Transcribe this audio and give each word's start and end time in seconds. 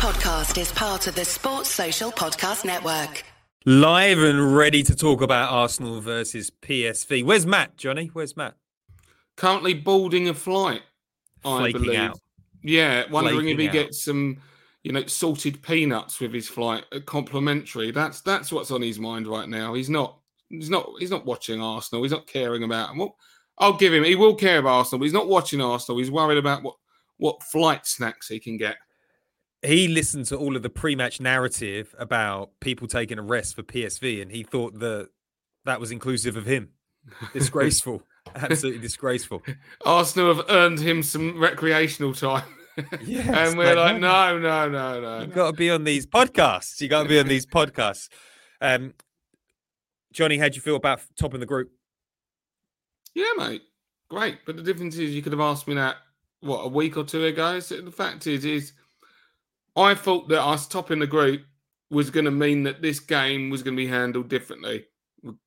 podcast 0.00 0.58
is 0.58 0.72
part 0.72 1.06
of 1.08 1.14
the 1.14 1.26
Sports 1.26 1.68
Social 1.68 2.10
Podcast 2.10 2.64
Network. 2.64 3.22
Live 3.66 4.18
and 4.18 4.56
ready 4.56 4.82
to 4.82 4.96
talk 4.96 5.20
about 5.20 5.52
Arsenal 5.52 6.00
versus 6.00 6.50
PSV. 6.62 7.22
Where's 7.22 7.44
Matt, 7.44 7.76
Johnny? 7.76 8.06
Where's 8.14 8.34
Matt? 8.34 8.54
Currently 9.36 9.74
boarding 9.74 10.30
a 10.30 10.32
flight, 10.32 10.80
I 11.44 11.70
believe. 11.72 12.00
out. 12.00 12.18
Yeah, 12.62 13.04
wondering 13.10 13.50
if 13.50 13.58
he 13.58 13.68
out. 13.68 13.74
gets 13.74 14.02
some, 14.02 14.38
you 14.84 14.92
know, 14.92 15.04
salted 15.04 15.60
peanuts 15.60 16.18
with 16.18 16.32
his 16.32 16.48
flight, 16.48 16.86
complimentary. 17.04 17.90
That's 17.90 18.22
that's 18.22 18.50
what's 18.50 18.70
on 18.70 18.80
his 18.80 18.98
mind 18.98 19.26
right 19.26 19.50
now. 19.50 19.74
He's 19.74 19.90
not 19.90 20.16
he's 20.48 20.70
not 20.70 20.88
he's 20.98 21.10
not 21.10 21.26
watching 21.26 21.60
Arsenal. 21.60 22.04
He's 22.04 22.12
not 22.12 22.26
caring 22.26 22.62
about. 22.62 22.96
Well, 22.96 23.16
I'll 23.58 23.76
give 23.76 23.92
him. 23.92 24.04
He 24.04 24.16
will 24.16 24.34
care 24.34 24.60
about 24.60 24.78
Arsenal, 24.78 25.00
but 25.00 25.04
he's 25.04 25.12
not 25.12 25.28
watching 25.28 25.60
Arsenal. 25.60 25.98
He's 25.98 26.10
worried 26.10 26.38
about 26.38 26.62
what 26.62 26.76
what 27.18 27.42
flight 27.42 27.86
snacks 27.86 28.28
he 28.28 28.40
can 28.40 28.56
get. 28.56 28.76
He 29.62 29.88
listened 29.88 30.26
to 30.26 30.36
all 30.36 30.56
of 30.56 30.62
the 30.62 30.70
pre-match 30.70 31.20
narrative 31.20 31.94
about 31.98 32.50
people 32.60 32.88
taking 32.88 33.18
a 33.18 33.22
rest 33.22 33.54
for 33.54 33.62
PSV, 33.62 34.22
and 34.22 34.30
he 34.30 34.42
thought 34.42 34.78
that 34.78 35.08
that 35.64 35.80
was 35.80 35.90
inclusive 35.90 36.36
of 36.36 36.46
him. 36.46 36.70
Disgraceful, 37.32 38.02
absolutely 38.34 38.80
disgraceful. 38.80 39.42
Arsenal 39.86 40.34
have 40.34 40.44
earned 40.50 40.78
him 40.78 41.02
some 41.02 41.38
recreational 41.38 42.14
time. 42.14 42.44
Yes, 43.04 43.26
and 43.26 43.58
we're 43.58 43.74
like, 43.74 44.00
no, 44.00 44.38
no, 44.38 44.68
no, 44.68 45.00
no, 45.00 45.18
no. 45.18 45.20
You 45.24 45.26
got 45.26 45.50
to 45.50 45.56
be 45.56 45.70
on 45.70 45.84
these 45.84 46.06
podcasts. 46.06 46.80
You 46.80 46.88
got 46.88 47.02
to 47.02 47.08
be 47.10 47.18
on 47.18 47.26
these 47.26 47.44
podcasts. 47.44 48.08
Um, 48.60 48.94
Johnny, 50.12 50.38
how 50.38 50.48
do 50.48 50.54
you 50.54 50.62
feel 50.62 50.76
about 50.76 51.02
topping 51.18 51.40
the 51.40 51.46
group? 51.46 51.70
Yeah, 53.14 53.32
mate. 53.36 53.62
Great. 54.08 54.38
But 54.46 54.56
the 54.56 54.62
difference 54.62 54.96
is 54.96 55.14
you 55.14 55.20
could 55.20 55.32
have 55.32 55.40
asked 55.40 55.68
me 55.68 55.74
that 55.74 55.96
what 56.40 56.60
a 56.60 56.68
week 56.68 56.96
or 56.96 57.04
two 57.04 57.24
ago. 57.24 57.60
So 57.60 57.80
the 57.80 57.90
fact 57.90 58.26
is 58.26 58.44
is 58.44 58.72
I 59.76 59.94
thought 59.94 60.28
that 60.28 60.42
us 60.42 60.66
topping 60.66 60.98
the 60.98 61.06
group 61.06 61.42
was 61.90 62.10
going 62.10 62.24
to 62.24 62.30
mean 62.30 62.62
that 62.64 62.82
this 62.82 63.00
game 63.00 63.50
was 63.50 63.62
going 63.62 63.76
to 63.76 63.82
be 63.82 63.88
handled 63.88 64.28
differently. 64.28 64.86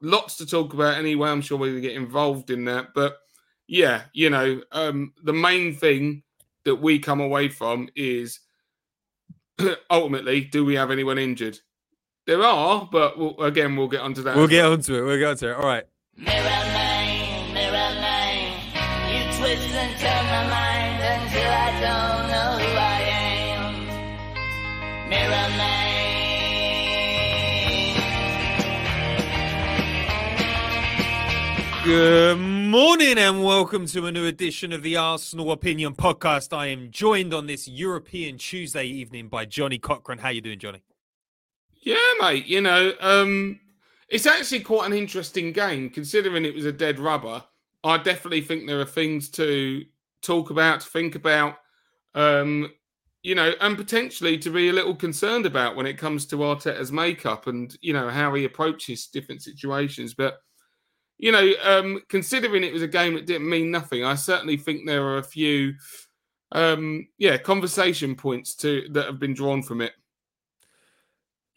Lots 0.02 0.38
to 0.38 0.46
talk 0.46 0.74
about 0.74 0.98
anyway. 0.98 1.30
I'm 1.30 1.42
sure 1.42 1.58
we're 1.58 1.72
going 1.72 1.82
to 1.82 1.88
get 1.88 1.96
involved 1.98 2.50
in 2.50 2.66
that. 2.66 2.94
But 2.94 3.18
yeah, 3.68 4.04
you 4.14 4.30
know, 4.30 4.62
um, 4.72 5.14
the 5.24 5.34
main 5.34 5.76
thing 5.76 6.24
that 6.66 6.76
we 6.76 7.00
come 7.00 7.22
away 7.22 7.50
from 7.50 7.90
is 7.96 8.40
ultimately, 9.90 10.42
do 10.42 10.66
we 10.66 10.76
have 10.76 10.92
anyone 10.92 11.18
injured? 11.18 11.60
There 12.26 12.42
are, 12.44 12.88
but 12.92 13.18
we'll, 13.18 13.40
again, 13.42 13.76
we'll 13.76 13.90
get 13.90 14.02
onto 14.02 14.24
that. 14.24 14.36
We'll 14.36 14.48
get 14.48 14.64
well. 14.64 14.74
onto 14.74 14.96
it. 14.96 15.02
We'll 15.02 15.20
get 15.20 15.30
onto 15.30 15.50
it. 15.50 15.56
All 15.56 15.66
right. 15.66 16.93
Good 31.84 32.38
morning 32.38 33.18
and 33.18 33.44
welcome 33.44 33.88
to 33.88 34.06
a 34.06 34.12
new 34.12 34.26
edition 34.26 34.72
of 34.72 34.84
the 34.84 34.96
Arsenal 34.96 35.52
Opinion 35.52 35.96
Podcast. 35.96 36.56
I 36.56 36.68
am 36.68 36.92
joined 36.92 37.34
on 37.34 37.46
this 37.46 37.68
European 37.68 38.38
Tuesday 38.38 38.86
evening 38.86 39.28
by 39.28 39.44
Johnny 39.44 39.80
Cochran. 39.80 40.20
How 40.20 40.30
you 40.30 40.40
doing, 40.40 40.60
Johnny? 40.60 40.82
Yeah, 41.82 41.98
mate. 42.22 42.46
You 42.46 42.62
know, 42.62 42.94
um, 43.02 43.60
it's 44.08 44.26
actually 44.26 44.62
quite 44.62 44.86
an 44.86 44.98
interesting 44.98 45.52
game 45.52 45.90
considering 45.90 46.46
it 46.46 46.56
was 46.56 46.64
a 46.64 46.72
dead 46.72 47.00
rubber. 47.00 47.44
I 47.84 47.98
definitely 47.98 48.42
think 48.42 48.66
there 48.66 48.80
are 48.80 48.86
things 48.86 49.30
to 49.32 49.84
talk 50.22 50.52
about, 50.52 50.80
to 50.80 50.88
think 50.88 51.16
about, 51.16 51.58
um, 52.16 52.72
you 53.24 53.36
know, 53.36 53.52
and 53.60 53.76
potentially 53.76 54.38
to 54.38 54.50
be 54.50 54.70
a 54.70 54.74
little 54.74 54.96
concerned 54.96 55.46
about 55.46 55.76
when 55.76 55.86
it 55.86 55.98
comes 55.98 56.26
to 56.28 56.38
Arteta's 56.38 56.94
makeup 56.94 57.48
and 57.48 57.78
you 57.82 57.92
know 57.92 58.10
how 58.10 58.34
he 58.36 58.46
approaches 58.46 59.08
different 59.08 59.44
situations. 59.44 60.14
But 60.14 60.40
you 61.18 61.32
know, 61.32 61.52
um, 61.64 62.02
considering 62.10 62.64
it 62.64 62.74
was 62.74 62.82
a 62.82 62.88
game 62.88 63.14
that 63.14 63.26
didn't 63.26 63.50
mean 63.50 63.72
nothing, 63.72 64.04
I 64.04 64.16
certainly 64.16 64.58
think 64.58 64.86
there 64.86 65.04
are 65.04 65.18
a 65.18 65.24
few, 65.24 65.74
um, 66.52 67.08
yeah, 67.18 67.38
conversation 67.38 68.16
points 68.16 68.56
to 68.58 68.88
that 68.92 69.06
have 69.06 69.20
been 69.20 69.34
drawn 69.34 69.64
from 69.64 69.82
it. 69.82 69.94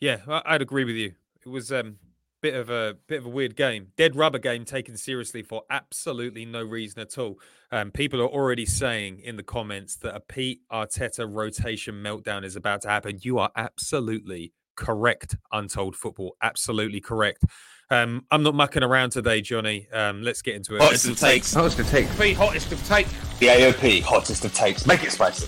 Yeah, 0.00 0.18
I'd 0.28 0.62
agree 0.62 0.84
with 0.84 0.96
you. 0.96 1.14
It 1.44 1.48
was 1.48 1.72
um 1.72 1.96
bit 2.42 2.54
of 2.54 2.70
a 2.70 2.96
bit 3.08 3.18
of 3.18 3.26
a 3.26 3.30
weird 3.30 3.56
game. 3.56 3.88
Dead 3.96 4.14
rubber 4.14 4.38
game 4.38 4.64
taken 4.64 4.96
seriously 4.96 5.42
for 5.42 5.62
absolutely 5.70 6.44
no 6.44 6.62
reason 6.62 7.00
at 7.00 7.18
all. 7.18 7.40
Um, 7.72 7.90
people 7.90 8.20
are 8.20 8.28
already 8.28 8.66
saying 8.66 9.20
in 9.20 9.36
the 9.36 9.42
comments 9.42 9.96
that 9.96 10.14
a 10.14 10.20
Pete 10.20 10.60
Arteta 10.70 11.26
rotation 11.28 11.96
meltdown 11.96 12.44
is 12.44 12.54
about 12.54 12.82
to 12.82 12.88
happen. 12.88 13.18
You 13.22 13.38
are 13.38 13.50
absolutely 13.56 14.52
correct, 14.76 15.36
Untold 15.52 15.96
Football. 15.96 16.36
Absolutely 16.42 17.00
correct. 17.00 17.44
Um, 17.90 18.24
I'm 18.30 18.42
not 18.42 18.54
mucking 18.54 18.82
around 18.82 19.10
today, 19.10 19.40
Johnny. 19.40 19.88
Um, 19.92 20.22
let's 20.22 20.42
get 20.42 20.56
into 20.56 20.74
it. 20.76 20.82
Hottest 20.82 21.06
of 21.06 21.18
takes. 21.18 21.54
Hottest 21.54 21.78
of 21.78 21.88
take. 21.88 22.08
The 22.16 22.32
hottest 22.34 22.72
of 22.72 22.84
take. 22.86 23.06
The 23.38 23.46
AOP. 23.46 24.02
Hottest 24.02 24.44
of 24.44 24.52
takes. 24.54 24.86
Make 24.86 25.04
it 25.04 25.12
spicy. 25.12 25.46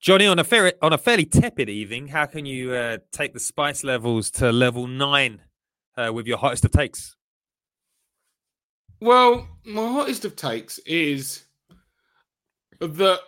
Johnny, 0.00 0.26
on 0.26 0.38
a 0.38 0.44
fair, 0.44 0.72
on 0.82 0.92
a 0.92 0.98
fairly 0.98 1.24
tepid 1.24 1.68
evening, 1.68 2.08
how 2.08 2.26
can 2.26 2.46
you 2.46 2.72
uh, 2.72 2.98
take 3.12 3.34
the 3.34 3.40
spice 3.40 3.82
levels 3.82 4.30
to 4.32 4.52
level 4.52 4.86
nine 4.86 5.42
uh, 5.96 6.12
with 6.12 6.26
your 6.26 6.38
hottest 6.38 6.64
of 6.64 6.70
takes? 6.70 7.16
Well, 9.00 9.48
my 9.64 9.86
hottest 9.88 10.24
of 10.24 10.36
takes 10.36 10.78
is 10.86 11.44
that 12.80 13.20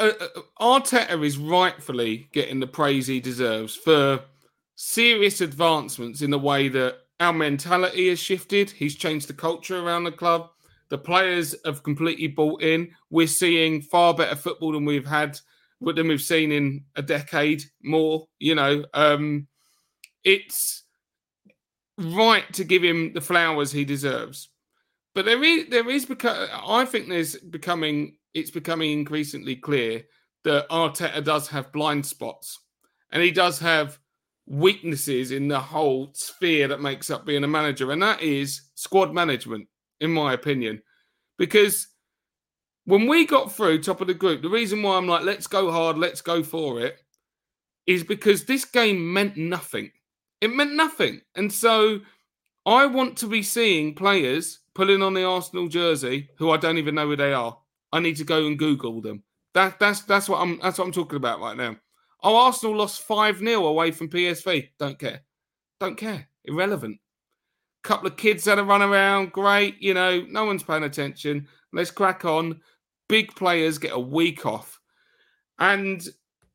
uh, 0.00 0.12
uh, 0.20 0.40
Arteta 0.60 1.22
is 1.24 1.38
rightfully 1.38 2.28
getting 2.32 2.60
the 2.60 2.66
praise 2.66 3.06
he 3.06 3.20
deserves 3.20 3.74
for 3.76 4.20
serious 4.74 5.40
advancements 5.40 6.22
in 6.22 6.30
the 6.30 6.38
way 6.38 6.68
that 6.68 6.98
our 7.20 7.32
mentality 7.32 8.08
has 8.08 8.18
shifted. 8.18 8.70
He's 8.70 8.96
changed 8.96 9.28
the 9.28 9.34
culture 9.34 9.78
around 9.78 10.04
the 10.04 10.12
club. 10.12 10.50
The 10.88 10.98
players 10.98 11.54
have 11.64 11.82
completely 11.82 12.28
bought 12.28 12.62
in. 12.62 12.90
We're 13.10 13.26
seeing 13.26 13.82
far 13.82 14.14
better 14.14 14.36
football 14.36 14.72
than 14.72 14.84
we've 14.84 15.06
had, 15.06 15.38
than 15.80 16.08
we've 16.08 16.20
seen 16.20 16.52
in 16.52 16.84
a 16.96 17.02
decade 17.02 17.62
more. 17.82 18.26
You 18.38 18.56
know, 18.56 18.84
um, 18.94 19.46
it's 20.24 20.82
right 21.98 22.50
to 22.52 22.64
give 22.64 22.82
him 22.82 23.12
the 23.12 23.20
flowers 23.20 23.72
he 23.72 23.84
deserves. 23.84 24.48
But 25.14 25.24
there 25.24 25.42
is 25.42 25.68
there 25.68 25.88
is 25.88 26.04
because 26.04 26.48
I 26.52 26.84
think 26.84 27.08
there's 27.08 27.36
becoming 27.36 28.16
it's 28.34 28.50
becoming 28.50 28.92
increasingly 28.92 29.56
clear 29.56 30.02
that 30.42 30.68
Arteta 30.68 31.24
does 31.24 31.48
have 31.48 31.72
blind 31.72 32.04
spots, 32.04 32.60
and 33.10 33.22
he 33.22 33.30
does 33.30 33.58
have 33.60 33.98
weaknesses 34.46 35.30
in 35.30 35.48
the 35.48 35.60
whole 35.60 36.10
sphere 36.12 36.68
that 36.68 36.82
makes 36.82 37.10
up 37.10 37.24
being 37.24 37.44
a 37.44 37.48
manager, 37.48 37.92
and 37.92 38.02
that 38.02 38.20
is 38.20 38.62
squad 38.74 39.14
management, 39.14 39.66
in 40.00 40.10
my 40.10 40.34
opinion. 40.34 40.82
Because 41.38 41.88
when 42.84 43.06
we 43.06 43.24
got 43.24 43.52
through 43.52 43.82
top 43.82 44.00
of 44.00 44.06
the 44.06 44.14
group, 44.14 44.42
the 44.42 44.48
reason 44.48 44.82
why 44.82 44.96
I'm 44.96 45.08
like, 45.08 45.24
let's 45.24 45.46
go 45.46 45.70
hard, 45.70 45.96
let's 45.96 46.20
go 46.20 46.42
for 46.42 46.80
it, 46.80 46.98
is 47.86 48.04
because 48.04 48.44
this 48.44 48.64
game 48.64 49.12
meant 49.12 49.36
nothing. 49.36 49.90
It 50.40 50.48
meant 50.48 50.74
nothing. 50.74 51.22
And 51.34 51.50
so 51.50 52.00
I 52.66 52.86
want 52.86 53.16
to 53.18 53.26
be 53.26 53.42
seeing 53.42 53.94
players 53.94 54.60
pulling 54.74 55.02
on 55.02 55.14
the 55.14 55.24
Arsenal 55.24 55.68
jersey 55.68 56.28
who 56.36 56.50
I 56.50 56.56
don't 56.56 56.78
even 56.78 56.94
know 56.94 57.08
who 57.08 57.16
they 57.16 57.32
are. 57.32 57.56
I 57.94 58.00
need 58.00 58.16
to 58.16 58.24
go 58.24 58.46
and 58.46 58.58
Google 58.58 59.00
them. 59.00 59.22
That 59.54 59.78
that's 59.78 60.02
that's 60.02 60.28
what 60.28 60.40
I'm 60.40 60.58
that's 60.60 60.78
what 60.78 60.84
I'm 60.84 60.92
talking 60.92 61.16
about 61.16 61.40
right 61.40 61.56
now. 61.56 61.76
Oh, 62.24 62.36
Arsenal 62.36 62.76
lost 62.76 63.02
5 63.02 63.38
0 63.38 63.66
away 63.66 63.92
from 63.92 64.08
PSV. 64.08 64.70
Don't 64.78 64.98
care. 64.98 65.20
Don't 65.78 65.96
care. 65.96 66.26
Irrelevant. 66.44 66.98
Couple 67.84 68.08
of 68.08 68.16
kids 68.16 68.46
had 68.46 68.58
a 68.58 68.64
run 68.64 68.82
around. 68.82 69.30
Great. 69.30 69.80
You 69.80 69.94
know, 69.94 70.24
no 70.28 70.44
one's 70.44 70.62
paying 70.62 70.82
attention. 70.82 71.46
Let's 71.72 71.92
crack 71.92 72.24
on. 72.24 72.60
Big 73.08 73.32
players 73.36 73.78
get 73.78 73.92
a 73.92 73.98
week 73.98 74.44
off. 74.44 74.80
And 75.60 76.02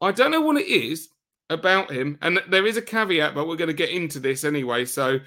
I 0.01 0.11
don't 0.11 0.31
know 0.31 0.41
what 0.41 0.57
it 0.57 0.67
is 0.67 1.09
about 1.49 1.91
him. 1.91 2.17
And 2.21 2.41
there 2.49 2.65
is 2.65 2.77
a 2.77 2.81
caveat, 2.81 3.33
but 3.33 3.47
we're 3.47 3.55
going 3.55 3.67
to 3.67 3.73
get 3.73 3.91
into 3.91 4.19
this 4.19 4.43
anyway. 4.43 4.83
So 4.85 5.19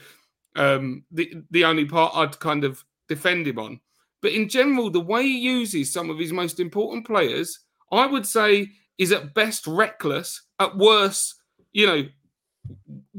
um, 0.57 1.05
the 1.11 1.33
the 1.53 1.65
only 1.65 1.87
part 1.87 2.15
I'd 2.15 2.39
kind 2.39 2.65
of 2.65 2.85
defend 3.09 3.47
him 3.47 3.59
on. 3.59 3.81
But 4.23 4.33
in 4.33 4.49
general, 4.49 4.89
the 4.89 5.01
way 5.01 5.25
he 5.25 5.39
uses 5.39 5.93
some 5.93 6.09
of 6.09 6.19
his 6.19 6.33
most 6.33 6.61
important 6.61 7.07
players, 7.07 7.59
I 7.91 8.07
would 8.07 8.25
say, 8.25 8.71
is 8.97 9.13
at 9.13 9.35
best 9.35 9.67
reckless, 9.67 10.41
at 10.61 10.77
worst, 10.77 11.35
you 11.73 11.87
know, 11.87 12.05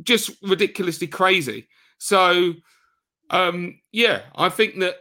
just 0.01 0.31
ridiculously 0.41 1.07
crazy. 1.07 1.67
So, 1.97 2.53
um, 3.29 3.79
yeah, 3.91 4.21
I 4.35 4.49
think 4.49 4.79
that 4.79 4.95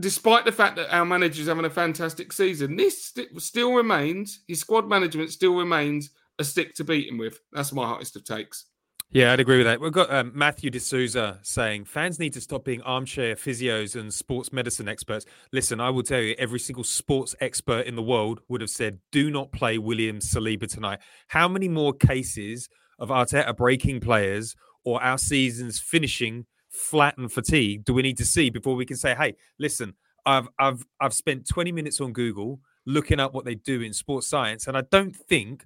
despite 0.00 0.44
the 0.44 0.52
fact 0.52 0.76
that 0.76 0.94
our 0.94 1.04
manager's 1.04 1.46
having 1.46 1.64
a 1.64 1.70
fantastic 1.70 2.32
season, 2.32 2.76
this 2.76 3.06
st- 3.06 3.40
still 3.40 3.72
remains, 3.72 4.40
his 4.48 4.60
squad 4.60 4.88
management 4.88 5.30
still 5.30 5.54
remains 5.54 6.10
a 6.38 6.44
stick 6.44 6.74
to 6.74 6.84
beat 6.84 7.08
him 7.08 7.18
with. 7.18 7.38
That's 7.52 7.72
my 7.72 7.86
hottest 7.86 8.16
of 8.16 8.24
takes. 8.24 8.66
Yeah, 9.14 9.32
I'd 9.32 9.38
agree 9.38 9.58
with 9.58 9.66
that. 9.66 9.80
We've 9.80 9.92
got 9.92 10.12
um, 10.12 10.32
Matthew 10.34 10.70
D'Souza 10.70 11.38
saying 11.42 11.84
fans 11.84 12.18
need 12.18 12.32
to 12.32 12.40
stop 12.40 12.64
being 12.64 12.82
armchair 12.82 13.36
physios 13.36 13.94
and 13.94 14.12
sports 14.12 14.52
medicine 14.52 14.88
experts. 14.88 15.24
Listen, 15.52 15.78
I 15.78 15.88
will 15.90 16.02
tell 16.02 16.18
you, 16.18 16.34
every 16.36 16.58
single 16.58 16.82
sports 16.82 17.32
expert 17.40 17.86
in 17.86 17.94
the 17.94 18.02
world 18.02 18.40
would 18.48 18.60
have 18.60 18.70
said, 18.70 18.98
do 19.12 19.30
not 19.30 19.52
play 19.52 19.78
William 19.78 20.18
Saliba 20.18 20.66
tonight. 20.66 20.98
How 21.28 21.46
many 21.46 21.68
more 21.68 21.92
cases 21.92 22.68
of 22.98 23.10
Arteta 23.10 23.56
breaking 23.56 24.00
players 24.00 24.56
or 24.84 25.00
our 25.00 25.16
seasons 25.16 25.78
finishing 25.78 26.46
flat 26.68 27.16
and 27.16 27.30
fatigued 27.30 27.84
do 27.84 27.94
we 27.94 28.02
need 28.02 28.18
to 28.18 28.24
see 28.24 28.50
before 28.50 28.74
we 28.74 28.84
can 28.84 28.96
say, 28.96 29.14
hey, 29.14 29.36
listen, 29.60 29.94
I've 30.26 30.48
I've 30.58 30.84
I've 31.00 31.14
spent 31.14 31.46
20 31.46 31.70
minutes 31.70 32.00
on 32.00 32.12
Google 32.12 32.58
looking 32.84 33.20
up 33.20 33.32
what 33.32 33.44
they 33.44 33.54
do 33.54 33.80
in 33.80 33.92
sports 33.92 34.26
science, 34.26 34.66
and 34.66 34.76
I 34.76 34.82
don't 34.90 35.14
think 35.14 35.64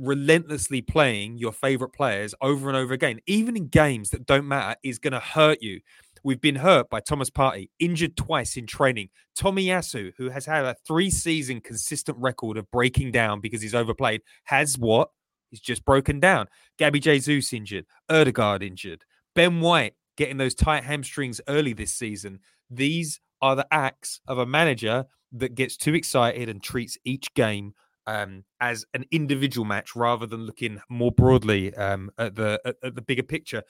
relentlessly 0.00 0.80
playing 0.80 1.38
your 1.38 1.52
favorite 1.52 1.90
players 1.90 2.34
over 2.40 2.68
and 2.68 2.76
over 2.76 2.94
again, 2.94 3.20
even 3.26 3.56
in 3.56 3.68
games 3.68 4.10
that 4.10 4.26
don't 4.26 4.48
matter, 4.48 4.76
is 4.82 4.98
going 4.98 5.12
to 5.12 5.20
hurt 5.20 5.58
you. 5.60 5.80
We've 6.22 6.40
been 6.40 6.56
hurt 6.56 6.90
by 6.90 7.00
Thomas 7.00 7.30
Partey, 7.30 7.70
injured 7.78 8.16
twice 8.16 8.56
in 8.56 8.66
training. 8.66 9.08
Tomiyasu, 9.38 10.12
who 10.16 10.30
has 10.30 10.46
had 10.46 10.64
a 10.64 10.76
three 10.86 11.10
season 11.10 11.60
consistent 11.60 12.18
record 12.18 12.56
of 12.56 12.70
breaking 12.70 13.12
down 13.12 13.40
because 13.40 13.62
he's 13.62 13.74
overplayed, 13.74 14.22
has 14.44 14.76
what? 14.76 15.10
He's 15.50 15.60
just 15.60 15.84
broken 15.84 16.20
down. 16.20 16.46
Gabby 16.78 17.00
Jesus 17.00 17.52
injured, 17.52 17.86
Odegaard 18.08 18.62
injured, 18.62 19.04
Ben 19.34 19.60
White 19.60 19.94
getting 20.16 20.36
those 20.36 20.54
tight 20.54 20.84
hamstrings 20.84 21.40
early 21.48 21.72
this 21.72 21.92
season. 21.94 22.40
These 22.68 23.20
are 23.42 23.56
the 23.56 23.66
acts 23.70 24.20
of 24.28 24.38
a 24.38 24.46
manager 24.46 25.06
that 25.32 25.54
gets 25.54 25.76
too 25.76 25.94
excited 25.94 26.48
and 26.48 26.62
treats 26.62 26.98
each 27.04 27.32
game 27.34 27.74
um, 28.06 28.44
as 28.60 28.84
an 28.94 29.04
individual 29.10 29.64
match 29.64 29.94
rather 29.94 30.26
than 30.26 30.46
looking 30.46 30.80
more 30.88 31.12
broadly 31.12 31.74
um, 31.74 32.10
at 32.18 32.34
the 32.34 32.60
at, 32.64 32.76
at, 32.82 32.94
the 32.94 33.02
bigger 33.02 33.22
picture. 33.22 33.62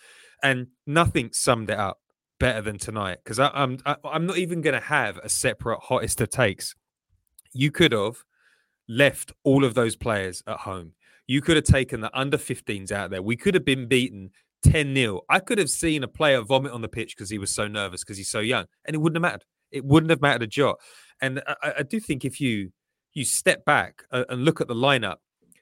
And 0.43 0.69
nothing 0.87 1.31
summed 1.32 1.71
it 1.71 1.79
up 1.79 1.99
better 2.38 2.62
than 2.62 2.79
tonight 2.79 3.19
because 3.23 3.38
I'm 3.38 3.79
I, 3.85 3.93
am 3.93 3.97
i 4.05 4.17
am 4.17 4.27
not 4.27 4.38
even 4.38 4.62
going 4.62 4.75
to 4.75 4.87
have 4.87 5.19
a 5.19 5.29
separate 5.29 5.81
hottest 5.81 6.21
of 6.21 6.31
takes. 6.31 6.75
You 7.53 7.71
could 7.71 7.93
have 7.93 8.25
left 8.88 9.32
all 9.44 9.65
of 9.65 9.75
those 9.75 9.97
players 9.97 10.43
at 10.47 10.59
home. 10.59 10.93
You 11.27 11.41
could 11.41 11.56
have 11.56 11.65
taken 11.65 12.00
the 12.00 12.19
under 12.19 12.38
15s 12.38 12.91
out 12.91 13.11
there. 13.11 13.23
We 13.23 13.37
could 13.37 13.55
have 13.55 13.65
been 13.65 13.87
beaten 13.87 14.31
10 14.62 14.94
0. 14.94 15.21
I 15.29 15.38
could 15.38 15.59
have 15.59 15.71
seen 15.71 16.03
a 16.03 16.09
player 16.09 16.43
vomit 16.43 16.73
on 16.73 16.82
the 16.82 16.88
pitch 16.88 17.17
because 17.17 17.31
he 17.31 17.38
was 17.38 17.55
so 17.55 17.69
nervous 17.69 18.03
because 18.03 18.17
he's 18.17 18.31
so 18.31 18.41
young, 18.41 18.67
and 18.85 18.94
it 18.94 18.99
wouldn't 18.99 19.17
have 19.17 19.32
mattered. 19.32 19.44
It 19.71 19.85
wouldn't 19.85 20.11
have 20.11 20.21
mattered 20.21 20.43
a 20.43 20.47
jot. 20.49 20.77
And 21.21 21.43
I, 21.47 21.75
I 21.79 21.82
do 21.82 22.00
think 22.00 22.25
if 22.25 22.41
you 22.41 22.73
you 23.14 23.24
step 23.24 23.64
back 23.64 24.04
and 24.10 24.44
look 24.44 24.60
at 24.60 24.68
the 24.68 24.74
lineup, 24.74 25.16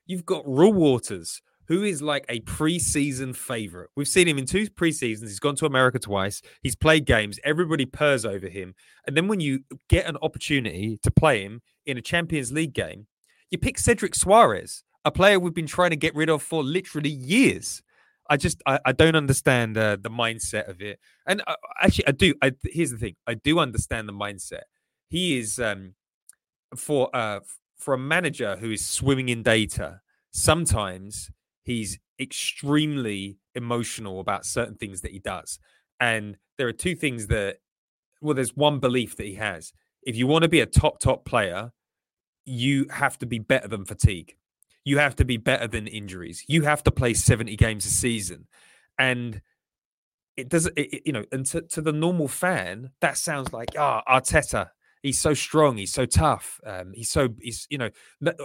you've 0.06 0.26
got 0.26 0.44
Reuell 0.44 0.74
Walters, 0.74 1.42
who 1.66 1.82
is 1.82 2.00
like 2.00 2.24
a 2.28 2.40
preseason 2.40 3.36
favorite. 3.36 3.90
We've 3.94 4.08
seen 4.08 4.26
him 4.26 4.38
in 4.38 4.46
two 4.46 4.68
preseasons. 4.70 5.28
He's 5.28 5.38
gone 5.38 5.56
to 5.56 5.66
America 5.66 5.98
twice. 5.98 6.40
He's 6.62 6.76
played 6.76 7.04
games. 7.04 7.38
Everybody 7.44 7.84
purrs 7.84 8.24
over 8.24 8.48
him. 8.48 8.74
And 9.06 9.16
then 9.16 9.28
when 9.28 9.40
you 9.40 9.60
get 9.88 10.06
an 10.06 10.16
opportunity 10.22 10.98
to 11.02 11.10
play 11.10 11.42
him 11.42 11.60
in 11.84 11.98
a 11.98 12.02
Champions 12.02 12.52
League 12.52 12.72
game, 12.72 13.06
you 13.50 13.58
pick 13.58 13.78
Cedric 13.78 14.12
Soares, 14.12 14.82
a 15.04 15.10
player 15.10 15.38
we've 15.38 15.54
been 15.54 15.66
trying 15.66 15.90
to 15.90 15.96
get 15.96 16.14
rid 16.14 16.30
of 16.30 16.42
for 16.42 16.62
literally 16.62 17.10
years. 17.10 17.82
I 18.30 18.36
just 18.36 18.62
I, 18.66 18.78
I 18.84 18.92
don't 18.92 19.16
understand 19.16 19.78
uh, 19.78 19.96
the 20.00 20.10
mindset 20.10 20.68
of 20.68 20.82
it. 20.82 20.98
And 21.26 21.42
uh, 21.46 21.56
actually, 21.80 22.06
I 22.08 22.12
do. 22.12 22.34
I, 22.42 22.52
here's 22.64 22.90
the 22.90 22.98
thing: 22.98 23.16
I 23.26 23.34
do 23.34 23.58
understand 23.58 24.06
the 24.06 24.12
mindset. 24.12 24.64
He 25.08 25.38
is 25.38 25.58
um, 25.58 25.94
for 26.76 27.14
uh 27.14 27.40
for 27.76 27.94
a 27.94 27.98
manager 27.98 28.56
who 28.56 28.70
is 28.70 28.84
swimming 28.84 29.28
in 29.28 29.42
data, 29.42 30.00
sometimes 30.32 31.30
he's 31.62 31.98
extremely 32.20 33.38
emotional 33.54 34.20
about 34.20 34.44
certain 34.44 34.74
things 34.74 35.00
that 35.02 35.12
he 35.12 35.18
does. 35.20 35.58
And 36.00 36.36
there 36.56 36.66
are 36.66 36.72
two 36.72 36.96
things 36.96 37.28
that 37.28 37.58
well, 38.20 38.34
there's 38.34 38.56
one 38.56 38.80
belief 38.80 39.16
that 39.16 39.26
he 39.26 39.34
has. 39.34 39.72
If 40.02 40.16
you 40.16 40.26
want 40.26 40.42
to 40.42 40.48
be 40.48 40.60
a 40.60 40.66
top, 40.66 40.98
top 40.98 41.24
player, 41.24 41.72
you 42.44 42.86
have 42.90 43.18
to 43.18 43.26
be 43.26 43.38
better 43.38 43.68
than 43.68 43.84
fatigue. 43.84 44.36
You 44.84 44.98
have 44.98 45.14
to 45.16 45.24
be 45.24 45.36
better 45.36 45.68
than 45.68 45.86
injuries. 45.86 46.44
You 46.48 46.62
have 46.62 46.82
to 46.84 46.90
play 46.90 47.14
70 47.14 47.54
games 47.56 47.84
a 47.84 47.90
season. 47.90 48.46
And 48.98 49.42
it 50.36 50.48
doesn't, 50.48 50.76
it, 50.76 51.02
you 51.04 51.12
know, 51.12 51.24
and 51.30 51.44
to, 51.46 51.62
to 51.62 51.80
the 51.80 51.92
normal 51.92 52.28
fan, 52.28 52.90
that 53.00 53.18
sounds 53.18 53.52
like, 53.52 53.70
ah, 53.78 54.02
oh, 54.06 54.14
Arteta, 54.14 54.70
he's 55.02 55.18
so 55.18 55.34
strong, 55.34 55.76
he's 55.76 55.92
so 55.92 56.06
tough, 56.06 56.60
um, 56.66 56.92
he's 56.94 57.10
so 57.10 57.28
he's 57.40 57.66
you 57.70 57.78
know 57.78 57.90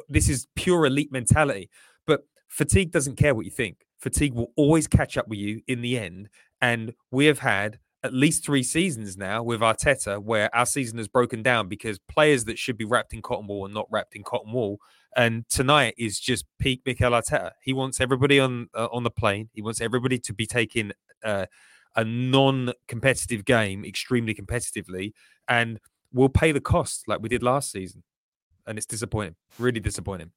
this 0.10 0.30
is 0.30 0.48
pure 0.56 0.86
elite 0.86 1.12
mentality. 1.12 1.70
But 2.06 2.22
fatigue 2.48 2.92
doesn't 2.92 3.18
care 3.18 3.36
what 3.36 3.46
you 3.46 3.52
think. 3.52 3.86
Fatigue 4.00 4.34
will 4.34 4.52
always 4.56 4.88
catch 4.88 5.18
up 5.18 5.28
with 5.28 5.40
you 5.40 5.62
in 5.68 5.82
the 5.82 5.98
end, 5.98 6.30
and 6.62 6.94
we 7.12 7.26
have 7.26 7.40
had 7.40 7.80
at 8.04 8.14
least 8.14 8.44
three 8.44 8.64
seasons 8.64 9.16
now 9.16 9.42
with 9.42 9.62
Arteta 9.62 10.22
where 10.22 10.54
our 10.54 10.66
season 10.66 10.98
has 10.98 11.08
broken 11.08 11.42
down 11.42 11.70
because 11.70 12.00
players 12.00 12.44
that 12.46 12.60
should 12.60 12.78
be 12.78 12.84
wrapped 12.84 13.14
in 13.14 13.22
cotton 13.22 13.48
wool 13.48 13.66
are 13.66 13.72
not 13.72 13.88
wrapped 13.90 14.14
in 14.14 14.24
cotton 14.24 14.52
wool. 14.52 14.78
And 15.16 15.48
tonight 15.48 15.94
is 15.98 16.20
just 16.20 16.46
peak 16.60 16.82
Mikel 16.86 17.12
Arteta. 17.12 17.52
He 17.62 17.72
wants 17.72 18.02
everybody 18.02 18.40
on 18.40 18.68
uh, 18.74 18.88
on 18.92 19.04
the 19.04 19.12
plane. 19.12 19.50
He 19.54 19.62
wants 19.62 19.80
everybody 19.80 20.20
to 20.20 20.34
be 20.34 20.46
taking 20.46 20.92
uh, 21.24 21.46
a 21.96 22.04
non-competitive 22.04 23.46
game 23.46 23.86
extremely 23.86 24.34
competitively, 24.34 25.14
and 25.48 25.80
we'll 26.14 26.30
pay 26.30 26.52
the 26.52 26.62
cost 26.62 27.08
like 27.08 27.22
we 27.22 27.30
did 27.30 27.44
last 27.44 27.72
season. 27.72 28.04
And 28.66 28.78
it's 28.78 28.88
disappointing, 28.88 29.36
really 29.60 29.82
disappointing. 29.82 30.32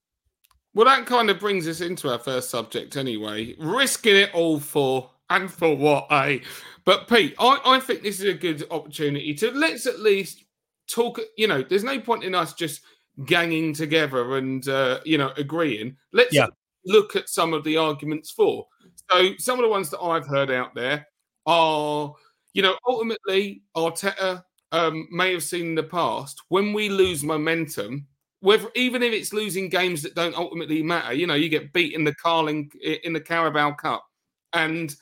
Well, 0.75 0.87
that 0.87 1.07
kind 1.07 1.31
of 1.31 1.39
brings 1.39 1.69
us 1.69 1.81
into 1.81 2.11
our 2.11 2.19
first 2.19 2.51
subject 2.51 2.97
anyway. 2.97 3.55
Risking 3.59 4.17
it 4.17 4.35
all 4.35 4.59
for, 4.59 5.11
and 5.31 5.51
for 5.51 5.75
what, 5.77 6.07
eh? 6.11 6.41
But 6.85 7.09
Pete, 7.09 7.35
I, 7.39 7.61
I 7.65 7.81
think 7.81 8.03
this 8.03 8.21
is 8.21 8.27
a 8.27 8.35
good 8.35 8.65
opportunity 8.71 9.33
to 9.35 9.51
let's 9.53 9.87
at 9.87 10.01
least 10.01 10.45
talk. 10.89 11.21
You 11.37 11.47
know, 11.47 11.63
there's 11.63 11.85
no 11.85 12.01
point 12.01 12.25
in 12.25 12.35
us 12.35 12.53
just 12.53 12.83
ganging 13.25 13.73
together 13.73 14.37
and, 14.37 14.69
uh, 14.69 15.01
you 15.05 15.19
know, 15.19 15.33
agreeing. 15.37 15.97
Let's 16.13 16.35
yeah. 16.35 16.49
look 16.85 17.17
at 17.17 17.29
some 17.29 17.55
of 17.55 17.65
the 17.65 17.77
arguments 17.77 18.31
for. 18.31 18.67
So, 19.11 19.31
some 19.39 19.59
of 19.59 19.65
the 19.65 19.71
ones 19.71 19.91
that 19.91 20.01
I've 20.01 20.27
heard 20.27 20.51
out 20.51 20.75
there 20.75 21.07
are, 21.47 22.15
you 22.53 22.63
know, 22.63 22.77
ultimately, 22.87 23.63
Arteta 23.77 24.45
um, 24.73 25.09
may 25.11 25.33
have 25.33 25.43
seen 25.43 25.67
in 25.67 25.75
the 25.75 25.83
past, 25.83 26.43
when 26.49 26.73
we 26.73 26.89
lose 26.89 27.23
momentum, 27.23 28.07
whether 28.41 28.69
even 28.75 29.03
if 29.03 29.13
it's 29.13 29.33
losing 29.33 29.69
games 29.69 30.03
that 30.03 30.15
don't 30.15 30.37
ultimately 30.37 30.83
matter, 30.83 31.13
you 31.15 31.27
know, 31.27 31.35
you 31.35 31.49
get 31.49 31.73
beat 31.73 31.95
in 31.95 32.05
the 32.05 32.15
Carling 32.15 32.71
in 33.05 33.13
the 33.13 33.21
Carabao 33.21 33.73
Cup, 33.73 34.05
and 34.53 34.95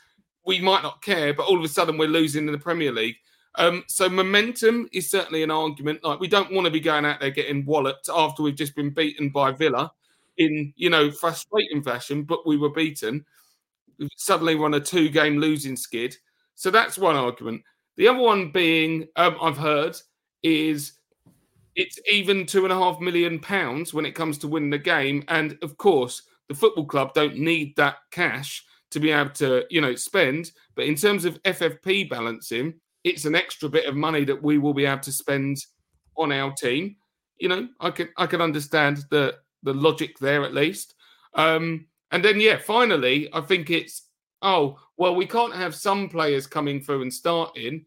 we 0.47 0.61
might 0.61 0.83
not 0.83 1.03
care, 1.03 1.33
but 1.35 1.47
all 1.47 1.59
of 1.59 1.65
a 1.65 1.69
sudden 1.69 1.99
we're 1.99 2.09
losing 2.09 2.47
in 2.47 2.53
the 2.53 2.59
Premier 2.59 2.93
League. 2.93 3.17
Um, 3.57 3.85
so 3.87 4.09
momentum 4.09 4.89
is 4.93 5.11
certainly 5.11 5.43
an 5.43 5.51
argument. 5.51 6.03
Like 6.03 6.21
we 6.21 6.29
don't 6.29 6.53
want 6.53 6.65
to 6.67 6.71
be 6.71 6.81
going 6.81 7.05
out 7.05 7.21
there 7.21 7.31
getting 7.31 7.65
walloped 7.65 8.09
after 8.15 8.43
we've 8.43 8.57
just 8.57 8.75
been 8.75 8.91
beaten 8.91 9.29
by 9.31 9.53
Villa 9.53 9.93
in 10.39 10.73
you 10.77 10.91
know 10.91 11.11
frustrating 11.11 11.83
fashion, 11.83 12.25
but 12.25 12.47
we 12.47 12.57
were 12.57 12.71
beaten. 12.71 13.25
Suddenly 14.17 14.57
we're 14.57 14.67
on 14.67 14.75
a 14.75 14.81
two-game 14.81 15.39
losing 15.39 15.77
skid. 15.77 16.17
So 16.57 16.71
that's 16.71 16.99
one 16.99 17.17
argument. 17.17 17.63
The 17.97 18.09
other 18.09 18.19
one 18.19 18.51
being, 18.51 19.07
um, 19.17 19.37
I've 19.41 19.57
heard, 19.57 19.97
is 20.43 20.93
it's 21.77 21.99
even 22.11 22.47
two 22.47 22.65
and 22.65 22.73
a 22.73 22.79
half 22.79 23.01
million 23.01 23.39
pounds 23.39 23.93
when 23.93 24.07
it 24.07 24.15
comes 24.15 24.39
to 24.39 24.49
winning 24.49 24.71
the 24.71 24.79
game. 24.79 25.25
And 25.29 25.59
of 25.63 25.77
course, 25.77 26.23
the 26.49 26.55
football 26.55 26.87
club 26.87 27.15
don't 27.15 27.37
need 27.37 27.75
that 27.77 27.97
cash 28.11 28.65
to 28.91 29.01
be 29.01 29.11
able 29.11 29.31
to, 29.31 29.65
you 29.71 29.81
know, 29.81 29.95
spend. 29.95 30.53
But 30.77 30.87
in 30.87 30.95
terms 30.95 31.25
of 31.25 31.43
FFP 31.43 32.09
balancing, 32.09 32.75
it's 33.03 33.25
an 33.25 33.35
extra 33.35 33.69
bit 33.69 33.87
of 33.87 33.97
money 33.97 34.25
that 34.25 34.43
we 34.43 34.59
will 34.59 34.75
be 34.75 34.87
able 34.87 35.01
to 35.01 35.13
spend 35.13 35.59
on 36.17 36.33
our 36.33 36.53
team. 36.53 36.97
You 37.39 37.49
know, 37.49 37.69
I 37.81 37.91
can 37.91 38.09
I 38.17 38.27
can 38.27 38.41
understand 38.41 39.05
the 39.11 39.37
the 39.63 39.75
logic 39.75 40.19
there 40.19 40.45
at 40.45 40.55
least. 40.55 40.95
Um, 41.35 41.87
and 42.13 42.25
then 42.25 42.39
yeah, 42.41 42.59
finally, 42.59 43.29
I 43.33 43.41
think 43.41 43.71
it's 43.71 44.04
oh, 44.45 44.79
well, 44.97 45.17
we 45.17 45.27
can't 45.27 45.55
have 45.55 45.75
some 45.75 46.09
players 46.09 46.47
coming 46.47 46.81
through 46.81 47.03
and 47.03 47.13
starting, 47.13 47.85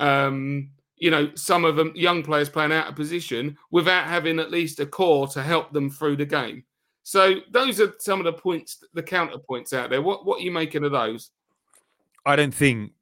um, 0.00 0.70
you 0.96 1.10
know, 1.10 1.30
some 1.34 1.66
of 1.66 1.76
them 1.76 1.92
young 1.94 2.22
players 2.22 2.48
playing 2.48 2.72
out 2.72 2.88
of 2.88 2.96
position 2.96 3.58
without 3.70 4.06
having 4.06 4.38
at 4.38 4.50
least 4.50 4.80
a 4.80 4.86
core 4.86 5.28
to 5.28 5.42
help 5.42 5.72
them 5.72 5.90
through 5.90 6.16
the 6.16 6.24
game. 6.24 6.64
So 7.02 7.34
those 7.50 7.80
are 7.80 7.92
some 7.98 8.20
of 8.20 8.24
the 8.24 8.32
points, 8.32 8.82
the 8.94 9.02
counterpoints 9.02 9.72
out 9.72 9.90
there. 9.90 10.00
What 10.00 10.24
what 10.24 10.40
are 10.40 10.42
you 10.42 10.50
making 10.50 10.84
of 10.84 10.92
those? 10.92 11.30
I 12.24 12.34
don't 12.34 12.54
think. 12.54 12.92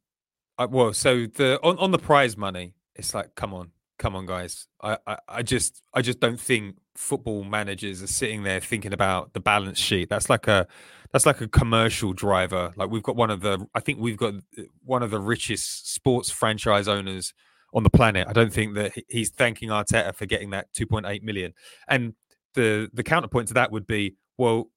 Uh, 0.59 0.69
well, 0.71 0.93
so 0.93 1.27
the 1.27 1.59
on, 1.63 1.79
on 1.79 1.91
the 1.91 1.99
prize 1.99 2.37
money, 2.37 2.75
it's 2.95 3.15
like, 3.15 3.35
come 3.35 3.55
on, 3.55 3.71
come 3.99 4.17
on, 4.17 4.27
guys. 4.27 4.67
I, 4.83 4.99
I 5.07 5.19
I 5.29 5.43
just 5.43 5.83
I 5.93 6.03
just 6.03 6.21
don't 6.21 6.41
think 6.41 6.77
football 6.95 7.45
managers 7.45 8.03
are 8.03 8.09
sitting 8.09 8.43
there 8.43 8.61
thinking 8.61 8.93
about 8.93 9.33
the 9.33 9.41
balance 9.41 9.79
sheet. 9.79 10.09
That's 10.09 10.31
like 10.31 10.47
a 10.49 10.67
that's 11.15 11.27
like 11.27 11.41
a 11.41 11.47
commercial 11.47 12.13
driver. 12.13 12.73
Like 12.77 12.91
we've 12.91 13.03
got 13.03 13.15
one 13.15 13.31
of 13.31 13.41
the, 13.41 13.65
I 13.73 13.79
think 13.79 14.01
we've 14.01 14.17
got 14.17 14.35
uh, 14.35 14.63
one 14.85 15.05
of 15.05 15.13
the 15.13 15.21
richest 15.21 15.95
sports 15.95 16.29
franchise 16.29 16.89
owners 16.89 17.33
on 17.73 17.85
the 17.85 17.91
planet. 17.91 18.27
I 18.29 18.33
don't 18.33 18.53
think 18.53 18.75
that 18.75 18.93
he's 19.09 19.31
thanking 19.31 19.69
Arteta 19.69 20.13
for 20.13 20.27
getting 20.27 20.51
that 20.51 20.73
2.8 20.73 21.23
million. 21.23 21.53
And 21.87 22.15
the 22.55 22.91
the 22.93 23.05
counterpoint 23.05 23.47
to 23.49 23.55
that 23.55 23.71
would 23.71 23.87
be, 23.87 24.17
well, 24.39 24.71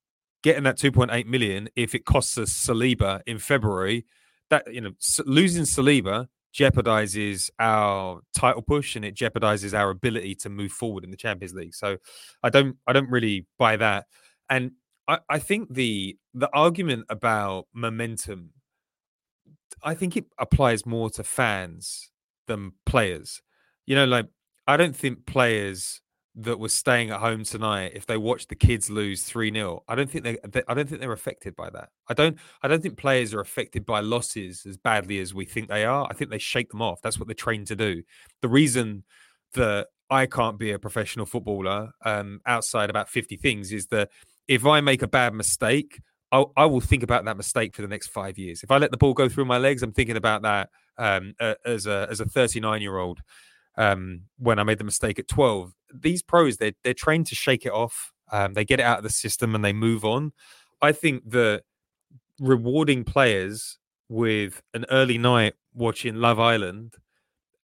getting 0.43 0.61
that 0.63 0.77
2.8 0.77 1.25
million 1.25 1.69
if 1.75 1.95
it 1.95 2.05
costs 2.05 2.37
us 2.37 2.51
Saliba 2.51 3.21
in 3.25 3.39
February. 3.39 4.05
That 4.51 4.71
you 4.71 4.81
know, 4.81 4.91
losing 5.25 5.63
Saliba 5.63 6.27
jeopardizes 6.57 7.49
our 7.59 8.21
title 8.35 8.61
push 8.61 8.95
and 8.95 9.05
it 9.05 9.15
jeopardizes 9.15 9.77
our 9.77 9.91
ability 9.91 10.33
to 10.33 10.49
move 10.49 10.71
forward 10.71 11.03
in 11.03 11.11
the 11.11 11.17
Champions 11.17 11.53
League. 11.53 11.75
So 11.75 11.97
I 12.41 12.49
don't 12.49 12.77
I 12.87 12.93
don't 12.93 13.09
really 13.09 13.45
buy 13.59 13.77
that. 13.77 14.05
And 14.49 14.71
I, 15.07 15.19
I 15.29 15.39
think 15.39 15.73
the 15.73 16.17
the 16.33 16.49
argument 16.53 17.05
about 17.09 17.67
momentum, 17.73 18.51
I 19.83 19.93
think 19.93 20.17
it 20.17 20.25
applies 20.39 20.85
more 20.85 21.09
to 21.11 21.23
fans 21.23 22.09
than 22.47 22.73
players. 22.85 23.41
You 23.85 23.95
know, 23.95 24.05
like 24.05 24.25
I 24.65 24.77
don't 24.77 24.95
think 24.95 25.25
players 25.25 26.01
that 26.39 26.59
were 26.59 26.69
staying 26.69 27.09
at 27.09 27.19
home 27.19 27.43
tonight, 27.43 27.93
if 27.95 28.05
they 28.05 28.15
watched 28.15 28.49
the 28.49 28.55
kids 28.55 28.89
lose 28.89 29.23
three 29.23 29.51
0 29.51 29.83
I 29.87 29.95
don't 29.95 30.09
think 30.09 30.23
they, 30.23 30.37
they, 30.47 30.61
I 30.67 30.75
don't 30.75 30.87
think 30.87 31.01
they're 31.01 31.11
affected 31.11 31.55
by 31.55 31.69
that. 31.71 31.89
I 32.07 32.13
don't 32.13 32.37
I 32.61 32.67
don't 32.67 32.81
think 32.81 32.97
players 32.97 33.33
are 33.33 33.39
affected 33.39 33.85
by 33.85 34.01
losses 34.01 34.65
as 34.67 34.77
badly 34.77 35.19
as 35.19 35.33
we 35.33 35.45
think 35.45 35.67
they 35.67 35.83
are. 35.83 36.07
I 36.09 36.13
think 36.13 36.29
they 36.29 36.37
shake 36.37 36.69
them 36.69 36.81
off. 36.81 37.01
That's 37.01 37.19
what 37.19 37.27
they're 37.27 37.35
trained 37.35 37.67
to 37.67 37.75
do. 37.75 38.03
The 38.41 38.47
reason 38.47 39.03
that 39.53 39.87
I 40.09 40.27
can't 40.27 40.59
be 40.59 40.71
a 40.71 40.79
professional 40.79 41.25
footballer 41.25 41.91
um, 42.05 42.39
outside 42.45 42.89
about 42.89 43.09
50 43.09 43.35
things 43.37 43.73
is 43.73 43.87
that 43.87 44.09
if 44.47 44.65
I 44.65 44.79
make 44.79 45.01
a 45.01 45.07
bad 45.07 45.33
mistake, 45.33 46.01
I'll, 46.31 46.53
I 46.55 46.65
will 46.65 46.81
think 46.81 47.03
about 47.03 47.25
that 47.25 47.35
mistake 47.35 47.75
for 47.75 47.81
the 47.81 47.87
next 47.87 48.07
five 48.07 48.37
years. 48.37 48.63
If 48.63 48.71
I 48.71 48.77
let 48.77 48.91
the 48.91 48.97
ball 48.97 49.13
go 49.13 49.27
through 49.27 49.45
my 49.45 49.57
legs, 49.57 49.81
I'm 49.81 49.91
thinking 49.91 50.17
about 50.17 50.43
that 50.43 50.69
um, 50.97 51.33
uh, 51.39 51.55
as 51.65 51.87
a 51.87 52.07
as 52.11 52.19
a 52.19 52.25
39 52.25 52.81
year 52.81 52.97
old 52.97 53.21
um, 53.77 54.23
when 54.37 54.59
I 54.59 54.63
made 54.63 54.77
the 54.77 54.83
mistake 54.83 55.19
at 55.19 55.27
12. 55.27 55.73
These 55.93 56.21
pros, 56.21 56.57
they're, 56.57 56.73
they're 56.83 56.93
trained 56.93 57.27
to 57.27 57.35
shake 57.35 57.65
it 57.65 57.71
off. 57.71 58.11
Um, 58.31 58.53
they 58.53 58.65
get 58.65 58.79
it 58.79 58.83
out 58.83 58.97
of 58.97 59.03
the 59.03 59.09
system 59.09 59.55
and 59.55 59.63
they 59.63 59.73
move 59.73 60.03
on. 60.03 60.33
I 60.81 60.91
think 60.91 61.29
that 61.31 61.63
rewarding 62.39 63.03
players 63.03 63.79
with 64.09 64.61
an 64.73 64.85
early 64.89 65.17
night 65.17 65.53
watching 65.73 66.15
Love 66.15 66.39
Island 66.39 66.95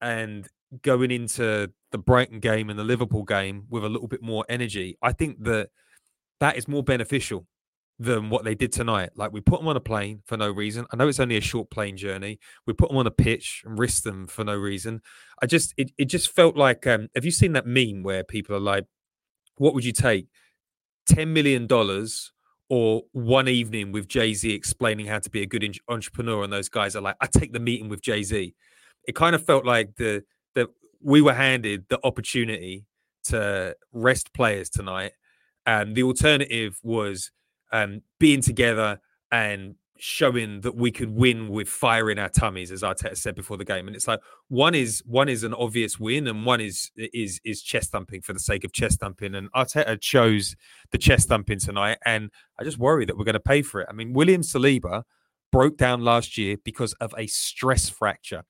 and 0.01 0.47
going 0.81 1.11
into 1.11 1.71
the 1.91 1.97
Brighton 1.97 2.39
game 2.39 2.69
and 2.69 2.79
the 2.79 2.83
Liverpool 2.83 3.23
game 3.23 3.65
with 3.69 3.83
a 3.83 3.89
little 3.89 4.07
bit 4.07 4.21
more 4.21 4.45
energy, 4.49 4.97
I 5.01 5.11
think 5.11 5.43
that 5.43 5.69
that 6.39 6.57
is 6.57 6.67
more 6.67 6.83
beneficial 6.83 7.45
than 7.99 8.29
what 8.29 8.43
they 8.43 8.55
did 8.55 8.71
tonight. 8.71 9.11
Like 9.15 9.31
we 9.31 9.41
put 9.41 9.59
them 9.59 9.67
on 9.67 9.77
a 9.77 9.81
plane 9.81 10.21
for 10.25 10.35
no 10.37 10.49
reason. 10.49 10.85
I 10.91 10.95
know 10.95 11.07
it's 11.07 11.19
only 11.19 11.37
a 11.37 11.41
short 11.41 11.69
plane 11.69 11.95
journey. 11.95 12.39
We 12.65 12.73
put 12.73 12.89
them 12.89 12.97
on 12.97 13.07
a 13.07 13.11
pitch 13.11 13.63
and 13.65 13.77
risk 13.77 14.03
them 14.03 14.27
for 14.27 14.43
no 14.43 14.55
reason. 14.55 15.01
I 15.41 15.45
just 15.45 15.73
it, 15.77 15.91
it 15.97 16.05
just 16.05 16.29
felt 16.31 16.57
like 16.57 16.87
um 16.87 17.09
have 17.15 17.25
you 17.25 17.31
seen 17.31 17.53
that 17.53 17.67
meme 17.67 18.03
where 18.03 18.23
people 18.23 18.55
are 18.55 18.59
like, 18.59 18.85
what 19.57 19.73
would 19.73 19.85
you 19.85 19.93
take? 19.93 20.27
Ten 21.05 21.33
million 21.33 21.67
dollars 21.67 22.31
or 22.69 23.03
one 23.11 23.47
evening 23.47 23.91
with 23.91 24.07
Jay 24.07 24.33
Z 24.33 24.51
explaining 24.51 25.05
how 25.05 25.19
to 25.19 25.29
be 25.29 25.41
a 25.41 25.45
good 25.45 25.77
entrepreneur, 25.87 26.43
and 26.43 26.51
those 26.51 26.69
guys 26.69 26.95
are 26.95 27.01
like, 27.01 27.17
I 27.21 27.27
take 27.27 27.53
the 27.53 27.59
meeting 27.59 27.89
with 27.89 28.01
Jay 28.01 28.23
Z. 28.23 28.55
It 29.07 29.15
kind 29.15 29.35
of 29.35 29.45
felt 29.45 29.65
like 29.65 29.95
the 29.97 30.23
that 30.55 30.69
we 31.01 31.21
were 31.21 31.33
handed 31.33 31.85
the 31.89 31.99
opportunity 32.03 32.85
to 33.25 33.75
rest 33.91 34.33
players 34.33 34.69
tonight, 34.69 35.11
and 35.65 35.95
the 35.95 36.03
alternative 36.03 36.79
was 36.81 37.31
um, 37.73 38.01
being 38.19 38.41
together 38.41 39.01
and 39.31 39.75
showing 39.97 40.59
that 40.61 40.75
we 40.75 40.91
could 40.91 41.09
win 41.09 41.47
with 41.47 41.69
fire 41.69 42.11
in 42.11 42.19
our 42.19 42.29
tummies, 42.29 42.71
as 42.71 42.81
Arteta 42.81 43.15
said 43.15 43.35
before 43.35 43.57
the 43.57 43.65
game. 43.65 43.87
And 43.87 43.95
it's 43.95 44.07
like 44.07 44.19
one 44.47 44.75
is 44.75 45.01
one 45.05 45.29
is 45.29 45.43
an 45.43 45.53
obvious 45.53 45.99
win, 45.99 46.27
and 46.27 46.45
one 46.45 46.61
is 46.61 46.91
is 46.95 47.39
is 47.43 47.61
chest 47.61 47.91
thumping 47.91 48.21
for 48.21 48.33
the 48.33 48.39
sake 48.39 48.63
of 48.63 48.71
chest 48.71 48.99
thumping. 48.99 49.35
And 49.35 49.51
Arteta 49.53 49.99
chose 49.99 50.55
the 50.91 50.97
chest 50.97 51.29
thumping 51.29 51.59
tonight, 51.59 51.97
and 52.05 52.29
I 52.59 52.63
just 52.63 52.77
worry 52.77 53.05
that 53.05 53.17
we're 53.17 53.25
going 53.25 53.33
to 53.33 53.39
pay 53.39 53.61
for 53.61 53.81
it. 53.81 53.87
I 53.89 53.93
mean, 53.93 54.13
William 54.13 54.41
Saliba 54.41 55.03
broke 55.51 55.77
down 55.77 56.03
last 56.03 56.37
year 56.37 56.57
because 56.63 56.93
of 56.93 57.13
a 57.17 57.27
stress 57.27 57.89
fracture, 57.89 58.43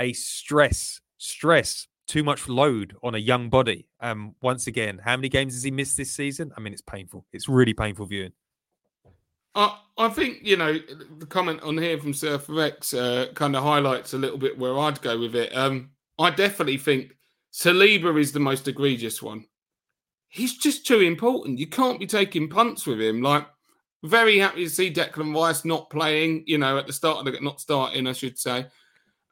a 0.00 0.12
stress 0.12 1.00
stress. 1.18 1.86
Too 2.06 2.22
much 2.22 2.50
load 2.50 2.94
on 3.02 3.14
a 3.14 3.18
young 3.18 3.48
body. 3.48 3.88
Um, 3.98 4.34
once 4.42 4.66
again, 4.66 5.00
how 5.02 5.16
many 5.16 5.30
games 5.30 5.54
has 5.54 5.62
he 5.62 5.70
missed 5.70 5.96
this 5.96 6.12
season? 6.12 6.52
I 6.54 6.60
mean, 6.60 6.74
it's 6.74 6.82
painful. 6.82 7.24
It's 7.32 7.48
really 7.48 7.72
painful 7.72 8.04
viewing. 8.04 8.32
I, 9.54 10.08
think 10.08 10.38
you 10.42 10.56
know 10.56 10.78
the 11.18 11.26
comment 11.26 11.62
on 11.62 11.78
here 11.78 11.98
from 11.98 12.12
Surfer 12.12 12.60
X 12.60 12.92
uh, 12.94 13.26
kind 13.34 13.54
of 13.54 13.62
highlights 13.62 14.12
a 14.12 14.18
little 14.18 14.38
bit 14.38 14.58
where 14.58 14.78
I'd 14.78 15.00
go 15.00 15.18
with 15.18 15.34
it. 15.36 15.56
Um, 15.56 15.90
I 16.18 16.30
definitely 16.30 16.78
think 16.78 17.16
Saliba 17.52 18.18
is 18.18 18.32
the 18.32 18.40
most 18.40 18.66
egregious 18.66 19.22
one. 19.22 19.46
He's 20.28 20.56
just 20.56 20.86
too 20.86 21.00
important. 21.00 21.60
You 21.60 21.68
can't 21.68 22.00
be 22.00 22.06
taking 22.06 22.48
punts 22.48 22.86
with 22.86 23.00
him. 23.00 23.22
Like, 23.22 23.46
very 24.02 24.38
happy 24.38 24.64
to 24.64 24.70
see 24.70 24.92
Declan 24.92 25.34
Rice 25.34 25.64
not 25.64 25.90
playing. 25.90 26.44
You 26.46 26.58
know, 26.58 26.76
at 26.76 26.88
the 26.88 26.92
start 26.92 27.18
of 27.18 27.32
the 27.32 27.40
not 27.40 27.60
starting, 27.60 28.08
I 28.08 28.12
should 28.12 28.38
say. 28.38 28.66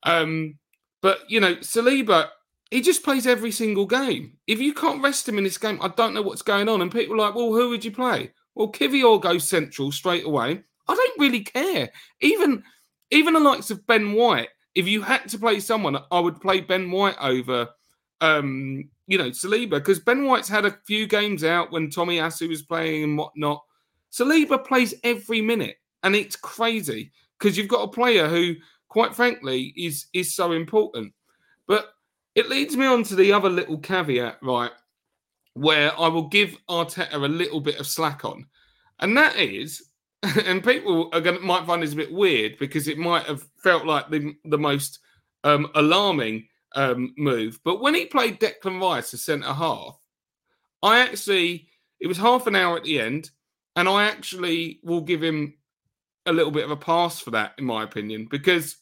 Um, 0.04 0.58
but 1.00 1.28
you 1.28 1.40
know, 1.40 1.56
Saliba, 1.56 2.28
he 2.70 2.80
just 2.80 3.02
plays 3.02 3.26
every 3.26 3.50
single 3.50 3.86
game. 3.86 4.38
If 4.46 4.60
you 4.60 4.72
can't 4.72 5.02
rest 5.02 5.28
him 5.28 5.38
in 5.38 5.44
this 5.44 5.58
game, 5.58 5.80
I 5.82 5.88
don't 5.88 6.14
know 6.14 6.22
what's 6.22 6.42
going 6.42 6.68
on. 6.68 6.80
And 6.80 6.92
people 6.92 7.16
are 7.16 7.26
like, 7.26 7.34
well, 7.34 7.52
who 7.52 7.70
would 7.70 7.84
you 7.84 7.90
play? 7.90 8.30
Well, 8.54 8.70
Kiwior 8.70 9.20
goes 9.20 9.48
central 9.48 9.92
straight 9.92 10.24
away. 10.24 10.62
I 10.88 10.94
don't 10.94 11.20
really 11.20 11.40
care. 11.40 11.90
Even 12.20 12.62
even 13.10 13.34
the 13.34 13.40
likes 13.40 13.70
of 13.70 13.86
Ben 13.86 14.12
White. 14.12 14.48
If 14.74 14.88
you 14.88 15.02
had 15.02 15.28
to 15.28 15.38
play 15.38 15.60
someone, 15.60 15.98
I 16.10 16.18
would 16.18 16.40
play 16.40 16.60
Ben 16.60 16.90
White 16.90 17.16
over, 17.20 17.68
um, 18.22 18.88
you 19.06 19.18
know, 19.18 19.28
Saliba 19.28 19.72
because 19.72 20.00
Ben 20.00 20.24
White's 20.24 20.48
had 20.48 20.64
a 20.64 20.78
few 20.86 21.06
games 21.06 21.44
out 21.44 21.70
when 21.70 21.90
Tomiyasu 21.90 22.48
was 22.48 22.62
playing 22.62 23.04
and 23.04 23.18
whatnot. 23.18 23.62
Saliba 24.10 24.64
plays 24.64 24.94
every 25.04 25.42
minute, 25.42 25.76
and 26.02 26.16
it's 26.16 26.36
crazy 26.36 27.12
because 27.38 27.56
you've 27.56 27.68
got 27.68 27.82
a 27.84 27.88
player 27.88 28.28
who, 28.28 28.54
quite 28.88 29.14
frankly, 29.14 29.74
is 29.76 30.06
is 30.12 30.34
so 30.34 30.52
important. 30.52 31.12
But 31.66 31.92
it 32.34 32.48
leads 32.48 32.76
me 32.76 32.86
on 32.86 33.02
to 33.04 33.14
the 33.14 33.32
other 33.32 33.50
little 33.50 33.78
caveat, 33.78 34.38
right? 34.42 34.70
Where 35.54 35.98
I 35.98 36.08
will 36.08 36.28
give 36.28 36.56
Arteta 36.68 37.12
a 37.12 37.18
little 37.18 37.60
bit 37.60 37.78
of 37.78 37.86
slack 37.86 38.24
on, 38.24 38.46
and 39.00 39.16
that 39.16 39.36
is, 39.36 39.82
and 40.22 40.64
people 40.64 41.10
are 41.12 41.20
going 41.20 41.44
might 41.44 41.66
find 41.66 41.82
this 41.82 41.92
a 41.92 41.96
bit 41.96 42.12
weird 42.12 42.58
because 42.58 42.88
it 42.88 42.98
might 42.98 43.26
have 43.26 43.44
felt 43.62 43.86
like 43.86 44.10
the 44.10 44.34
the 44.44 44.58
most 44.58 44.98
um, 45.44 45.68
alarming 45.74 46.46
um, 46.74 47.14
move, 47.18 47.58
but 47.64 47.80
when 47.80 47.94
he 47.94 48.06
played 48.06 48.40
Declan 48.40 48.80
Rice 48.80 49.12
as 49.14 49.24
centre 49.24 49.52
half, 49.52 49.98
I 50.82 51.00
actually 51.00 51.68
it 52.00 52.06
was 52.06 52.18
half 52.18 52.46
an 52.46 52.56
hour 52.56 52.76
at 52.76 52.84
the 52.84 53.00
end, 53.00 53.30
and 53.76 53.88
I 53.88 54.04
actually 54.04 54.80
will 54.82 55.00
give 55.00 55.22
him 55.22 55.54
a 56.26 56.32
little 56.32 56.52
bit 56.52 56.64
of 56.64 56.70
a 56.70 56.76
pass 56.76 57.20
for 57.20 57.30
that, 57.32 57.54
in 57.58 57.64
my 57.64 57.82
opinion, 57.82 58.26
because 58.30 58.76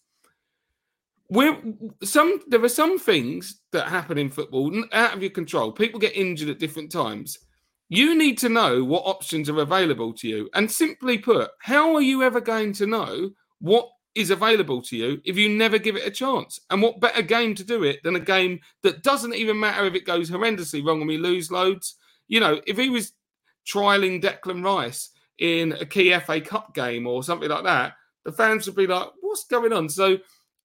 we're 1.30 1.56
some 2.02 2.40
there 2.48 2.62
are 2.62 2.68
some 2.68 2.98
things 2.98 3.60
that 3.70 3.86
happen 3.86 4.18
in 4.18 4.28
football 4.28 4.72
out 4.92 5.14
of 5.14 5.22
your 5.22 5.30
control. 5.30 5.70
People 5.70 6.00
get 6.00 6.16
injured 6.16 6.48
at 6.48 6.58
different 6.58 6.90
times. 6.90 7.38
You 7.88 8.16
need 8.16 8.36
to 8.38 8.48
know 8.48 8.84
what 8.84 9.06
options 9.06 9.48
are 9.48 9.60
available 9.60 10.12
to 10.14 10.28
you. 10.28 10.50
And 10.54 10.70
simply 10.70 11.18
put, 11.18 11.50
how 11.60 11.94
are 11.94 12.02
you 12.02 12.22
ever 12.22 12.40
going 12.40 12.72
to 12.74 12.86
know 12.86 13.30
what 13.60 13.88
is 14.14 14.30
available 14.30 14.82
to 14.82 14.96
you 14.96 15.20
if 15.24 15.36
you 15.36 15.48
never 15.48 15.78
give 15.78 15.96
it 15.96 16.06
a 16.06 16.10
chance? 16.10 16.60
And 16.70 16.82
what 16.82 17.00
better 17.00 17.22
game 17.22 17.54
to 17.56 17.64
do 17.64 17.84
it 17.84 18.02
than 18.02 18.16
a 18.16 18.20
game 18.20 18.60
that 18.82 19.02
doesn't 19.02 19.34
even 19.34 19.58
matter 19.58 19.86
if 19.86 19.94
it 19.94 20.06
goes 20.06 20.30
horrendously 20.30 20.84
wrong 20.84 21.00
and 21.00 21.08
we 21.08 21.18
lose 21.18 21.50
loads? 21.50 21.96
You 22.28 22.40
know, 22.40 22.60
if 22.66 22.76
he 22.76 22.90
was 22.90 23.12
trialing 23.66 24.22
Declan 24.22 24.64
Rice 24.64 25.10
in 25.38 25.72
a 25.72 25.84
key 25.84 26.16
FA 26.20 26.40
Cup 26.40 26.74
game 26.74 27.06
or 27.06 27.22
something 27.22 27.48
like 27.48 27.64
that, 27.64 27.94
the 28.24 28.32
fans 28.32 28.66
would 28.66 28.76
be 28.76 28.86
like, 28.86 29.08
what's 29.20 29.46
going 29.46 29.72
on? 29.72 29.88
So 29.88 30.18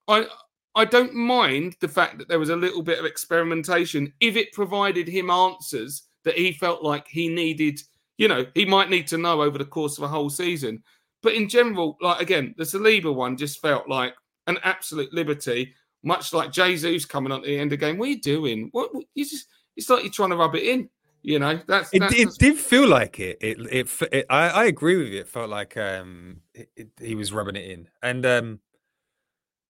I 0.08 0.28
I 0.76 0.86
don't 0.86 1.14
mind 1.14 1.78
the 1.80 1.88
fact 1.88 2.18
that 2.18 2.28
there 2.28 2.40
was 2.40 2.50
a 2.50 2.56
little 2.56 2.84
bit 2.84 3.00
of 3.00 3.06
experimentation 3.06 4.12
if 4.20 4.36
it 4.36 4.52
provided 4.52 5.08
him 5.08 5.30
answers 5.30 6.04
that 6.26 6.38
he 6.38 6.52
felt 6.52 6.84
like 6.84 7.08
he 7.08 7.30
needed, 7.30 7.80
you 8.18 8.28
know, 8.28 8.46
he 8.56 8.66
might 8.66 8.90
need 8.90 9.08
to 9.08 9.18
know 9.18 9.42
over 9.42 9.58
the 9.58 9.66
course 9.66 9.98
of 9.98 10.04
a 10.04 10.08
whole 10.08 10.30
season. 10.30 10.84
But 11.24 11.34
in 11.34 11.48
general, 11.48 11.98
like 12.02 12.22
again, 12.22 12.54
the 12.58 12.66
Saliba 12.66 13.14
one 13.14 13.38
just 13.38 13.62
felt 13.62 13.88
like 13.88 14.14
an 14.48 14.60
absolute 14.64 15.14
liberty, 15.14 15.74
much 16.04 16.34
like 16.34 16.52
Jesus 16.52 17.06
coming 17.06 17.32
on 17.32 17.40
at 17.40 17.46
the 17.46 17.58
end 17.58 17.72
of 17.72 17.80
the 17.80 17.86
game. 17.86 17.98
What 17.98 18.08
are 18.08 18.12
you 18.12 18.22
doing? 18.22 18.70
What 18.72 18.92
you 19.14 19.26
just 19.26 19.48
it's 19.76 19.90
like 19.90 20.04
you're 20.04 20.12
trying 20.12 20.30
to 20.32 20.36
rub 20.36 20.56
it 20.56 20.64
in. 20.64 20.90
You 21.22 21.40
know, 21.40 21.60
that's, 21.66 21.90
it, 21.92 22.00
that's 22.00 22.14
it 22.14 22.30
did 22.38 22.56
feel 22.56 22.88
like 22.88 23.20
it. 23.20 23.40
It, 23.42 23.58
it, 23.72 23.90
it 24.12 24.26
I, 24.30 24.50
I, 24.50 24.66
agree 24.66 24.96
with 24.96 25.08
you. 25.08 25.22
It 25.22 25.28
felt 25.28 25.50
like 25.50 25.76
um, 25.76 26.42
it, 26.54 26.90
he 27.02 27.16
was 27.16 27.34
rubbing 27.34 27.56
it 27.56 27.68
in, 27.68 27.88
and 28.04 28.24
um, 28.28 28.60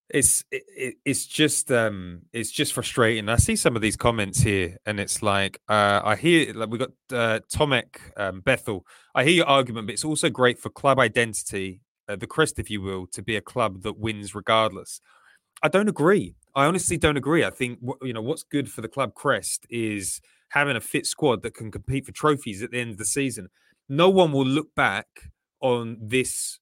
it's 0.09 0.43
it, 0.51 0.95
it's 1.03 1.25
just 1.25 1.71
um 1.71 2.21
it's 2.31 2.51
just 2.51 2.73
frustrating. 2.73 3.27
I 3.29 3.37
see 3.37 3.55
some 3.55 3.75
of 3.75 3.81
these 3.81 3.95
comments 3.95 4.39
here, 4.39 4.77
and 4.85 4.99
it's 4.99 5.21
like 5.23 5.59
uh, 5.67 6.01
I 6.03 6.15
hear 6.15 6.53
like 6.53 6.69
we 6.69 6.77
got 6.77 6.91
uh, 7.11 7.39
Tomek 7.51 7.97
um, 8.17 8.41
Bethel. 8.41 8.85
I 9.15 9.23
hear 9.23 9.33
your 9.33 9.47
argument, 9.47 9.87
but 9.87 9.93
it's 9.93 10.05
also 10.05 10.29
great 10.29 10.59
for 10.59 10.69
club 10.69 10.99
identity, 10.99 11.81
uh, 12.07 12.15
the 12.15 12.27
crest, 12.27 12.59
if 12.59 12.69
you 12.69 12.81
will, 12.81 13.07
to 13.07 13.23
be 13.23 13.35
a 13.35 13.41
club 13.41 13.81
that 13.81 13.97
wins 13.97 14.35
regardless. 14.35 15.01
I 15.63 15.69
don't 15.69 15.89
agree. 15.89 16.35
I 16.53 16.65
honestly 16.65 16.97
don't 16.97 17.17
agree. 17.17 17.43
I 17.43 17.49
think 17.49 17.79
you 18.01 18.13
know 18.13 18.21
what's 18.21 18.43
good 18.43 18.71
for 18.71 18.81
the 18.81 18.87
club 18.87 19.15
crest 19.15 19.65
is 19.69 20.21
having 20.49 20.75
a 20.75 20.81
fit 20.81 21.07
squad 21.07 21.41
that 21.41 21.55
can 21.55 21.71
compete 21.71 22.05
for 22.05 22.11
trophies 22.11 22.61
at 22.61 22.71
the 22.71 22.79
end 22.79 22.91
of 22.91 22.97
the 22.97 23.05
season. 23.05 23.49
No 23.89 24.09
one 24.09 24.31
will 24.31 24.45
look 24.45 24.73
back 24.75 25.07
on 25.61 25.97
this 25.99 26.59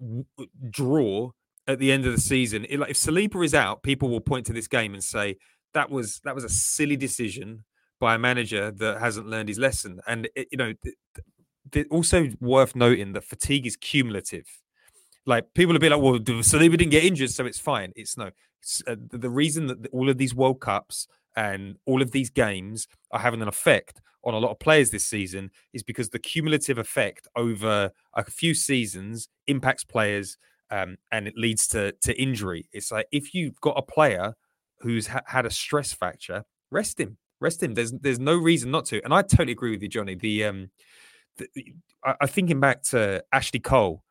w- 0.00 0.24
draw 0.70 1.30
at 1.72 1.78
the 1.78 1.92
end 1.92 2.06
of 2.06 2.12
the 2.12 2.20
season. 2.20 2.66
It- 2.68 2.78
like 2.78 2.90
if 2.90 2.96
Saliba 2.96 3.44
is 3.44 3.54
out, 3.54 3.82
people 3.82 4.08
will 4.08 4.20
point 4.20 4.46
to 4.46 4.52
this 4.52 4.68
game 4.68 4.94
and 4.94 5.02
say 5.02 5.36
that 5.74 5.90
was 5.90 6.20
that 6.24 6.34
was 6.34 6.44
a 6.44 6.48
silly 6.48 6.96
decision 6.96 7.64
by 8.00 8.14
a 8.14 8.18
manager 8.18 8.70
that 8.70 8.98
hasn't 8.98 9.26
learned 9.28 9.48
his 9.48 9.58
lesson. 9.58 10.00
And 10.06 10.28
it, 10.34 10.48
you 10.50 10.58
know, 10.58 10.72
th- 10.82 10.96
th- 11.72 11.86
also 11.90 12.28
worth 12.40 12.74
noting 12.74 13.12
that 13.12 13.24
fatigue 13.24 13.66
is 13.66 13.76
cumulative. 13.76 14.46
Like 15.26 15.52
people 15.54 15.72
will 15.74 15.80
be 15.80 15.88
like, 15.88 16.00
"Well, 16.00 16.18
Saliba 16.18 16.78
didn't 16.78 16.90
get 16.90 17.04
injured, 17.04 17.30
so 17.30 17.46
it's 17.46 17.58
fine." 17.58 17.92
It's 17.94 18.16
no. 18.16 18.30
It's, 18.62 18.82
uh, 18.86 18.96
the 19.10 19.30
reason 19.30 19.66
that 19.68 19.86
all 19.92 20.08
of 20.10 20.18
these 20.18 20.34
World 20.34 20.60
Cups 20.60 21.06
and 21.36 21.76
all 21.86 22.02
of 22.02 22.10
these 22.10 22.30
games 22.30 22.88
are 23.10 23.20
having 23.20 23.40
an 23.42 23.48
effect 23.48 24.00
on 24.24 24.34
a 24.34 24.38
lot 24.38 24.50
of 24.50 24.58
players 24.58 24.90
this 24.90 25.06
season 25.06 25.50
is 25.72 25.82
because 25.82 26.10
the 26.10 26.18
cumulative 26.18 26.76
effect 26.78 27.26
over 27.36 27.90
a 28.14 28.24
few 28.24 28.52
seasons 28.54 29.28
impacts 29.46 29.84
players 29.84 30.36
um, 30.70 30.96
and 31.10 31.26
it 31.26 31.34
leads 31.36 31.66
to 31.68 31.92
to 32.02 32.20
injury. 32.20 32.68
It's 32.72 32.92
like 32.92 33.06
if 33.12 33.34
you've 33.34 33.60
got 33.60 33.74
a 33.76 33.82
player 33.82 34.34
who's 34.80 35.08
ha- 35.08 35.22
had 35.26 35.46
a 35.46 35.50
stress 35.50 35.92
fracture, 35.92 36.44
rest 36.70 36.98
him, 37.00 37.18
rest 37.40 37.62
him. 37.62 37.74
There's 37.74 37.92
there's 37.92 38.18
no 38.18 38.36
reason 38.36 38.70
not 38.70 38.84
to. 38.86 39.02
And 39.04 39.12
I 39.12 39.22
totally 39.22 39.52
agree 39.52 39.70
with 39.70 39.82
you, 39.82 39.88
Johnny. 39.88 40.14
The 40.14 40.44
um, 40.44 40.70
the, 41.36 41.48
I, 42.04 42.14
I 42.22 42.26
thinking 42.26 42.60
back 42.60 42.82
to 42.84 43.22
Ashley 43.32 43.60
Cole, 43.60 44.02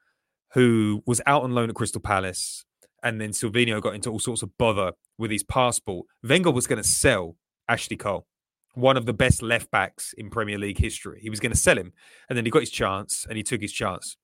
who 0.54 1.04
was 1.06 1.22
out 1.26 1.44
on 1.44 1.54
loan 1.54 1.70
at 1.70 1.76
Crystal 1.76 2.02
Palace, 2.02 2.66
and 3.04 3.20
then 3.20 3.32
Silvinho 3.32 3.82
got 3.82 3.96
into 3.96 4.10
all 4.10 4.20
sorts 4.20 4.42
of 4.42 4.58
bother 4.58 4.94
with 5.18 5.32
his 5.32 5.44
passport. 5.44 6.08
Wenger 6.24 6.52
was 6.52 6.68
going 6.68 6.82
to 6.82 6.88
sell 6.88 7.36
Ashley 7.68 7.98
Cole, 7.98 8.28
one 8.74 8.98
of 8.98 9.06
the 9.06 9.14
best 9.14 9.42
left 9.42 9.72
backs 9.72 10.14
in 10.18 10.30
Premier 10.30 10.58
League 10.58 10.80
history. 10.80 11.20
He 11.22 11.30
was 11.30 11.40
going 11.40 11.52
to 11.52 11.58
sell 11.58 11.78
him, 11.78 11.94
and 12.28 12.38
then 12.38 12.46
he 12.46 12.52
got 12.52 12.62
his 12.62 12.72
chance, 12.72 13.26
and 13.28 13.38
he 13.38 13.44
took 13.44 13.62
his 13.62 13.72
chance. 13.72 14.18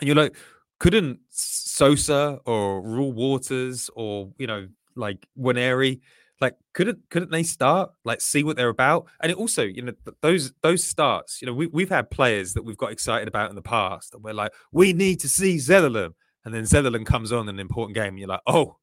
And 0.00 0.08
you're 0.08 0.16
like, 0.16 0.36
couldn't 0.78 1.20
Sousa 1.30 2.40
or 2.44 2.82
Reuell 2.82 3.14
Walters 3.14 3.90
or 3.94 4.32
you 4.38 4.46
know 4.46 4.68
like 4.96 5.26
Waneri, 5.38 6.00
like 6.40 6.56
couldn't 6.72 6.98
couldn't 7.10 7.30
they 7.30 7.42
start 7.42 7.90
like 8.04 8.20
see 8.20 8.42
what 8.42 8.56
they're 8.56 8.68
about? 8.68 9.06
And 9.22 9.30
it 9.30 9.38
also, 9.38 9.62
you 9.62 9.82
know, 9.82 9.92
th- 10.04 10.16
those 10.20 10.52
those 10.62 10.84
starts, 10.84 11.40
you 11.40 11.46
know, 11.46 11.54
we 11.54 11.66
we've 11.66 11.88
had 11.88 12.10
players 12.10 12.54
that 12.54 12.64
we've 12.64 12.76
got 12.76 12.92
excited 12.92 13.28
about 13.28 13.50
in 13.50 13.56
the 13.56 13.62
past, 13.62 14.14
and 14.14 14.22
we're 14.22 14.34
like, 14.34 14.52
we 14.72 14.92
need 14.92 15.20
to 15.20 15.28
see 15.28 15.56
Zetterlund, 15.56 16.14
and 16.44 16.54
then 16.54 16.64
Zetterlund 16.64 17.06
comes 17.06 17.32
on 17.32 17.48
in 17.48 17.56
an 17.56 17.60
important 17.60 17.94
game, 17.94 18.08
and 18.08 18.18
you're 18.18 18.28
like, 18.28 18.42
oh. 18.46 18.76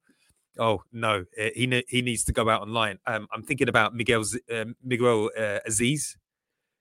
Oh 0.60 0.83
no, 0.91 1.24
eh, 1.38 1.51
he 1.55 1.65
ne- 1.65 1.86
he 1.88 2.01
needs 2.01 2.25
to 2.25 2.33
go 2.33 2.50
out 2.50 2.62
online. 2.62 3.00
Um, 3.07 3.25
I'm 3.33 3.41
thinking 3.41 3.69
about 3.69 3.95
Miguel 3.95 4.25
uh, 4.53 4.65
Miguel 4.83 5.29
uh, 5.38 5.60
Azeez. 5.65 6.17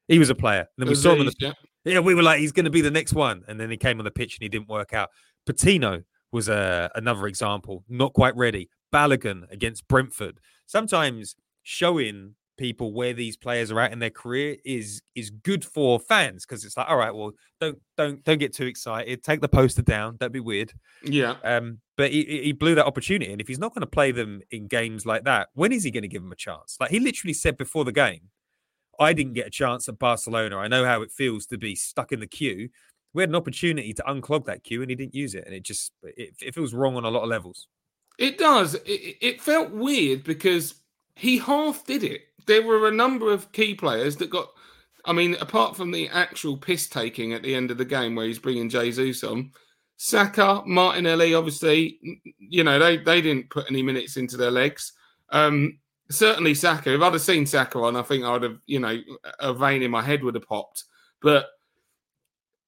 He 0.09 0.19
was 0.19 0.29
a 0.29 0.35
player. 0.35 0.67
And 0.77 0.85
then 0.85 0.89
we 0.89 0.97
saw 0.97 1.13
him 1.13 1.21
on 1.21 1.27
the 1.27 1.35
yeah. 1.39 1.53
Yeah, 1.85 2.01
we 2.01 2.15
were 2.15 2.23
like, 2.23 2.41
he's 2.41 2.53
going 2.53 2.65
to 2.65 2.71
be 2.71 2.81
the 2.81 2.91
next 2.91 3.13
one, 3.15 3.43
and 3.49 3.59
then 3.59 3.71
he 3.71 3.77
came 3.77 3.99
on 3.99 4.05
the 4.05 4.11
pitch 4.11 4.37
and 4.37 4.43
he 4.43 4.49
didn't 4.49 4.69
work 4.69 4.93
out. 4.93 5.11
Patino 5.47 6.03
was 6.33 6.49
a, 6.49 6.91
another 6.95 7.27
example, 7.27 7.85
not 7.89 8.13
quite 8.13 8.37
ready. 8.37 8.69
Balogun 8.93 9.51
against 9.51 9.87
Brentford. 9.89 10.39
Sometimes 10.67 11.37
showing 11.63 12.35
people 12.61 12.93
where 12.93 13.15
these 13.15 13.39
players 13.39 13.73
are 13.73 13.81
at 13.81 13.91
in 13.91 14.01
their 14.01 14.11
career 14.11 14.55
is 14.67 15.01
is 15.15 15.31
good 15.31 15.65
for 15.65 15.99
fans 15.99 16.45
because 16.45 16.63
it's 16.65 16.77
like, 16.77 16.89
all 16.89 16.97
right, 16.97 17.15
well, 17.15 17.33
don't 17.59 17.79
don't 17.97 18.23
don't 18.25 18.39
get 18.39 18.55
too 18.55 18.67
excited. 18.67 19.23
Take 19.23 19.41
the 19.41 19.49
poster 19.49 19.83
down. 19.83 20.17
Don't 20.21 20.33
be 20.33 20.41
weird. 20.41 20.73
Yeah. 21.03 21.37
Um, 21.43 21.79
but 21.97 22.11
he, 22.11 22.25
he 22.25 22.43
he 22.43 22.53
blew 22.53 22.75
that 22.75 22.87
opportunity, 22.87 23.33
and 23.33 23.41
if 23.41 23.49
he's 23.49 23.59
not 23.59 23.75
going 23.75 23.81
to 23.81 23.87
play 23.87 24.13
them 24.13 24.43
in 24.51 24.69
games 24.69 25.07
like 25.07 25.25
that, 25.25 25.49
when 25.55 25.73
is 25.73 25.85
he 25.85 25.91
going 25.91 26.03
to 26.03 26.09
give 26.09 26.23
them 26.23 26.33
a 26.33 26.37
chance? 26.37 26.77
Like 26.79 26.91
he 26.91 27.01
literally 27.01 27.35
said 27.35 27.57
before 27.57 27.85
the 27.85 27.93
game, 27.93 28.29
I 29.01 29.13
didn't 29.15 29.33
get 29.33 29.47
a 29.47 29.51
chance 29.51 29.89
at 29.89 29.99
Barcelona. 29.99 30.59
I 30.59 30.69
know 30.69 30.85
how 30.85 31.03
it 31.03 31.11
feels 31.11 31.47
to 31.47 31.59
be 31.59 31.75
stuck 31.75 32.13
in 32.13 32.21
the 32.21 32.27
queue. 32.27 32.69
We 33.15 33.23
had 33.23 33.31
an 33.31 33.35
opportunity 33.37 33.93
to 33.95 34.03
unclog 34.03 34.45
that 34.45 34.63
queue, 34.63 34.83
and 34.83 34.91
he 34.91 34.95
didn't 34.95 35.15
use 35.15 35.35
it, 35.35 35.45
and 35.47 35.55
it 35.55 35.65
just 35.65 35.93
it, 36.03 36.35
it 36.41 36.55
feels 36.55 36.75
wrong 36.75 36.97
on 36.97 37.05
a 37.05 37.11
lot 37.11 37.23
of 37.23 37.29
levels. 37.29 37.67
It 38.19 38.39
does. 38.39 38.75
It, 38.75 39.17
it- 39.21 39.41
felt 39.41 39.71
weird 39.71 40.23
because 40.23 40.75
he 41.17 41.39
half 41.39 41.85
did 41.87 42.05
it. 42.05 42.21
There 42.47 42.63
were 42.63 42.87
a 42.87 42.93
number 42.93 43.33
of 43.33 43.51
key 43.53 43.75
players 43.75 44.17
that 44.17 44.31
got. 44.31 44.51
I 45.07 45.15
mean, 45.15 45.35
apart 45.41 45.77
from 45.77 45.91
the 45.91 46.09
actual 46.11 46.59
piss 46.59 46.87
taking 46.87 47.33
at 47.33 47.43
the 47.43 47.55
end 47.55 47.71
of 47.71 47.79
the 47.79 47.87
game 47.87 48.15
where 48.15 48.27
he's 48.27 48.39
bringing 48.39 48.69
Jesus 48.69 49.25
on, 49.25 49.51
Saka, 49.97 50.63
Martinelli, 50.67 51.33
obviously, 51.35 51.99
you 52.39 52.65
know, 52.65 52.79
they, 52.79 52.99
they 52.99 53.23
didn't 53.23 53.49
put 53.49 53.71
any 53.71 53.83
minutes 53.83 54.19
into 54.19 54.37
their 54.37 54.51
legs. 54.51 54.93
Um, 55.31 55.79
certainly 56.11 56.55
Saka. 56.55 56.95
If 56.95 57.01
I'd 57.01 57.13
have 57.13 57.23
seen 57.23 57.47
Saka 57.47 57.79
on, 57.79 57.97
I 57.97 58.03
think 58.03 58.25
I'd 58.25 58.43
have, 58.43 58.59
you 58.67 58.81
know, 58.81 58.99
a 59.39 59.55
vein 59.55 59.83
in 59.83 59.91
my 59.91 60.03
head 60.03 60.23
would 60.23 60.35
have 60.35 60.47
popped. 60.47 60.85
But 61.23 61.47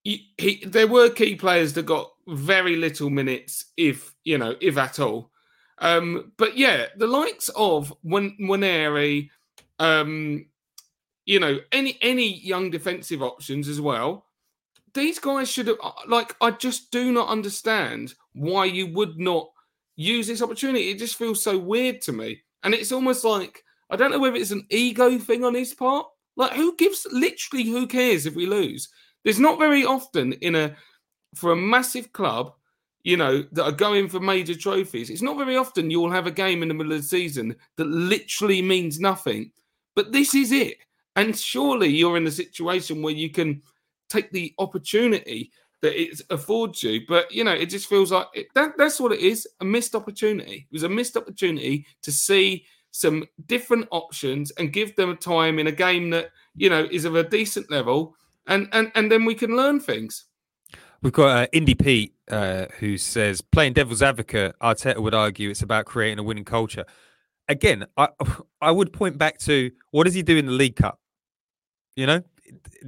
he, 0.04 0.32
he, 0.38 0.64
there 0.66 0.86
were 0.88 1.10
key 1.10 1.36
players 1.36 1.72
that 1.74 1.86
got 1.86 2.10
very 2.28 2.76
little 2.76 3.10
minutes, 3.10 3.66
if 3.76 4.14
you 4.24 4.38
know, 4.38 4.54
if 4.60 4.76
at 4.76 5.00
all. 5.00 5.30
Um, 5.78 6.32
but 6.36 6.56
yeah, 6.56 6.86
the 6.96 7.06
likes 7.06 7.48
of 7.50 7.92
Wan- 8.02 8.36
Waneri, 8.40 9.30
um, 9.78 10.46
you 11.24 11.40
know, 11.40 11.58
any 11.72 11.98
any 12.02 12.40
young 12.40 12.70
defensive 12.70 13.22
options 13.22 13.68
as 13.68 13.80
well. 13.80 14.26
These 14.94 15.18
guys 15.18 15.50
should 15.50 15.68
have 15.68 15.78
like. 16.06 16.36
I 16.40 16.50
just 16.50 16.90
do 16.90 17.12
not 17.12 17.28
understand 17.28 18.14
why 18.34 18.66
you 18.66 18.92
would 18.92 19.18
not 19.18 19.50
use 19.96 20.26
this 20.26 20.42
opportunity. 20.42 20.90
It 20.90 20.98
just 20.98 21.16
feels 21.16 21.42
so 21.42 21.58
weird 21.58 22.00
to 22.02 22.12
me, 22.12 22.42
and 22.62 22.74
it's 22.74 22.92
almost 22.92 23.24
like 23.24 23.64
I 23.90 23.96
don't 23.96 24.10
know 24.10 24.18
whether 24.18 24.36
it's 24.36 24.50
an 24.50 24.66
ego 24.70 25.18
thing 25.18 25.44
on 25.44 25.54
his 25.54 25.74
part. 25.74 26.06
Like, 26.36 26.52
who 26.52 26.76
gives? 26.76 27.06
Literally, 27.12 27.64
who 27.64 27.86
cares 27.86 28.24
if 28.26 28.34
we 28.34 28.46
lose? 28.46 28.88
There's 29.24 29.40
not 29.40 29.58
very 29.58 29.84
often 29.84 30.32
in 30.34 30.54
a 30.54 30.74
for 31.34 31.52
a 31.52 31.56
massive 31.56 32.12
club, 32.12 32.52
you 33.04 33.16
know, 33.16 33.44
that 33.52 33.64
are 33.64 33.72
going 33.72 34.08
for 34.08 34.20
major 34.20 34.54
trophies. 34.54 35.10
It's 35.10 35.22
not 35.22 35.38
very 35.38 35.56
often 35.56 35.90
you'll 35.90 36.10
have 36.10 36.26
a 36.26 36.30
game 36.30 36.62
in 36.62 36.68
the 36.68 36.74
middle 36.74 36.92
of 36.92 37.02
the 37.02 37.06
season 37.06 37.54
that 37.76 37.86
literally 37.86 38.62
means 38.62 39.00
nothing. 39.00 39.52
But 39.94 40.12
this 40.12 40.34
is 40.34 40.52
it. 40.52 40.78
And 41.16 41.36
surely 41.36 41.88
you're 41.88 42.16
in 42.16 42.26
a 42.26 42.30
situation 42.30 43.02
where 43.02 43.12
you 43.12 43.30
can 43.30 43.62
take 44.08 44.30
the 44.30 44.54
opportunity 44.58 45.52
that 45.82 46.00
it 46.00 46.20
affords 46.30 46.82
you. 46.82 47.02
But 47.06 47.30
you 47.30 47.44
know, 47.44 47.52
it 47.52 47.66
just 47.66 47.88
feels 47.88 48.10
like 48.10 48.26
it, 48.34 48.46
that 48.54 48.72
that's 48.78 48.98
what 48.98 49.12
it 49.12 49.20
is, 49.20 49.46
a 49.60 49.64
missed 49.64 49.94
opportunity. 49.94 50.66
It 50.70 50.72
was 50.72 50.84
a 50.84 50.88
missed 50.88 51.16
opportunity 51.16 51.86
to 52.02 52.10
see 52.10 52.64
some 52.92 53.24
different 53.46 53.88
options 53.90 54.50
and 54.52 54.72
give 54.72 54.96
them 54.96 55.16
time 55.16 55.58
in 55.58 55.66
a 55.66 55.72
game 55.72 56.10
that, 56.10 56.30
you 56.54 56.68
know, 56.68 56.86
is 56.90 57.04
of 57.04 57.16
a 57.16 57.22
decent 57.22 57.70
level 57.70 58.14
and 58.46 58.68
and 58.72 58.90
and 58.94 59.10
then 59.10 59.24
we 59.24 59.34
can 59.34 59.56
learn 59.56 59.80
things. 59.80 60.26
We've 61.02 61.12
got 61.12 61.36
uh, 61.36 61.46
Indy 61.52 61.74
Pete 61.74 62.14
uh, 62.30 62.66
who 62.78 62.96
says, 62.96 63.40
playing 63.40 63.72
devil's 63.72 64.02
advocate, 64.02 64.54
Arteta 64.62 64.98
would 64.98 65.14
argue 65.14 65.50
it's 65.50 65.62
about 65.62 65.84
creating 65.84 66.20
a 66.20 66.22
winning 66.22 66.44
culture. 66.44 66.84
Again, 67.48 67.86
I 67.96 68.08
I 68.60 68.70
would 68.70 68.92
point 68.92 69.18
back 69.18 69.38
to 69.40 69.70
what 69.90 70.04
does 70.04 70.14
he 70.14 70.22
do 70.22 70.36
in 70.36 70.46
the 70.46 70.52
League 70.52 70.76
Cup? 70.76 70.98
You 71.96 72.06
know, 72.06 72.22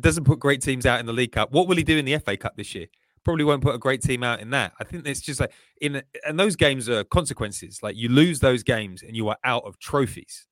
doesn't 0.00 0.24
put 0.24 0.38
great 0.38 0.62
teams 0.62 0.86
out 0.86 1.00
in 1.00 1.06
the 1.06 1.12
League 1.12 1.32
Cup. 1.32 1.52
What 1.52 1.68
will 1.68 1.76
he 1.76 1.84
do 1.84 1.98
in 1.98 2.04
the 2.04 2.18
FA 2.18 2.36
Cup 2.36 2.56
this 2.56 2.74
year? 2.74 2.86
Probably 3.24 3.44
won't 3.44 3.62
put 3.62 3.74
a 3.74 3.78
great 3.78 4.02
team 4.02 4.22
out 4.22 4.40
in 4.40 4.50
that. 4.50 4.72
I 4.78 4.84
think 4.84 5.06
it's 5.06 5.20
just 5.20 5.40
like 5.40 5.52
in 5.80 6.02
and 6.26 6.38
those 6.38 6.56
games 6.56 6.88
are 6.88 7.04
consequences. 7.04 7.80
Like 7.82 7.96
you 7.96 8.08
lose 8.08 8.40
those 8.40 8.62
games 8.62 9.02
and 9.02 9.16
you 9.16 9.28
are 9.28 9.38
out 9.44 9.64
of 9.64 9.78
trophies. 9.78 10.46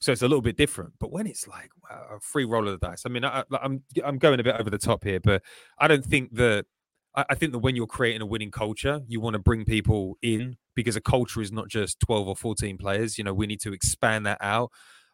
So 0.00 0.12
it's 0.12 0.22
a 0.22 0.28
little 0.28 0.42
bit 0.42 0.56
different. 0.56 0.94
But 0.98 1.12
when 1.12 1.26
it's 1.26 1.46
like 1.46 1.70
wow, 1.82 2.16
a 2.16 2.20
free 2.20 2.44
roll 2.44 2.66
of 2.66 2.78
the 2.78 2.86
dice, 2.86 3.02
I 3.06 3.08
mean, 3.08 3.24
I, 3.24 3.44
I'm 3.62 3.82
I'm 4.04 4.18
going 4.18 4.40
a 4.40 4.42
bit 4.42 4.56
over 4.58 4.70
the 4.70 4.78
top 4.78 5.04
here, 5.04 5.20
but 5.20 5.42
I 5.78 5.86
don't 5.86 6.04
think 6.04 6.34
that 6.34 6.66
I, 7.14 7.24
I 7.30 7.34
think 7.34 7.52
that 7.52 7.58
when 7.58 7.76
you're 7.76 7.86
creating 7.86 8.22
a 8.22 8.26
winning 8.26 8.50
culture, 8.50 9.02
you 9.06 9.20
want 9.20 9.34
to 9.34 9.40
bring 9.40 9.64
people 9.64 10.18
in 10.22 10.56
because 10.74 10.96
a 10.96 11.00
culture 11.00 11.40
is 11.40 11.52
not 11.52 11.68
just 11.68 12.00
12 12.00 12.28
or 12.28 12.36
14 12.36 12.78
players. 12.78 13.18
You 13.18 13.24
know, 13.24 13.34
we 13.34 13.46
need 13.46 13.60
to 13.60 13.72
expand 13.72 14.26
that 14.26 14.38
out. 14.40 14.70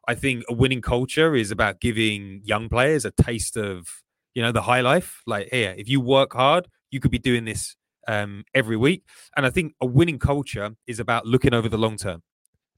I 0.06 0.14
think 0.14 0.44
a 0.48 0.54
winning 0.54 0.82
culture 0.82 1.34
is 1.34 1.50
about 1.50 1.80
giving 1.80 2.40
young 2.44 2.68
players 2.68 3.04
a 3.04 3.10
taste 3.10 3.56
of, 3.56 3.88
you 4.34 4.42
know, 4.42 4.52
the 4.52 4.62
high 4.62 4.80
life. 4.80 5.22
Like, 5.26 5.48
here, 5.50 5.74
if 5.76 5.88
you 5.88 6.00
work 6.00 6.32
hard, 6.34 6.68
you 6.90 7.00
could 7.00 7.10
be 7.10 7.18
doing 7.18 7.44
this 7.44 7.76
um, 8.06 8.44
every 8.54 8.76
week. 8.76 9.04
And 9.36 9.46
I 9.46 9.50
think 9.50 9.74
a 9.80 9.86
winning 9.86 10.18
culture 10.18 10.76
is 10.86 11.00
about 11.00 11.26
looking 11.26 11.54
over 11.54 11.68
the 11.68 11.78
long 11.78 11.96
term. 11.96 12.22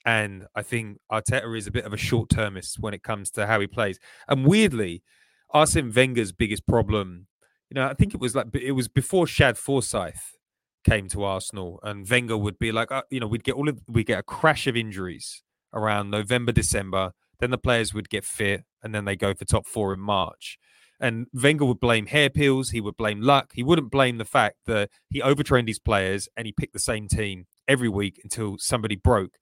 And 0.05 0.47
I 0.55 0.63
think 0.63 0.99
Arteta 1.11 1.57
is 1.57 1.67
a 1.67 1.73
bit 1.73 1.85
of 1.85 1.93
a 1.93 1.97
short 1.97 2.29
termist 2.29 2.79
when 2.79 2.95
it 2.95 3.03
comes 3.03 3.31
to 3.33 3.47
how 3.47 3.59
he 3.59 3.67
plays. 3.67 3.99
And 4.29 4.47
weirdly, 4.47 5.03
Arsene 5.51 5.93
Wenger's 5.93 6.33
biggest 6.33 6.67
problem, 6.67 7.27
you 7.71 7.75
know, 7.75 7.89
I 7.89 7.95
think 7.95 8.15
it 8.15 8.21
was 8.21 8.37
like 8.37 8.47
it 8.55 8.73
was 8.73 8.87
before 8.87 9.27
Shad 9.27 9.59
Forsythe 9.59 10.15
came 10.85 11.09
to 11.09 11.25
Arsenal, 11.25 11.81
and 11.83 12.09
Wenger 12.09 12.37
would 12.37 12.61
be 12.61 12.71
like, 12.71 12.93
uh, 12.93 13.03
you 13.11 13.19
know, 13.19 13.27
we'd 13.27 13.43
get 13.43 13.57
all 13.57 13.69
of 13.69 13.81
we 13.89 14.05
get 14.05 14.21
a 14.21 14.23
crash 14.23 14.69
of 14.69 14.77
injuries 14.77 15.43
around 15.73 16.11
November, 16.11 16.53
December. 16.53 17.13
Then 17.39 17.51
the 17.51 17.59
players 17.59 17.93
would 17.93 18.09
get 18.09 18.25
fit, 18.25 18.65
and 18.83 18.95
then 18.95 19.05
they 19.05 19.17
go 19.17 19.35
for 19.35 19.45
top 19.45 19.67
four 19.67 19.93
in 19.93 20.01
March. 20.01 20.59
And 20.99 21.27
Wenger 21.35 21.67
would 21.67 21.81
blame 21.81 22.07
hair 22.07 22.31
pills. 22.31 22.71
He 22.71 22.81
would 22.81 22.97
blame 22.97 23.21
luck. 23.21 23.51
He 23.53 23.63
wouldn't 23.63 23.91
blame 23.91 24.19
the 24.19 24.25
fact 24.25 24.57
that 24.67 24.91
he 25.11 25.21
overtrained 25.21 25.69
his 25.69 25.79
players 25.79 26.29
and 26.37 26.47
he 26.47 26.53
picked 26.53 26.73
the 26.73 26.79
same 26.79 27.07
team 27.07 27.45
every 27.69 27.89
week 27.89 28.19
until 28.25 28.57
somebody 28.59 28.97
broke. 28.97 29.37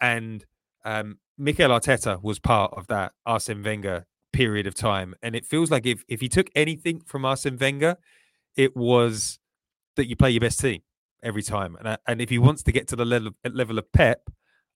And 0.00 0.44
um, 0.84 1.18
Mikel 1.38 1.70
Arteta 1.70 2.22
was 2.22 2.38
part 2.38 2.74
of 2.74 2.88
that 2.88 3.12
Arsene 3.24 3.62
Wenger 3.62 4.06
period 4.32 4.66
of 4.66 4.74
time. 4.74 5.14
And 5.22 5.34
it 5.34 5.46
feels 5.46 5.70
like 5.70 5.86
if 5.86 6.04
if 6.08 6.20
he 6.20 6.28
took 6.28 6.50
anything 6.54 7.00
from 7.06 7.24
Arsene 7.24 7.56
Wenger, 7.56 7.96
it 8.56 8.76
was 8.76 9.38
that 9.96 10.08
you 10.08 10.16
play 10.16 10.30
your 10.30 10.40
best 10.40 10.60
team 10.60 10.82
every 11.22 11.42
time. 11.42 11.76
And 11.76 11.98
and 12.06 12.20
if 12.20 12.28
he 12.28 12.38
wants 12.38 12.62
to 12.64 12.72
get 12.72 12.88
to 12.88 12.96
the 12.96 13.04
level 13.04 13.32
level 13.44 13.78
of 13.78 13.90
Pep, 13.92 14.28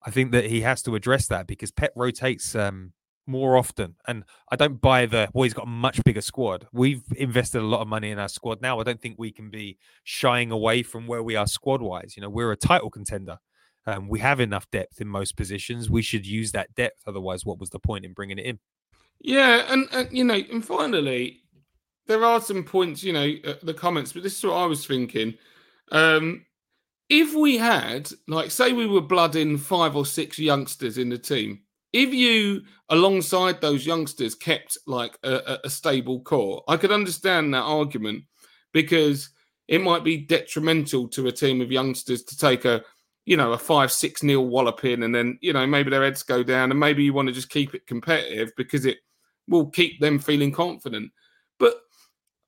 I 0.04 0.10
think 0.10 0.32
that 0.32 0.46
he 0.46 0.62
has 0.62 0.82
to 0.82 0.94
address 0.94 1.28
that 1.28 1.46
because 1.46 1.70
Pep 1.70 1.92
rotates 1.96 2.54
um, 2.54 2.92
more 3.26 3.56
often. 3.56 3.96
And 4.06 4.24
I 4.50 4.56
don't 4.56 4.80
buy 4.80 5.06
the 5.06 5.28
well, 5.32 5.44
he's 5.44 5.54
got 5.54 5.66
a 5.66 5.70
much 5.70 6.02
bigger 6.04 6.20
squad. 6.20 6.66
We've 6.72 7.02
invested 7.16 7.62
a 7.62 7.66
lot 7.66 7.80
of 7.80 7.88
money 7.88 8.10
in 8.10 8.18
our 8.18 8.28
squad 8.28 8.60
now. 8.60 8.80
I 8.80 8.82
don't 8.82 9.00
think 9.00 9.16
we 9.18 9.32
can 9.32 9.50
be 9.50 9.78
shying 10.04 10.50
away 10.50 10.82
from 10.82 11.06
where 11.06 11.22
we 11.22 11.36
are 11.36 11.46
squad 11.46 11.82
wise. 11.82 12.14
You 12.16 12.22
know, 12.22 12.30
we're 12.30 12.52
a 12.52 12.56
title 12.56 12.90
contender. 12.90 13.38
Um, 13.86 14.08
we 14.08 14.20
have 14.20 14.38
enough 14.38 14.70
depth 14.70 15.00
in 15.00 15.08
most 15.08 15.36
positions. 15.36 15.90
We 15.90 16.02
should 16.02 16.26
use 16.26 16.52
that 16.52 16.74
depth. 16.74 17.02
Otherwise, 17.06 17.44
what 17.44 17.58
was 17.58 17.70
the 17.70 17.80
point 17.80 18.04
in 18.04 18.12
bringing 18.12 18.38
it 18.38 18.46
in? 18.46 18.58
Yeah, 19.20 19.66
and, 19.68 19.88
and 19.92 20.16
you 20.16 20.24
know, 20.24 20.40
and 20.50 20.64
finally, 20.64 21.42
there 22.06 22.24
are 22.24 22.40
some 22.40 22.64
points. 22.64 23.02
You 23.02 23.12
know, 23.12 23.32
uh, 23.44 23.54
the 23.62 23.74
comments, 23.74 24.12
but 24.12 24.22
this 24.22 24.36
is 24.38 24.44
what 24.44 24.54
I 24.54 24.66
was 24.66 24.86
thinking. 24.86 25.34
Um, 25.90 26.46
if 27.12 27.34
we 27.34 27.58
had, 27.58 28.10
like, 28.26 28.50
say, 28.50 28.72
we 28.72 28.86
were 28.86 29.02
blooding 29.02 29.58
five 29.58 29.94
or 29.94 30.06
six 30.06 30.38
youngsters 30.38 30.96
in 30.96 31.10
the 31.10 31.18
team, 31.18 31.60
if 31.92 32.14
you, 32.14 32.62
alongside 32.88 33.60
those 33.60 33.84
youngsters, 33.84 34.34
kept 34.34 34.78
like 34.86 35.18
a, 35.22 35.58
a 35.62 35.68
stable 35.68 36.22
core, 36.22 36.62
I 36.68 36.78
could 36.78 36.90
understand 36.90 37.52
that 37.52 37.64
argument 37.64 38.24
because 38.72 39.28
it 39.68 39.82
might 39.82 40.04
be 40.04 40.16
detrimental 40.16 41.06
to 41.08 41.26
a 41.26 41.32
team 41.32 41.60
of 41.60 41.70
youngsters 41.70 42.22
to 42.24 42.36
take 42.36 42.64
a 42.64 42.82
you 43.24 43.36
know, 43.36 43.52
a 43.52 43.58
five, 43.58 43.92
six 43.92 44.22
nil 44.22 44.46
wallop 44.46 44.84
in, 44.84 45.02
and 45.04 45.14
then, 45.14 45.38
you 45.40 45.52
know, 45.52 45.64
maybe 45.66 45.90
their 45.90 46.02
heads 46.02 46.22
go 46.22 46.42
down, 46.42 46.70
and 46.70 46.80
maybe 46.80 47.04
you 47.04 47.12
want 47.12 47.28
to 47.28 47.34
just 47.34 47.50
keep 47.50 47.74
it 47.74 47.86
competitive 47.86 48.50
because 48.56 48.84
it 48.84 48.98
will 49.46 49.66
keep 49.66 50.00
them 50.00 50.18
feeling 50.18 50.50
confident. 50.50 51.12
But 51.58 51.74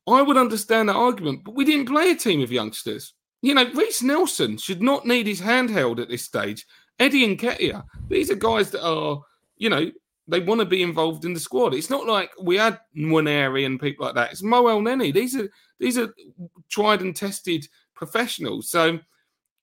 I 0.08 0.20
would 0.22 0.36
understand 0.36 0.88
that 0.88 0.96
argument, 0.96 1.42
but 1.44 1.54
we 1.54 1.64
didn't 1.64 1.86
play 1.86 2.10
a 2.10 2.16
team 2.16 2.42
of 2.42 2.50
youngsters. 2.50 3.14
You 3.44 3.54
know, 3.54 3.70
Reiss 3.74 4.02
Nelson 4.02 4.56
should 4.56 4.80
not 4.80 5.04
need 5.04 5.26
his 5.26 5.42
handheld 5.42 6.00
at 6.00 6.08
this 6.08 6.24
stage. 6.24 6.66
Eddie 6.98 7.36
Nketiah, 7.36 7.84
these 8.08 8.30
are 8.30 8.36
guys 8.36 8.70
that 8.70 8.82
are, 8.82 9.20
you 9.58 9.68
know, 9.68 9.90
they 10.26 10.40
want 10.40 10.60
to 10.60 10.64
be 10.64 10.82
involved 10.82 11.26
in 11.26 11.34
the 11.34 11.40
squad. 11.40 11.74
It's 11.74 11.90
not 11.90 12.06
like 12.06 12.30
we 12.40 12.56
had 12.56 12.80
Nwaneri 12.96 13.66
and 13.66 13.78
people 13.78 14.06
like 14.06 14.14
that. 14.14 14.32
It's 14.32 14.42
Moel 14.42 14.80
Elneny. 14.80 15.12
These 15.12 15.36
are 15.36 15.50
these 15.78 15.98
are 15.98 16.14
tried 16.70 17.02
and 17.02 17.14
tested 17.14 17.68
professionals. 17.94 18.70
So 18.70 18.98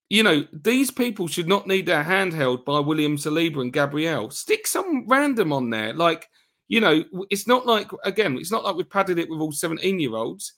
you 0.09 0.21
know, 0.21 0.45
these 0.53 0.91
people 0.91 1.27
should 1.27 1.47
not 1.47 1.65
need 1.65 1.87
their 1.87 2.03
hand 2.03 2.33
held 2.33 2.65
by 2.65 2.79
William 2.79 3.17
Saliba 3.17 3.61
and 3.61 3.73
Gabriel. 3.73 4.29
Stick 4.29 4.67
some 4.67 5.07
random 5.07 5.51
on 5.51 5.71
there. 5.71 5.93
Like, 5.93 6.27
you 6.67 6.81
know, 6.81 7.03
it's 7.31 7.47
not 7.47 7.65
like 7.65 7.89
again, 8.03 8.37
it's 8.37 8.51
not 8.51 8.63
like 8.63 8.75
we've 8.75 8.89
padded 8.89 9.17
it 9.17 9.27
with 9.27 9.39
all 9.39 9.51
17 9.51 9.99
year 9.99 10.15
olds. 10.15 10.53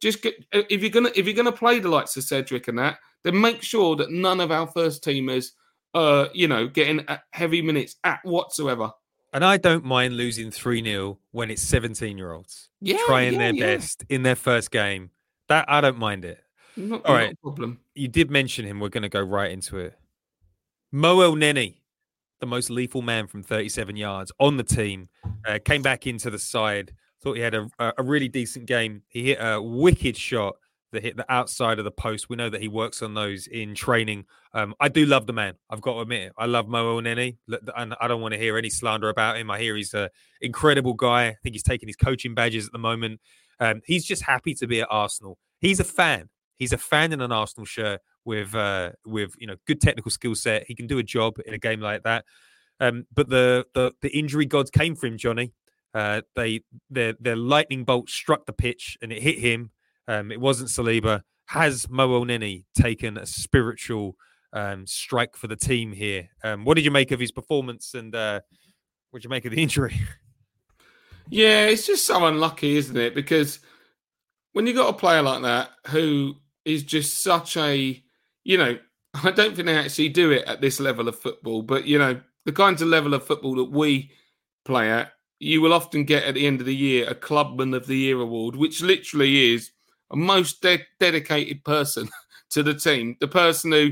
Just 0.00 0.22
get 0.22 0.34
if 0.52 0.82
you're 0.82 0.90
gonna 0.90 1.10
if 1.14 1.26
you're 1.26 1.34
gonna 1.34 1.52
play 1.52 1.78
the 1.78 1.88
likes 1.88 2.16
of 2.16 2.24
Cedric 2.24 2.68
and 2.68 2.78
that, 2.78 2.98
then 3.22 3.40
make 3.40 3.62
sure 3.62 3.96
that 3.96 4.10
none 4.10 4.40
of 4.40 4.50
our 4.50 4.66
first 4.66 5.04
teamers 5.04 5.52
uh, 5.96 6.28
you 6.34 6.46
know, 6.46 6.68
getting 6.68 7.04
heavy 7.30 7.62
minutes 7.62 7.96
at 8.04 8.20
whatsoever. 8.22 8.92
And 9.32 9.44
I 9.44 9.56
don't 9.56 9.84
mind 9.84 10.16
losing 10.16 10.50
3 10.50 10.84
0 10.84 11.18
when 11.32 11.50
it's 11.50 11.62
17 11.62 12.18
year 12.18 12.32
olds 12.32 12.68
yeah, 12.80 12.98
trying 13.06 13.32
yeah, 13.32 13.38
their 13.38 13.54
yeah. 13.54 13.76
best 13.76 14.04
in 14.08 14.22
their 14.22 14.36
first 14.36 14.70
game. 14.70 15.10
That 15.48 15.64
I 15.68 15.80
don't 15.80 15.98
mind 15.98 16.24
it. 16.24 16.38
Not, 16.76 17.04
All 17.06 17.14
right. 17.14 17.32
a 17.32 17.36
problem. 17.36 17.80
You 17.94 18.08
did 18.08 18.30
mention 18.30 18.66
him. 18.66 18.78
We're 18.78 18.90
going 18.90 19.02
to 19.02 19.08
go 19.08 19.22
right 19.22 19.50
into 19.50 19.78
it. 19.78 19.98
Moel 20.92 21.34
Elneny, 21.34 21.76
the 22.40 22.46
most 22.46 22.68
lethal 22.68 23.00
man 23.00 23.26
from 23.26 23.42
37 23.42 23.96
yards 23.96 24.30
on 24.38 24.58
the 24.58 24.64
team, 24.64 25.08
uh, 25.46 25.58
came 25.64 25.80
back 25.80 26.06
into 26.06 26.28
the 26.28 26.38
side. 26.38 26.92
Thought 27.26 27.38
he 27.38 27.42
had 27.42 27.56
a, 27.56 27.68
a 27.98 28.04
really 28.04 28.28
decent 28.28 28.66
game. 28.66 29.02
He 29.08 29.24
hit 29.24 29.38
a 29.40 29.60
wicked 29.60 30.16
shot 30.16 30.54
that 30.92 31.02
hit 31.02 31.16
the 31.16 31.26
outside 31.28 31.80
of 31.80 31.84
the 31.84 31.90
post. 31.90 32.28
We 32.28 32.36
know 32.36 32.48
that 32.48 32.62
he 32.62 32.68
works 32.68 33.02
on 33.02 33.14
those 33.14 33.48
in 33.48 33.74
training. 33.74 34.26
Um, 34.54 34.76
I 34.78 34.88
do 34.88 35.06
love 35.06 35.26
the 35.26 35.32
man. 35.32 35.54
I've 35.68 35.80
got 35.80 35.94
to 35.94 36.00
admit 36.02 36.22
it. 36.22 36.32
I 36.38 36.46
love 36.46 36.68
Mo 36.68 37.00
Elneny, 37.00 37.38
and 37.76 37.96
I 38.00 38.06
don't 38.06 38.20
want 38.20 38.34
to 38.34 38.38
hear 38.38 38.56
any 38.56 38.70
slander 38.70 39.08
about 39.08 39.38
him. 39.38 39.50
I 39.50 39.58
hear 39.58 39.74
he's 39.74 39.92
an 39.92 40.10
incredible 40.40 40.94
guy. 40.94 41.26
I 41.26 41.36
think 41.42 41.56
he's 41.56 41.64
taking 41.64 41.88
his 41.88 41.96
coaching 41.96 42.32
badges 42.32 42.66
at 42.66 42.72
the 42.72 42.78
moment. 42.78 43.20
Um, 43.58 43.80
he's 43.84 44.04
just 44.04 44.22
happy 44.22 44.54
to 44.54 44.68
be 44.68 44.82
at 44.82 44.88
Arsenal. 44.88 45.36
He's 45.58 45.80
a 45.80 45.84
fan. 45.84 46.28
He's 46.54 46.72
a 46.72 46.78
fan 46.78 47.12
in 47.12 47.20
an 47.20 47.32
Arsenal 47.32 47.66
shirt 47.66 48.02
with 48.24 48.54
uh, 48.54 48.92
with 49.04 49.34
you 49.36 49.48
know 49.48 49.56
good 49.66 49.80
technical 49.80 50.12
skill 50.12 50.36
set. 50.36 50.62
He 50.68 50.76
can 50.76 50.86
do 50.86 50.98
a 50.98 51.02
job 51.02 51.40
in 51.44 51.54
a 51.54 51.58
game 51.58 51.80
like 51.80 52.04
that. 52.04 52.24
Um, 52.78 53.04
but 53.12 53.28
the, 53.30 53.66
the 53.74 53.90
the 54.00 54.16
injury 54.16 54.46
gods 54.46 54.70
came 54.70 54.94
for 54.94 55.08
him, 55.08 55.18
Johnny. 55.18 55.52
Uh, 55.96 56.20
they 56.34 56.60
their 56.90 57.14
their 57.18 57.36
lightning 57.36 57.82
bolt 57.82 58.10
struck 58.10 58.44
the 58.44 58.52
pitch 58.52 58.98
and 59.00 59.10
it 59.10 59.22
hit 59.22 59.38
him. 59.38 59.70
Um, 60.06 60.30
it 60.30 60.38
wasn't 60.38 60.68
Saliba. 60.68 61.22
Has 61.46 61.88
Mo 61.88 62.20
Elneny 62.20 62.64
taken 62.76 63.16
a 63.16 63.24
spiritual 63.24 64.14
um, 64.52 64.86
strike 64.86 65.36
for 65.36 65.46
the 65.46 65.56
team 65.56 65.92
here? 65.92 66.28
Um, 66.44 66.66
what 66.66 66.74
did 66.74 66.84
you 66.84 66.90
make 66.90 67.12
of 67.12 67.20
his 67.20 67.32
performance 67.32 67.94
and 67.94 68.14
uh, 68.14 68.40
what 69.10 69.22
did 69.22 69.24
you 69.24 69.30
make 69.30 69.46
of 69.46 69.52
the 69.52 69.62
injury? 69.62 69.98
Yeah, 71.30 71.64
it's 71.64 71.86
just 71.86 72.06
so 72.06 72.26
unlucky, 72.26 72.76
isn't 72.76 72.96
it? 72.96 73.14
Because 73.14 73.60
when 74.52 74.66
you 74.66 74.74
got 74.74 74.90
a 74.90 74.98
player 74.98 75.22
like 75.22 75.42
that 75.44 75.70
who 75.86 76.36
is 76.66 76.82
just 76.82 77.22
such 77.22 77.56
a, 77.56 78.02
you 78.44 78.58
know, 78.58 78.78
I 79.14 79.30
don't 79.30 79.56
think 79.56 79.64
they 79.64 79.78
actually 79.78 80.10
do 80.10 80.30
it 80.30 80.44
at 80.44 80.60
this 80.60 80.78
level 80.78 81.08
of 81.08 81.18
football, 81.18 81.62
but 81.62 81.86
you 81.86 81.98
know, 81.98 82.20
the 82.44 82.52
kinds 82.52 82.82
of 82.82 82.88
level 82.88 83.14
of 83.14 83.26
football 83.26 83.54
that 83.54 83.70
we 83.70 84.10
play 84.66 84.90
at, 84.90 85.12
you 85.38 85.60
will 85.60 85.72
often 85.72 86.04
get 86.04 86.24
at 86.24 86.34
the 86.34 86.46
end 86.46 86.60
of 86.60 86.66
the 86.66 86.74
year 86.74 87.08
a 87.08 87.14
Clubman 87.14 87.74
of 87.74 87.86
the 87.86 87.96
Year 87.96 88.20
award, 88.20 88.56
which 88.56 88.82
literally 88.82 89.54
is 89.54 89.70
a 90.10 90.16
most 90.16 90.62
de- 90.62 90.86
dedicated 90.98 91.64
person 91.64 92.08
to 92.50 92.62
the 92.62 92.74
team, 92.74 93.16
the 93.20 93.28
person 93.28 93.72
who 93.72 93.90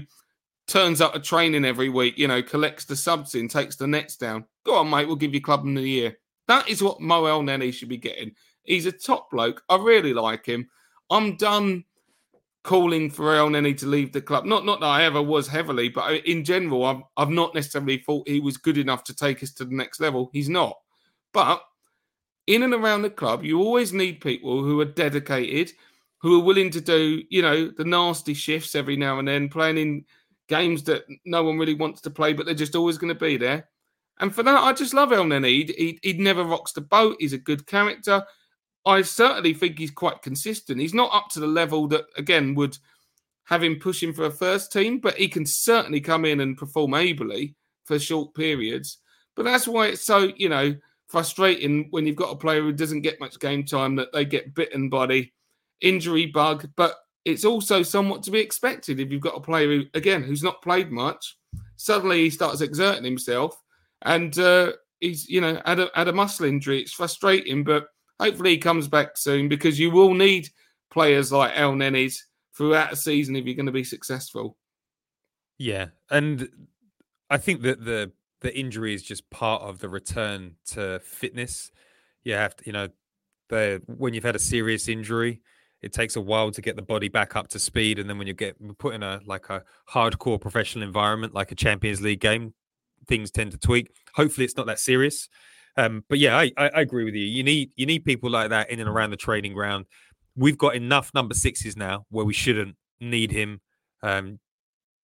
turns 0.67 1.01
up 1.01 1.15
at 1.15 1.25
training 1.25 1.65
every 1.65 1.89
week, 1.89 2.17
you 2.17 2.29
know, 2.29 2.43
collects 2.43 2.85
the 2.85 2.97
subs 2.97 3.35
in, 3.35 3.49
takes 3.49 3.77
the 3.77 3.87
nets 3.87 4.17
down. 4.17 4.45
Go 4.65 4.77
on, 4.77 4.89
mate, 4.89 5.07
we'll 5.07 5.17
give 5.17 5.35
you 5.35 5.43
Clubman 5.43 5.77
of 5.77 5.83
the 5.83 5.91
Year. 5.91 6.17
That 6.49 6.69
is 6.69 6.83
what 6.83 7.01
Moel 7.01 7.43
Elneny 7.43 7.73
should 7.73 7.89
be 7.89 7.97
getting. 7.97 8.33
He's 8.65 8.87
a 8.87 8.93
top 8.93 9.31
bloke. 9.31 9.63
I 9.69 9.77
really 9.77 10.15
like 10.15 10.47
him. 10.47 10.69
I'm 11.11 11.37
done 11.37 11.85
calling 12.63 13.11
for 13.11 13.25
Elneny 13.25 13.77
to 13.79 13.87
leave 13.87 14.13
the 14.13 14.23
club. 14.23 14.47
Not 14.47 14.65
not 14.65 14.81
that 14.81 14.87
I 14.87 15.05
ever 15.05 15.23
was 15.23 15.47
heavily, 15.47 15.91
but 15.91 16.11
uh, 16.11 16.15
in 16.25 16.45
general, 16.45 16.85
I've 16.85 17.03
I've 17.17 17.31
not 17.31 17.55
necessarily 17.55 17.99
thought 17.99 18.29
he 18.29 18.41
was 18.41 18.57
good 18.57 18.79
enough 18.79 19.05
to 19.05 19.15
take 19.15 19.43
us 19.43 19.53
to 19.55 19.65
the 19.65 19.75
next 19.75 20.01
level. 20.01 20.31
He's 20.33 20.49
not. 20.49 20.77
But 21.35 21.63
in 22.47 22.63
and 22.63 22.73
around 22.73 23.03
the 23.03 23.11
club, 23.11 23.45
you 23.45 23.61
always 23.61 23.93
need 23.93 24.23
people 24.23 24.63
who 24.63 24.81
are 24.81 24.87
dedicated, 24.87 25.73
who 26.19 26.41
are 26.41 26.45
willing 26.45 26.71
to 26.71 26.81
do, 26.81 27.23
you 27.29 27.43
know, 27.43 27.69
the 27.69 27.85
nasty 27.85 28.33
shifts 28.33 28.75
every 28.75 28.97
now 28.97 29.19
and 29.19 29.29
then, 29.29 29.51
playing 29.51 29.77
in 29.77 30.05
games 30.49 30.83
that 30.85 31.05
no 31.27 31.43
one 31.43 31.59
really 31.59 31.75
wants 31.75 32.01
to 32.03 32.11
play, 32.11 32.33
but 32.33 32.47
they're 32.47 32.55
just 32.55 32.77
always 32.77 32.97
going 32.97 33.13
to 33.13 33.19
be 33.19 33.37
there. 33.37 33.69
And 34.21 34.35
for 34.35 34.43
that, 34.45 34.63
I 34.63 34.73
just 34.73 34.95
love 34.95 35.11
Elneny. 35.11 35.69
He, 35.69 35.99
he, 36.03 36.13
he 36.13 36.13
never 36.15 36.45
rocks 36.45 36.73
the 36.73 36.81
boat. 36.81 37.17
He's 37.19 37.33
a 37.33 37.39
good 37.39 37.67
character. 37.67 38.25
I 38.87 39.03
certainly 39.03 39.55
think 39.55 39.79
he's 39.79 39.91
quite 39.91 40.23
consistent. 40.23 40.81
He's 40.81 40.95
not 40.95 41.13
up 41.13 41.31
to 41.31 41.41
the 41.41 41.47
level 41.47 41.89
that, 41.89 42.05
again, 42.17 42.55
would 42.55 42.79
have 43.45 43.63
him 43.63 43.81
pushing 43.81 44.13
for 44.13 44.27
a 44.27 44.31
first 44.31 44.71
team, 44.71 45.01
but 45.01 45.17
he 45.17 45.27
can 45.27 45.45
certainly 45.45 46.01
come 46.01 46.25
in 46.25 46.41
and 46.41 46.57
perform 46.57 46.95
ably 46.95 47.57
for 47.87 47.99
short 47.99 48.35
periods. 48.35 48.99
But 49.35 49.45
that's 49.45 49.67
why 49.67 49.89
it's 49.89 50.05
so, 50.05 50.31
you 50.37 50.49
know, 50.49 50.77
frustrating 51.15 51.87
when 51.91 52.09
you've 52.09 52.17
got 52.17 52.33
a 52.33 52.37
player 52.37 52.61
who 52.61 52.73
doesn't 52.73 53.03
get 53.03 53.21
much 53.21 53.39
game 53.39 53.65
time 53.65 53.95
that 53.95 54.13
they 54.13 54.25
get 54.25 54.53
bitten 54.53 54.89
by 54.89 55.07
the 55.07 55.31
injury 55.81 56.27
bug. 56.27 56.69
But 56.75 56.97
it's 57.25 57.45
also 57.45 57.85
somewhat 57.85 58.25
to 58.25 58.33
be 58.33 58.41
expected 58.41 58.99
if 58.99 59.13
you've 59.13 59.21
got 59.21 59.37
a 59.37 59.41
player 59.41 59.69
who, 59.69 59.85
again, 59.95 60.25
who's 60.25 60.43
not 60.43 60.61
played 60.61 60.91
much. 60.91 61.37
Suddenly 61.77 62.23
he 62.23 62.31
starts 62.31 62.63
exerting 62.63 63.05
himself 63.05 63.63
and 64.03 64.37
uh, 64.41 64.73
he's, 64.99 65.29
you 65.29 65.41
know, 65.41 65.63
had 65.65 65.79
a, 65.79 65.89
had 65.95 66.09
a 66.09 66.13
muscle 66.13 66.47
injury. 66.47 66.81
It's 66.81 66.93
frustrating, 66.93 67.63
but 67.63 67.87
hopefully 68.19 68.51
he 68.51 68.59
comes 68.59 68.89
back 68.89 69.17
soon 69.17 69.49
because 69.49 69.79
you 69.79 69.93
will 69.93 70.15
need 70.15 70.49
players 70.91 71.31
like 71.31 71.55
Elneny's 71.55 72.27
throughout 72.57 72.91
the 72.91 72.97
season 72.97 73.37
if 73.37 73.45
you're 73.45 73.55
going 73.55 73.67
to 73.67 73.73
be 73.73 73.85
successful. 73.85 74.57
Yeah, 75.59 75.91
and 76.11 76.49
I 77.31 77.37
think 77.37 77.63
that 77.63 77.85
the 77.85 78.11
the 78.45 78.57
injury 78.57 78.95
is 78.95 79.03
just 79.03 79.29
part 79.31 79.63
of 79.63 79.79
the 79.79 79.89
return 79.89 80.55
to 80.67 81.01
fitness. 81.01 81.73
You 82.25 82.35
have 82.35 82.55
to, 82.57 82.67
you 82.67 82.73
know, 82.73 82.89
the 83.49 83.83
when 83.87 84.13
you've 84.13 84.25
had 84.25 84.37
a 84.37 84.39
serious 84.39 84.87
injury, 84.87 85.41
it 85.81 85.95
takes 85.95 86.15
a 86.15 86.21
while 86.21 86.51
to 86.51 86.61
get 86.61 86.77
the 86.77 86.83
body 86.83 87.09
back 87.09 87.37
up 87.37 87.49
to 87.49 87.59
speed, 87.59 87.99
and 87.99 88.09
then 88.09 88.19
when 88.19 88.27
you 88.27 88.35
get 88.35 88.57
put 88.79 88.95
in 88.95 89.03
a 89.03 89.21
like 89.25 89.49
a 89.49 89.65
hardcore 89.91 90.39
professional 90.39 90.87
environment, 90.87 91.35
like 91.35 91.53
a 91.53 91.55
Champions 91.55 92.03
League 92.03 92.21
game, 92.21 92.53
things 93.09 93.31
tend 93.31 93.53
to 93.53 93.59
tweak. 93.59 93.91
Hopefully, 94.15 94.45
it's 94.45 94.59
not 94.59 94.67
that 94.67 94.79
serious. 94.79 95.29
Um, 95.79 96.05
but 96.09 96.19
yeah, 96.19 96.37
I, 96.37 96.53
I, 96.57 96.69
I 96.69 96.81
agree 96.83 97.05
with 97.05 97.15
you. 97.15 97.25
You 97.25 97.43
need 97.43 97.71
you 97.77 97.87
need 97.87 98.05
people 98.05 98.31
like 98.31 98.51
that 98.51 98.69
in 98.71 98.79
and 98.79 98.89
around 98.89 99.11
the 99.11 99.17
training 99.17 99.55
ground. 99.55 99.87
We've 100.37 100.59
got 100.59 100.77
enough 100.77 101.13
number 101.15 101.35
sixes 101.35 101.79
now 101.79 102.05
where 102.11 102.27
we 102.27 102.35
shouldn't 102.35 102.77
need 103.01 103.31
him. 103.33 103.63
Um, 104.03 104.39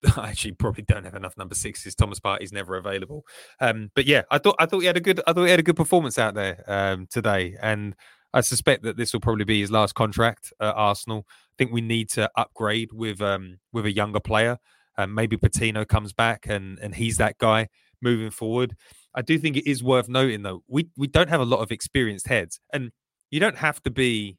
I 0.16 0.30
actually 0.30 0.52
probably 0.52 0.84
don't 0.84 1.04
have 1.04 1.14
enough 1.14 1.36
number 1.36 1.54
sixes. 1.54 1.94
Thomas 1.94 2.20
Partey's 2.20 2.52
never 2.52 2.76
available. 2.76 3.24
Um, 3.60 3.90
but 3.94 4.06
yeah, 4.06 4.22
I 4.30 4.38
thought 4.38 4.56
I 4.58 4.66
thought 4.66 4.80
he 4.80 4.86
had 4.86 4.96
a 4.96 5.00
good 5.00 5.20
I 5.26 5.32
thought 5.32 5.44
he 5.44 5.50
had 5.50 5.60
a 5.60 5.64
good 5.64 5.76
performance 5.76 6.18
out 6.18 6.34
there 6.34 6.64
um, 6.66 7.06
today, 7.10 7.56
and 7.60 7.94
I 8.32 8.40
suspect 8.40 8.82
that 8.84 8.96
this 8.96 9.12
will 9.12 9.20
probably 9.20 9.44
be 9.44 9.60
his 9.60 9.70
last 9.70 9.94
contract 9.94 10.52
at 10.60 10.74
Arsenal. 10.74 11.26
I 11.28 11.54
think 11.58 11.72
we 11.72 11.80
need 11.80 12.08
to 12.10 12.30
upgrade 12.36 12.90
with 12.92 13.20
um, 13.20 13.58
with 13.72 13.86
a 13.86 13.92
younger 13.92 14.20
player. 14.20 14.58
Um, 14.96 15.14
maybe 15.14 15.36
Patino 15.36 15.84
comes 15.84 16.12
back 16.12 16.46
and 16.48 16.78
and 16.78 16.94
he's 16.94 17.18
that 17.18 17.38
guy 17.38 17.68
moving 18.00 18.30
forward. 18.30 18.76
I 19.14 19.22
do 19.22 19.38
think 19.38 19.56
it 19.56 19.68
is 19.68 19.82
worth 19.82 20.08
noting 20.08 20.42
though 20.42 20.62
we 20.68 20.88
we 20.96 21.08
don't 21.08 21.28
have 21.28 21.40
a 21.40 21.44
lot 21.44 21.60
of 21.60 21.70
experienced 21.70 22.28
heads, 22.28 22.60
and 22.72 22.90
you 23.30 23.40
don't 23.40 23.58
have 23.58 23.82
to 23.82 23.90
be 23.90 24.38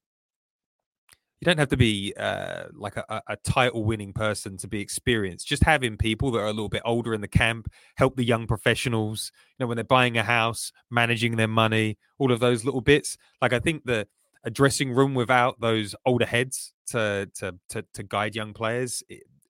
you 1.41 1.45
don't 1.45 1.57
have 1.57 1.69
to 1.69 1.77
be 1.77 2.13
uh, 2.17 2.65
like 2.73 2.97
a, 2.97 3.21
a 3.27 3.35
title 3.37 3.83
winning 3.83 4.13
person 4.13 4.57
to 4.57 4.67
be 4.67 4.79
experienced. 4.79 5.47
Just 5.47 5.63
having 5.63 5.97
people 5.97 6.29
that 6.31 6.39
are 6.39 6.45
a 6.45 6.53
little 6.53 6.69
bit 6.69 6.83
older 6.85 7.15
in 7.15 7.21
the 7.21 7.27
camp 7.27 7.67
help 7.95 8.15
the 8.15 8.23
young 8.23 8.45
professionals. 8.45 9.31
You 9.57 9.63
know, 9.63 9.67
when 9.67 9.75
they're 9.75 9.83
buying 9.83 10.17
a 10.17 10.23
house, 10.23 10.71
managing 10.91 11.37
their 11.37 11.47
money, 11.47 11.97
all 12.19 12.31
of 12.31 12.39
those 12.39 12.63
little 12.63 12.81
bits. 12.81 13.17
Like 13.41 13.53
I 13.53 13.59
think 13.59 13.85
that 13.85 14.07
a 14.43 14.51
dressing 14.51 14.91
room 14.91 15.15
without 15.15 15.59
those 15.59 15.95
older 16.05 16.27
heads 16.27 16.73
to 16.87 17.27
to 17.35 17.55
to, 17.69 17.85
to 17.95 18.03
guide 18.03 18.35
young 18.35 18.53
players 18.53 19.01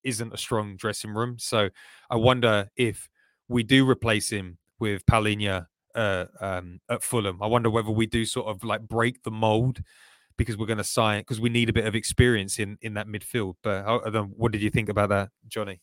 isn't 0.04 0.34
a 0.34 0.38
strong 0.38 0.78
dressing 0.78 1.14
room. 1.14 1.38
So 1.40 1.70
I 2.10 2.16
wonder 2.16 2.70
if 2.78 3.10
we 3.50 3.64
do 3.64 3.88
replace 3.88 4.30
him 4.30 4.58
with 4.80 5.06
Palhinha 5.06 5.68
uh, 5.94 6.26
um, 6.40 6.80
at 6.90 7.04
Fulham. 7.04 7.44
I 7.44 7.48
wonder 7.48 7.70
whether 7.70 7.92
we 7.92 8.06
do 8.06 8.24
sort 8.24 8.48
of 8.48 8.64
like 8.64 8.82
break 8.82 9.24
the 9.24 9.32
mold 9.32 9.82
because 10.42 10.58
we're 10.58 10.66
going 10.66 10.78
to 10.78 10.84
sign 10.84 11.22
because 11.22 11.40
we 11.40 11.50
need 11.50 11.70
a 11.70 11.74
bit 11.74 11.86
of 11.86 11.96
experience 11.96 12.60
in 12.60 12.78
in 12.82 12.94
that 12.96 13.08
midfield. 13.08 13.56
But 13.64 13.86
what 14.36 14.52
did 14.52 14.62
you 14.62 14.70
think 14.70 14.90
about 14.90 15.10
that, 15.10 15.30
Johnny? 15.48 15.82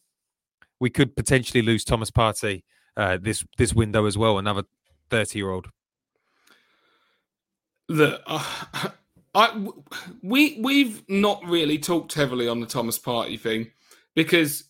We 0.81 0.90
could 0.90 1.16
potentially 1.16 1.62
lose 1.62 1.85
Thomas 1.85 2.11
Partey 2.11 2.62
uh, 2.97 3.18
this 3.21 3.44
this 3.57 3.73
window 3.73 4.07
as 4.07 4.18
well. 4.18 4.38
Another 4.38 4.64
thirty 5.11 5.38
year 5.38 5.51
old. 5.51 5.68
The 7.88 8.21
uh, 8.27 8.44
I 9.35 9.68
we 10.23 10.59
we've 10.61 11.03
not 11.09 11.42
really 11.44 11.79
talked 11.79 12.14
heavily 12.14 12.49
on 12.49 12.61
the 12.61 12.66
Thomas 12.66 12.99
Partey 12.99 13.38
thing 13.38 13.71
because 14.14 14.64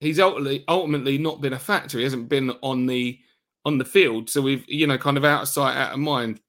he's 0.00 0.18
ultimately 0.18 0.64
ultimately 0.66 1.18
not 1.18 1.40
been 1.40 1.52
a 1.52 1.58
factor. 1.58 1.98
He 1.98 2.04
hasn't 2.04 2.28
been 2.28 2.50
on 2.62 2.86
the 2.86 3.18
on 3.66 3.78
the 3.78 3.84
field, 3.84 4.30
so 4.30 4.40
we've 4.40 4.64
you 4.68 4.86
know 4.86 4.98
kind 4.98 5.16
of 5.16 5.24
out 5.24 5.42
of 5.42 5.48
sight, 5.48 5.76
out 5.76 5.92
of 5.92 5.98
mind. 5.98 6.40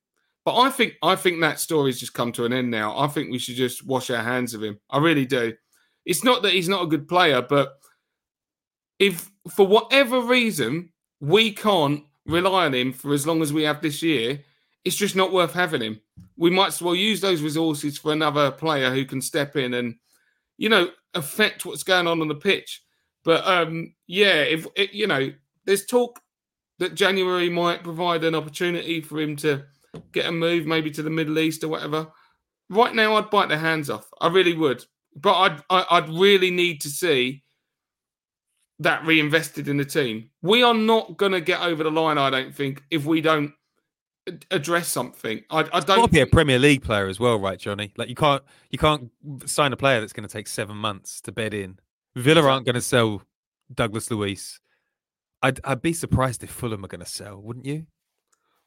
But 0.46 0.58
I 0.60 0.70
think 0.70 0.94
I 1.02 1.16
think 1.16 1.42
that 1.42 1.60
story's 1.60 2.00
just 2.00 2.14
come 2.14 2.32
to 2.34 2.46
an 2.46 2.54
end 2.54 2.70
now. 2.70 2.98
I 2.98 3.08
think 3.08 3.32
we 3.32 3.40
should 3.40 3.56
just 3.56 3.86
wash 3.86 4.12
our 4.12 4.24
hands 4.24 4.54
of 4.54 4.64
him. 4.64 4.80
I 4.92 5.00
really 5.00 5.26
do. 5.26 5.54
It's 6.06 6.24
not 6.24 6.44
that 6.44 6.54
he's 6.54 6.70
not 6.70 6.84
a 6.84 6.88
good 6.88 7.08
player, 7.08 7.42
but 7.42 7.80
if 9.00 9.30
for 9.56 9.66
whatever 9.66 10.22
reason 10.22 10.90
we 11.20 11.52
can't 11.52 12.04
rely 12.28 12.66
on 12.66 12.76
him 12.76 12.94
for 12.94 13.14
as 13.14 13.26
long 13.26 13.42
as 13.42 13.52
we 13.52 13.64
have 13.64 13.82
this 13.82 14.04
year, 14.04 14.40
it's 14.84 14.96
just 14.96 15.16
not 15.16 15.34
worth 15.34 15.54
having 15.54 15.82
him. 15.82 16.00
We 16.38 16.52
might 16.52 16.68
as 16.68 16.82
well 16.82 16.96
use 16.96 17.22
those 17.22 17.42
resources 17.42 17.98
for 17.98 18.14
another 18.14 18.52
player 18.52 18.92
who 18.92 19.04
can 19.06 19.22
step 19.22 19.56
in 19.56 19.74
and, 19.74 19.96
you 20.58 20.70
know, 20.70 20.90
affect 21.16 21.66
what's 21.66 21.84
going 21.84 22.08
on 22.08 22.22
on 22.22 22.28
the 22.28 22.36
pitch. 22.36 22.84
But 23.24 23.46
um, 23.48 23.96
yeah, 24.06 24.42
if 24.42 24.68
it, 24.76 24.94
you 24.94 25.08
know, 25.08 25.32
there's 25.66 25.86
talk 25.88 26.20
that 26.78 26.94
January 26.94 27.50
might 27.50 27.84
provide 27.84 28.24
an 28.24 28.36
opportunity 28.36 29.02
for 29.02 29.20
him 29.20 29.36
to 29.38 29.64
get 30.12 30.26
a 30.26 30.32
move 30.32 30.66
maybe 30.66 30.92
to 30.92 31.04
the 31.04 31.10
Middle 31.10 31.40
East 31.40 31.64
or 31.64 31.68
whatever. 31.68 32.08
Right 32.70 32.94
now, 32.96 33.16
I'd 33.16 33.30
bite 33.30 33.50
their 33.50 33.60
hands 33.60 33.90
off. 33.90 34.08
I 34.20 34.28
really 34.28 34.54
would. 34.54 34.84
But 35.16 35.40
I'd 35.40 35.62
I, 35.70 36.00
would 36.00 36.10
really 36.10 36.52
need 36.52 36.82
to 36.82 36.90
see 36.90 37.44
that 38.80 39.06
reinvested 39.06 39.68
in 39.68 39.78
the 39.78 39.86
team. 39.86 40.30
We 40.42 40.64
are 40.64 40.74
not 40.74 41.18
going 41.18 41.32
to 41.32 41.42
get 41.42 41.62
over 41.62 41.84
the 41.84 41.92
line, 41.92 42.18
I 42.18 42.30
don't 42.30 42.54
think, 42.54 42.84
if 42.92 43.06
we 43.06 43.22
don't 43.22 43.54
address 44.52 44.88
something. 44.88 45.44
I, 45.50 45.60
I 45.60 45.80
don't. 45.80 45.98
Got 45.98 46.12
be 46.12 46.22
a 46.22 46.28
Premier 46.28 46.60
League 46.60 46.84
player 46.84 47.08
as 47.08 47.20
well, 47.20 47.40
right, 47.40 47.60
Johnny? 47.60 47.94
Like 47.98 48.10
you 48.10 48.16
can't 48.16 48.44
you 48.72 48.78
can't 48.78 49.10
sign 49.46 49.74
a 49.74 49.78
player 49.78 50.00
that's 50.00 50.14
going 50.14 50.28
to 50.28 50.34
take 50.34 50.48
seven 50.48 50.78
months 50.78 51.22
to 51.22 51.32
bed 51.32 51.54
in. 51.54 51.80
Villa 52.16 52.44
aren't 52.44 52.66
going 52.66 52.76
to 52.76 52.82
sell 52.82 53.22
Douglas 53.74 54.10
Luiz. 54.12 54.60
I'd 55.42 55.60
I'd 55.64 55.82
be 55.82 55.94
surprised 55.94 56.44
if 56.44 56.50
Fulham 56.50 56.84
are 56.84 56.90
going 56.90 57.02
to 57.02 57.06
sell, 57.06 57.42
wouldn't 57.42 57.66
you? 57.66 57.86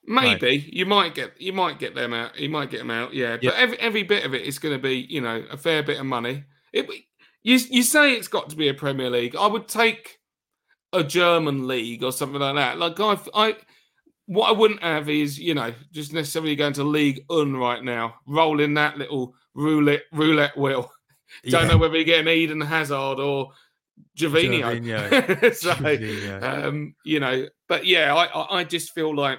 Maybe 0.04 0.46
right. 0.46 0.72
you 0.72 0.86
might 0.86 1.14
get 1.14 1.38
you 1.40 1.52
might 1.52 1.78
get 1.78 1.94
them 1.94 2.14
out. 2.14 2.38
You 2.38 2.48
might 2.48 2.70
get 2.70 2.78
them 2.78 2.90
out, 2.90 3.12
yeah. 3.12 3.36
But 3.42 3.54
every 3.54 3.78
every 3.78 4.02
bit 4.02 4.24
of 4.24 4.34
it 4.34 4.42
is 4.42 4.58
going 4.58 4.74
to 4.74 4.82
be, 4.82 5.06
you 5.08 5.20
know, 5.20 5.44
a 5.50 5.56
fair 5.56 5.82
bit 5.82 6.00
of 6.00 6.06
money. 6.06 6.44
It, 6.72 6.88
you 7.42 7.58
you 7.70 7.82
say 7.82 8.14
it's 8.14 8.28
got 8.28 8.50
to 8.50 8.56
be 8.56 8.68
a 8.68 8.74
Premier 8.74 9.10
League. 9.10 9.36
I 9.36 9.46
would 9.46 9.68
take 9.68 10.18
a 10.92 11.04
German 11.04 11.66
league 11.68 12.02
or 12.02 12.12
something 12.12 12.40
like 12.40 12.54
that. 12.54 12.78
Like 12.78 12.98
I, 13.00 13.18
I 13.34 13.56
what 14.26 14.48
I 14.48 14.52
wouldn't 14.52 14.82
have 14.82 15.08
is 15.08 15.38
you 15.38 15.54
know 15.54 15.72
just 15.92 16.12
necessarily 16.12 16.56
going 16.56 16.74
to 16.74 16.84
League 16.84 17.24
Un 17.30 17.56
right 17.56 17.82
now, 17.82 18.14
rolling 18.26 18.74
that 18.74 18.98
little 18.98 19.34
roulette 19.54 20.04
roulette 20.12 20.56
wheel. 20.56 20.90
Don't 21.44 21.62
yeah. 21.62 21.68
know 21.68 21.76
whether 21.76 21.96
you're 21.96 22.04
getting 22.04 22.28
Eden 22.28 22.60
Hazard 22.60 23.20
or 23.20 23.50
Gervinho. 24.16 25.54
so. 26.40 26.68
Um, 26.68 26.94
you 27.04 27.20
know, 27.20 27.46
but 27.68 27.84
yeah, 27.84 28.14
I 28.14 28.58
I 28.60 28.64
just 28.64 28.94
feel 28.94 29.14
like 29.14 29.38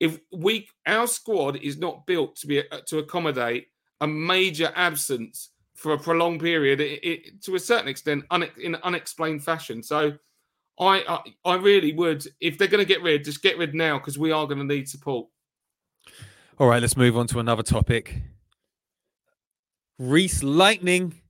if 0.00 0.18
we 0.32 0.68
our 0.86 1.06
squad 1.06 1.56
is 1.56 1.78
not 1.78 2.06
built 2.06 2.36
to 2.36 2.46
be 2.46 2.58
uh, 2.70 2.80
to 2.86 2.98
accommodate 2.98 3.68
a 4.00 4.06
major 4.06 4.72
absence 4.76 5.50
for 5.74 5.92
a 5.92 5.98
prolonged 5.98 6.40
period, 6.40 6.80
it, 6.80 7.00
it, 7.04 7.42
to 7.42 7.54
a 7.54 7.60
certain 7.60 7.88
extent, 7.88 8.24
un, 8.30 8.44
in 8.60 8.74
unexplained 8.76 9.44
fashion. 9.44 9.82
So, 9.82 10.12
I, 10.78 11.04
I, 11.08 11.20
I 11.44 11.54
really 11.56 11.92
would, 11.92 12.26
if 12.40 12.58
they're 12.58 12.68
going 12.68 12.84
to 12.84 12.88
get 12.88 13.02
rid, 13.02 13.24
just 13.24 13.42
get 13.42 13.58
rid 13.58 13.74
now 13.74 13.98
because 13.98 14.18
we 14.18 14.32
are 14.32 14.46
going 14.46 14.58
to 14.58 14.64
need 14.64 14.88
support. 14.88 15.28
All 16.58 16.66
right, 16.66 16.82
let's 16.82 16.96
move 16.96 17.16
on 17.16 17.26
to 17.28 17.38
another 17.38 17.62
topic. 17.62 18.22
Reiss 19.98 20.42
lightning 20.42 21.20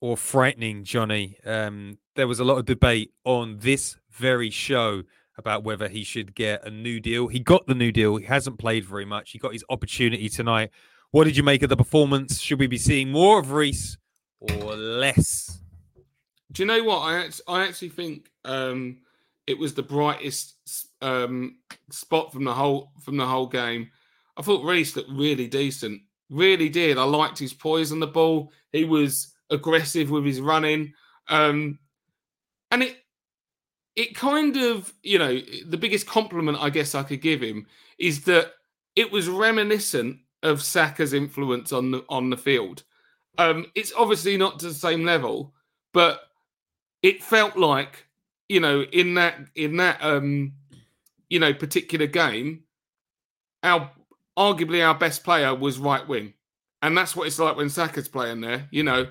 or 0.00 0.16
frightening, 0.16 0.84
Johnny? 0.84 1.36
Um, 1.44 1.98
there 2.16 2.28
was 2.28 2.40
a 2.40 2.44
lot 2.44 2.58
of 2.58 2.66
debate 2.66 3.12
on 3.24 3.58
this 3.58 3.96
very 4.10 4.50
show 4.50 5.02
about 5.38 5.64
whether 5.64 5.88
he 5.88 6.04
should 6.04 6.34
get 6.34 6.64
a 6.64 6.70
new 6.70 7.00
deal. 7.00 7.28
He 7.28 7.40
got 7.40 7.66
the 7.66 7.74
new 7.74 7.92
deal. 7.92 8.16
He 8.16 8.26
hasn't 8.26 8.58
played 8.58 8.84
very 8.84 9.04
much. 9.04 9.30
He 9.30 9.38
got 9.38 9.52
his 9.52 9.64
opportunity 9.70 10.28
tonight. 10.28 10.70
What 11.10 11.24
did 11.24 11.36
you 11.36 11.42
make 11.42 11.62
of 11.62 11.68
the 11.68 11.76
performance? 11.76 12.40
Should 12.40 12.58
we 12.58 12.66
be 12.66 12.78
seeing 12.78 13.10
more 13.10 13.40
of 13.40 13.50
Reiss 13.50 13.96
or 14.38 14.76
less? 14.76 15.60
Do 16.52 16.62
you 16.62 16.66
know 16.66 16.82
what? 16.82 16.98
I 16.98 17.18
actually, 17.18 17.44
I 17.48 17.66
actually 17.66 17.88
think 17.90 18.30
um, 18.44 18.98
it 19.46 19.58
was 19.58 19.74
the 19.74 19.82
brightest 19.82 20.56
um, 21.00 21.56
spot 21.90 22.32
from 22.32 22.44
the 22.44 22.52
whole 22.52 22.92
from 23.00 23.16
the 23.16 23.26
whole 23.26 23.46
game. 23.46 23.90
I 24.36 24.42
thought 24.42 24.64
Reiss 24.64 24.96
looked 24.96 25.10
really 25.10 25.46
decent. 25.46 26.00
Really 26.30 26.68
did. 26.68 26.98
I 26.98 27.04
liked 27.04 27.38
his 27.38 27.52
poise 27.52 27.92
on 27.92 28.00
the 28.00 28.06
ball. 28.06 28.52
He 28.72 28.84
was 28.84 29.34
aggressive 29.50 30.10
with 30.10 30.24
his 30.24 30.40
running. 30.40 30.92
Um, 31.28 31.78
and 32.70 32.82
it 32.84 32.96
it 34.00 34.14
kind 34.14 34.56
of, 34.56 34.94
you 35.02 35.18
know, 35.18 35.38
the 35.66 35.76
biggest 35.76 36.06
compliment 36.06 36.56
I 36.58 36.70
guess 36.70 36.94
I 36.94 37.02
could 37.02 37.20
give 37.20 37.42
him 37.42 37.66
is 37.98 38.24
that 38.24 38.54
it 38.96 39.12
was 39.12 39.28
reminiscent 39.28 40.20
of 40.42 40.62
Saka's 40.62 41.12
influence 41.12 41.70
on 41.70 41.90
the 41.90 42.02
on 42.08 42.30
the 42.30 42.38
field. 42.38 42.82
Um, 43.36 43.66
it's 43.74 43.92
obviously 43.94 44.38
not 44.38 44.58
to 44.60 44.68
the 44.68 44.74
same 44.74 45.04
level, 45.04 45.52
but 45.92 46.20
it 47.02 47.22
felt 47.22 47.58
like, 47.58 48.06
you 48.48 48.58
know, 48.58 48.84
in 48.84 49.12
that 49.14 49.36
in 49.54 49.76
that 49.76 50.02
um, 50.02 50.54
you 51.28 51.38
know, 51.38 51.52
particular 51.52 52.06
game, 52.06 52.64
our 53.62 53.90
arguably 54.38 54.82
our 54.82 54.94
best 54.94 55.24
player 55.24 55.54
was 55.54 55.78
right 55.78 56.08
wing. 56.08 56.32
And 56.80 56.96
that's 56.96 57.14
what 57.14 57.26
it's 57.26 57.38
like 57.38 57.56
when 57.56 57.68
Saka's 57.68 58.08
playing 58.08 58.40
there. 58.40 58.66
You 58.70 58.82
know, 58.82 59.08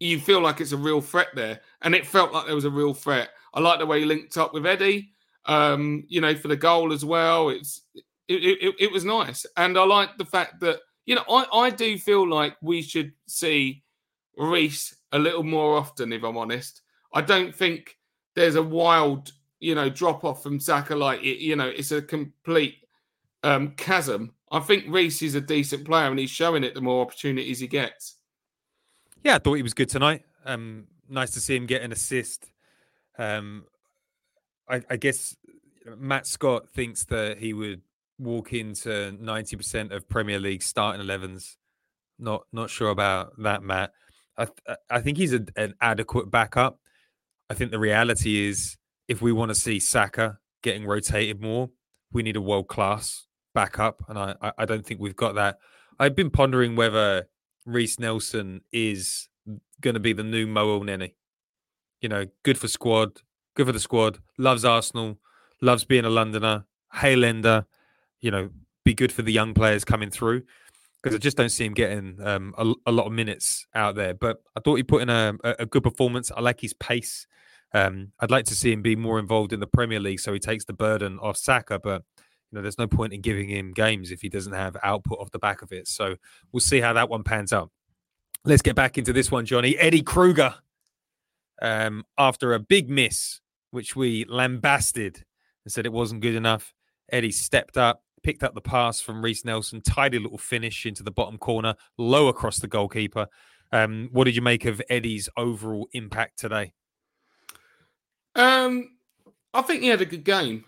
you 0.00 0.18
feel 0.18 0.40
like 0.40 0.60
it's 0.60 0.72
a 0.72 0.76
real 0.76 1.00
threat 1.00 1.28
there. 1.36 1.60
And 1.82 1.94
it 1.94 2.08
felt 2.08 2.32
like 2.32 2.46
there 2.46 2.56
was 2.56 2.64
a 2.64 2.70
real 2.70 2.92
threat. 2.92 3.28
I 3.54 3.60
like 3.60 3.78
the 3.78 3.86
way 3.86 4.00
he 4.00 4.06
linked 4.06 4.36
up 4.36 4.54
with 4.54 4.66
Eddie, 4.66 5.10
um, 5.46 6.04
you 6.08 6.20
know, 6.20 6.34
for 6.34 6.48
the 6.48 6.56
goal 6.56 6.92
as 6.92 7.04
well. 7.04 7.50
It's 7.50 7.82
it, 8.28 8.58
it, 8.62 8.74
it 8.78 8.92
was 8.92 9.04
nice, 9.04 9.44
and 9.56 9.76
I 9.78 9.84
like 9.84 10.16
the 10.16 10.24
fact 10.24 10.60
that 10.60 10.80
you 11.04 11.14
know 11.14 11.24
I, 11.28 11.46
I 11.52 11.70
do 11.70 11.98
feel 11.98 12.28
like 12.28 12.56
we 12.62 12.82
should 12.82 13.12
see 13.26 13.82
Reiss 14.36 14.96
a 15.12 15.18
little 15.18 15.42
more 15.42 15.76
often. 15.76 16.12
If 16.12 16.22
I'm 16.22 16.38
honest, 16.38 16.82
I 17.12 17.20
don't 17.20 17.54
think 17.54 17.96
there's 18.34 18.54
a 18.54 18.62
wild 18.62 19.32
you 19.60 19.74
know 19.74 19.88
drop 19.88 20.24
off 20.24 20.42
from 20.42 20.60
Saka 20.60 20.96
like 20.96 21.22
it, 21.22 21.38
you 21.38 21.56
know 21.56 21.68
it's 21.68 21.92
a 21.92 22.02
complete 22.02 22.76
um, 23.42 23.72
chasm. 23.76 24.34
I 24.50 24.60
think 24.60 24.84
Reiss 24.88 25.22
is 25.22 25.34
a 25.34 25.40
decent 25.40 25.84
player, 25.84 26.10
and 26.10 26.18
he's 26.18 26.30
showing 26.30 26.64
it 26.64 26.74
the 26.74 26.80
more 26.80 27.02
opportunities 27.02 27.58
he 27.58 27.66
gets. 27.66 28.16
Yeah, 29.24 29.36
I 29.36 29.38
thought 29.38 29.54
he 29.54 29.62
was 29.62 29.74
good 29.74 29.88
tonight. 29.88 30.24
Um, 30.44 30.86
nice 31.08 31.30
to 31.32 31.40
see 31.40 31.56
him 31.56 31.66
get 31.66 31.82
an 31.82 31.92
assist. 31.92 32.51
Um, 33.18 33.64
I, 34.68 34.82
I 34.90 34.96
guess 34.96 35.36
Matt 35.98 36.26
Scott 36.26 36.68
thinks 36.68 37.04
that 37.06 37.38
he 37.38 37.52
would 37.52 37.82
walk 38.18 38.52
into 38.52 39.12
ninety 39.20 39.56
percent 39.56 39.92
of 39.92 40.08
Premier 40.08 40.38
League 40.38 40.62
starting 40.62 41.04
11s. 41.04 41.56
Not 42.18 42.44
not 42.52 42.70
sure 42.70 42.90
about 42.90 43.32
that, 43.38 43.62
Matt. 43.62 43.92
I 44.38 44.46
I 44.90 45.00
think 45.00 45.18
he's 45.18 45.32
a, 45.32 45.44
an 45.56 45.74
adequate 45.80 46.30
backup. 46.30 46.78
I 47.50 47.54
think 47.54 47.70
the 47.70 47.78
reality 47.78 48.48
is 48.48 48.76
if 49.08 49.20
we 49.20 49.32
want 49.32 49.50
to 49.50 49.54
see 49.54 49.78
Saka 49.78 50.38
getting 50.62 50.86
rotated 50.86 51.42
more, 51.42 51.70
we 52.12 52.22
need 52.22 52.36
a 52.36 52.40
world 52.40 52.68
class 52.68 53.26
backup, 53.54 54.02
and 54.08 54.18
I, 54.18 54.52
I 54.56 54.64
don't 54.64 54.86
think 54.86 55.00
we've 55.00 55.16
got 55.16 55.34
that. 55.34 55.58
I've 55.98 56.16
been 56.16 56.30
pondering 56.30 56.76
whether 56.76 57.26
Reiss 57.66 57.98
Nelson 57.98 58.62
is 58.72 59.28
going 59.80 59.94
to 59.94 60.00
be 60.00 60.12
the 60.12 60.22
new 60.22 60.46
Mo 60.46 60.80
Elneny. 60.80 61.14
You 62.02 62.10
know, 62.10 62.26
good 62.42 62.58
for 62.58 62.68
squad, 62.68 63.22
good 63.54 63.66
for 63.66 63.72
the 63.72 63.80
squad. 63.80 64.18
Loves 64.36 64.64
Arsenal, 64.64 65.18
loves 65.62 65.84
being 65.84 66.04
a 66.04 66.10
Londoner. 66.10 66.66
Hale 66.92 67.24
Ender, 67.24 67.64
you 68.20 68.30
know, 68.30 68.50
be 68.84 68.92
good 68.92 69.12
for 69.12 69.22
the 69.22 69.32
young 69.32 69.54
players 69.54 69.82
coming 69.82 70.10
through 70.10 70.42
because 71.02 71.16
I 71.16 71.18
just 71.18 71.36
don't 71.36 71.48
see 71.48 71.64
him 71.64 71.74
getting 71.74 72.18
um, 72.22 72.54
a, 72.58 72.72
a, 72.86 72.92
lot 72.92 73.06
of 73.06 73.12
minutes 73.12 73.66
out 73.74 73.94
there. 73.94 74.14
But 74.14 74.42
I 74.56 74.60
thought 74.60 74.76
he 74.76 74.82
put 74.82 75.02
in 75.02 75.08
a, 75.08 75.34
a 75.42 75.66
good 75.66 75.82
performance. 75.82 76.30
I 76.30 76.40
like 76.40 76.60
his 76.60 76.74
pace. 76.74 77.26
Um, 77.74 78.12
I'd 78.20 78.30
like 78.30 78.44
to 78.46 78.54
see 78.54 78.72
him 78.72 78.82
be 78.82 78.94
more 78.94 79.18
involved 79.18 79.52
in 79.52 79.60
the 79.60 79.66
Premier 79.66 79.98
League 79.98 80.20
so 80.20 80.32
he 80.32 80.38
takes 80.38 80.64
the 80.64 80.72
burden 80.72 81.18
off 81.18 81.36
Saka. 81.36 81.78
But 81.78 82.02
you 82.50 82.56
know, 82.56 82.62
there's 82.62 82.78
no 82.78 82.86
point 82.86 83.12
in 83.12 83.20
giving 83.20 83.48
him 83.48 83.72
games 83.72 84.10
if 84.10 84.20
he 84.20 84.28
doesn't 84.28 84.52
have 84.52 84.76
output 84.82 85.18
off 85.18 85.30
the 85.30 85.38
back 85.38 85.62
of 85.62 85.72
it. 85.72 85.88
So 85.88 86.16
we'll 86.52 86.60
see 86.60 86.80
how 86.80 86.92
that 86.92 87.08
one 87.08 87.24
pans 87.24 87.52
out. 87.52 87.70
Let's 88.44 88.62
get 88.62 88.76
back 88.76 88.98
into 88.98 89.12
this 89.12 89.30
one, 89.30 89.46
Johnny. 89.46 89.76
Eddie 89.78 90.02
Kruger, 90.02 90.54
um, 91.62 92.04
after 92.18 92.52
a 92.52 92.58
big 92.58 92.90
miss, 92.90 93.40
which 93.70 93.96
we 93.96 94.26
lambasted 94.28 95.24
and 95.64 95.72
said 95.72 95.86
it 95.86 95.92
wasn't 95.92 96.20
good 96.20 96.34
enough, 96.34 96.74
Eddie 97.10 97.30
stepped 97.30 97.78
up, 97.78 98.02
picked 98.22 98.42
up 98.42 98.54
the 98.54 98.60
pass 98.60 99.00
from 99.00 99.22
Reiss 99.22 99.44
Nelson, 99.44 99.80
tidy 99.80 100.18
little 100.18 100.38
finish 100.38 100.84
into 100.84 101.02
the 101.02 101.10
bottom 101.10 101.38
corner, 101.38 101.74
low 101.96 102.26
across 102.26 102.58
the 102.58 102.66
goalkeeper. 102.66 103.28
Um, 103.70 104.10
what 104.12 104.24
did 104.24 104.36
you 104.36 104.42
make 104.42 104.64
of 104.64 104.82
Eddie's 104.90 105.28
overall 105.36 105.88
impact 105.92 106.38
today? 106.38 106.74
Um, 108.34 108.90
I 109.54 109.62
think 109.62 109.82
he 109.82 109.88
had 109.88 110.00
a 110.00 110.06
good 110.06 110.24
game. 110.24 110.64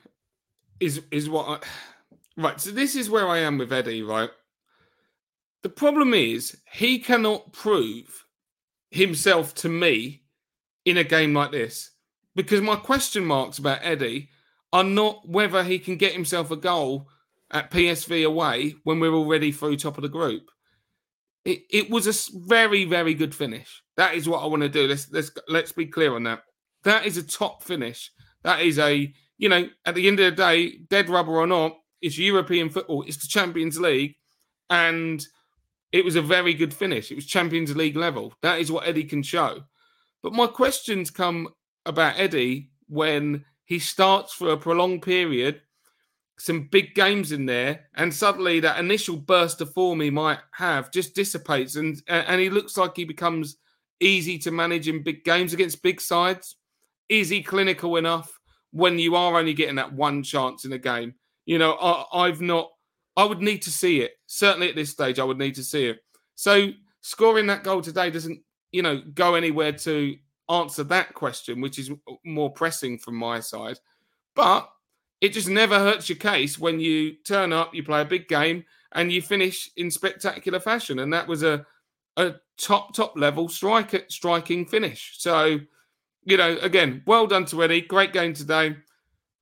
Is 0.80 1.02
is 1.11 1.28
what 1.28 1.48
I 1.48 2.40
right. 2.40 2.61
So 2.61 2.70
this 2.70 2.96
is 2.96 3.09
where 3.09 3.28
I 3.28 3.38
am 3.38 3.59
with 3.59 3.72
Eddie. 3.72 4.02
Right. 4.02 4.30
The 5.62 5.68
problem 5.68 6.12
is 6.14 6.59
he 6.70 6.98
cannot 6.98 7.52
prove 7.52 8.26
himself 8.90 9.54
to 9.57 9.68
me 9.68 10.23
in 10.84 10.98
a 10.98 11.04
game 11.04 11.34
like 11.34 11.50
this 11.50 11.90
because 12.34 12.60
my 12.60 12.76
question 12.76 13.24
marks 13.24 13.58
about 13.58 13.80
Eddie 13.82 14.28
are 14.72 14.84
not 14.84 15.28
whether 15.28 15.62
he 15.62 15.78
can 15.78 15.96
get 15.96 16.12
himself 16.12 16.50
a 16.50 16.56
goal 16.56 17.08
at 17.50 17.70
PSV 17.70 18.26
away 18.26 18.74
when 18.84 18.98
we're 18.98 19.14
already 19.14 19.52
through 19.52 19.76
top 19.76 19.96
of 19.96 20.02
the 20.02 20.08
group. 20.08 20.50
It, 21.44 21.62
it 21.70 21.90
was 21.90 22.06
a 22.06 22.38
very 22.46 22.84
very 22.84 23.14
good 23.14 23.34
finish. 23.34 23.82
That 23.96 24.14
is 24.14 24.28
what 24.28 24.42
I 24.42 24.46
want 24.46 24.62
to 24.62 24.68
do. 24.68 24.88
Let's 24.88 25.10
let's 25.12 25.30
let's 25.48 25.72
be 25.72 25.86
clear 25.86 26.14
on 26.14 26.24
that. 26.24 26.42
That 26.84 27.06
is 27.06 27.16
a 27.16 27.22
top 27.22 27.62
finish. 27.62 28.10
That 28.42 28.60
is 28.60 28.78
a 28.78 29.12
you 29.38 29.48
know 29.48 29.68
at 29.84 29.94
the 29.94 30.08
end 30.08 30.20
of 30.20 30.34
the 30.34 30.42
day, 30.42 30.78
dead 30.88 31.08
rubber 31.08 31.32
or 31.32 31.46
not, 31.46 31.76
it's 32.00 32.18
European 32.18 32.70
football. 32.70 33.02
It's 33.02 33.18
the 33.18 33.28
Champions 33.28 33.78
League, 33.78 34.16
and 34.70 35.24
it 35.92 36.04
was 36.04 36.16
a 36.16 36.22
very 36.22 36.54
good 36.54 36.74
finish. 36.74 37.10
It 37.10 37.14
was 37.14 37.26
Champions 37.26 37.76
League 37.76 37.96
level. 37.96 38.34
That 38.42 38.58
is 38.58 38.72
what 38.72 38.86
Eddie 38.86 39.04
can 39.04 39.22
show. 39.22 39.62
But 40.24 40.32
my 40.32 40.46
questions 40.46 41.10
come 41.10 41.50
about 41.84 42.18
Eddie 42.18 42.70
when 42.88 43.44
he 43.66 43.78
starts 43.78 44.32
for 44.32 44.48
a 44.48 44.56
prolonged 44.56 45.02
period 45.02 45.60
some 46.38 46.66
big 46.66 46.94
games 46.94 47.30
in 47.30 47.46
there, 47.46 47.84
and 47.94 48.12
suddenly 48.12 48.58
that 48.60 48.78
initial 48.80 49.16
burst 49.16 49.60
of 49.60 49.72
form 49.72 50.00
he 50.00 50.10
might 50.10 50.40
have 50.52 50.90
just 50.90 51.14
dissipates, 51.14 51.76
and 51.76 52.02
and 52.08 52.40
he 52.40 52.50
looks 52.50 52.76
like 52.76 52.96
he 52.96 53.04
becomes 53.04 53.58
easy 54.00 54.38
to 54.38 54.50
manage 54.50 54.88
in 54.88 55.02
big 55.02 55.24
games 55.24 55.52
against 55.52 55.82
big 55.82 56.00
sides. 56.00 56.56
Is 57.08 57.28
he 57.28 57.42
clinical 57.42 57.96
enough 57.96 58.40
when 58.72 58.98
you 58.98 59.14
are 59.14 59.38
only 59.38 59.54
getting 59.54 59.76
that 59.76 59.92
one 59.92 60.22
chance 60.22 60.64
in 60.64 60.72
a 60.72 60.78
game? 60.78 61.14
You 61.46 61.58
know, 61.58 61.74
I, 61.74 62.26
I've 62.26 62.40
not. 62.40 62.70
I 63.16 63.24
would 63.24 63.42
need 63.42 63.62
to 63.62 63.70
see 63.70 64.00
it. 64.00 64.12
Certainly 64.26 64.70
at 64.70 64.74
this 64.74 64.90
stage, 64.90 65.20
I 65.20 65.24
would 65.24 65.38
need 65.38 65.54
to 65.54 65.64
see 65.64 65.87
it. 65.87 65.98
So 66.34 66.70
scoring 67.02 67.46
that 67.46 67.62
goal 67.62 67.80
today 67.80 68.10
doesn't, 68.10 68.40
you 68.74 68.82
know, 68.82 69.00
go 69.14 69.37
anywhere 69.37 69.70
to 69.70 70.16
answer 70.50 70.82
that 70.82 71.14
question, 71.14 71.60
which 71.60 71.78
is 71.78 71.92
more 72.24 72.50
pressing 72.50 72.98
from 72.98 73.14
my 73.14 73.38
side. 73.38 73.78
But 74.34 74.68
it 75.20 75.28
just 75.28 75.48
never 75.48 75.78
hurts 75.78 76.08
your 76.08 76.18
case 76.18 76.58
when 76.58 76.80
you 76.80 77.12
turn 77.24 77.52
up, 77.52 77.72
you 77.72 77.84
play 77.84 78.00
a 78.00 78.04
big 78.04 78.26
game, 78.26 78.64
and 78.90 79.12
you 79.12 79.22
finish 79.22 79.70
in 79.76 79.92
spectacular 79.92 80.58
fashion. 80.58 80.98
And 80.98 81.12
that 81.12 81.28
was 81.28 81.44
a 81.44 81.64
a 82.16 82.34
top 82.58 82.92
top 82.94 83.16
level 83.16 83.48
striker 83.48 84.00
striking 84.08 84.66
finish. 84.66 85.14
So, 85.18 85.60
you 86.24 86.37
know, 86.37 86.58
again, 86.60 87.04
well 87.06 87.28
done 87.28 87.44
to 87.46 87.62
Eddie. 87.62 87.82
Great 87.82 88.12
game 88.12 88.34
today. 88.34 88.76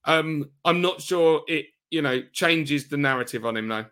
Um, 0.05 0.51
I'm 0.67 0.83
not 0.83 1.01
sure 1.01 1.41
it 1.49 1.67
you 1.91 2.03
know 2.03 2.21
changes 2.33 2.89
the 2.89 2.99
narrative 2.99 3.47
on 3.47 3.57
him 3.57 3.69
though. 3.69 3.87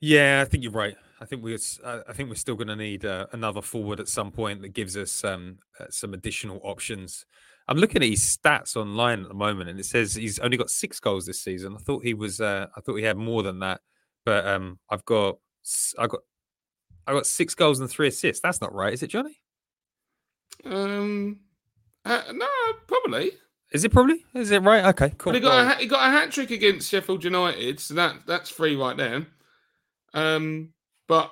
Yeah, 0.00 0.42
I 0.44 0.50
think 0.50 0.64
you're 0.64 0.72
right. 0.72 0.96
I 1.22 1.24
think 1.24 1.44
we're 1.44 1.58
I 1.84 2.12
think 2.12 2.28
we're 2.28 2.34
still 2.34 2.56
going 2.56 2.68
to 2.68 2.76
need 2.76 3.04
uh, 3.04 3.26
another 3.32 3.62
forward 3.62 4.00
at 4.00 4.08
some 4.08 4.32
point 4.32 4.60
that 4.62 4.70
gives 4.70 4.96
us 4.96 5.22
um, 5.22 5.58
uh, 5.78 5.84
some 5.88 6.14
additional 6.14 6.60
options. 6.64 7.24
I'm 7.68 7.76
looking 7.76 8.02
at 8.02 8.08
his 8.08 8.20
stats 8.20 8.76
online 8.76 9.22
at 9.22 9.28
the 9.28 9.34
moment, 9.34 9.70
and 9.70 9.78
it 9.78 9.86
says 9.86 10.14
he's 10.14 10.40
only 10.40 10.56
got 10.56 10.68
six 10.68 10.98
goals 10.98 11.26
this 11.26 11.40
season. 11.40 11.76
I 11.76 11.78
thought 11.78 12.02
he 12.02 12.12
was, 12.12 12.40
uh, 12.40 12.66
I 12.76 12.80
thought 12.80 12.96
he 12.96 13.04
had 13.04 13.16
more 13.16 13.44
than 13.44 13.60
that, 13.60 13.80
but 14.24 14.44
um, 14.48 14.80
I've 14.90 15.04
got, 15.04 15.38
I 15.96 16.08
got, 16.08 16.20
I 17.06 17.12
got 17.12 17.24
six 17.24 17.54
goals 17.54 17.78
and 17.78 17.88
three 17.88 18.08
assists. 18.08 18.42
That's 18.42 18.60
not 18.60 18.74
right, 18.74 18.92
is 18.92 19.04
it, 19.04 19.08
Johnny? 19.08 19.38
Um, 20.64 21.38
uh, 22.04 22.22
no, 22.32 22.48
probably. 22.88 23.30
Is 23.72 23.84
it 23.84 23.92
probably? 23.92 24.24
Is 24.34 24.50
it 24.50 24.62
right? 24.62 24.84
Okay, 24.86 25.14
cool. 25.16 25.32
But 25.32 25.36
he 25.36 25.40
got 25.40 25.76
a, 25.76 25.78
he 25.78 25.86
got 25.86 26.08
a 26.08 26.10
hat 26.10 26.32
trick 26.32 26.50
against 26.50 26.90
Sheffield 26.90 27.22
United, 27.22 27.78
so 27.78 27.94
that 27.94 28.26
that's 28.26 28.50
free 28.50 28.74
right 28.74 28.96
there. 28.96 29.26
Um, 30.14 30.70
but 31.12 31.30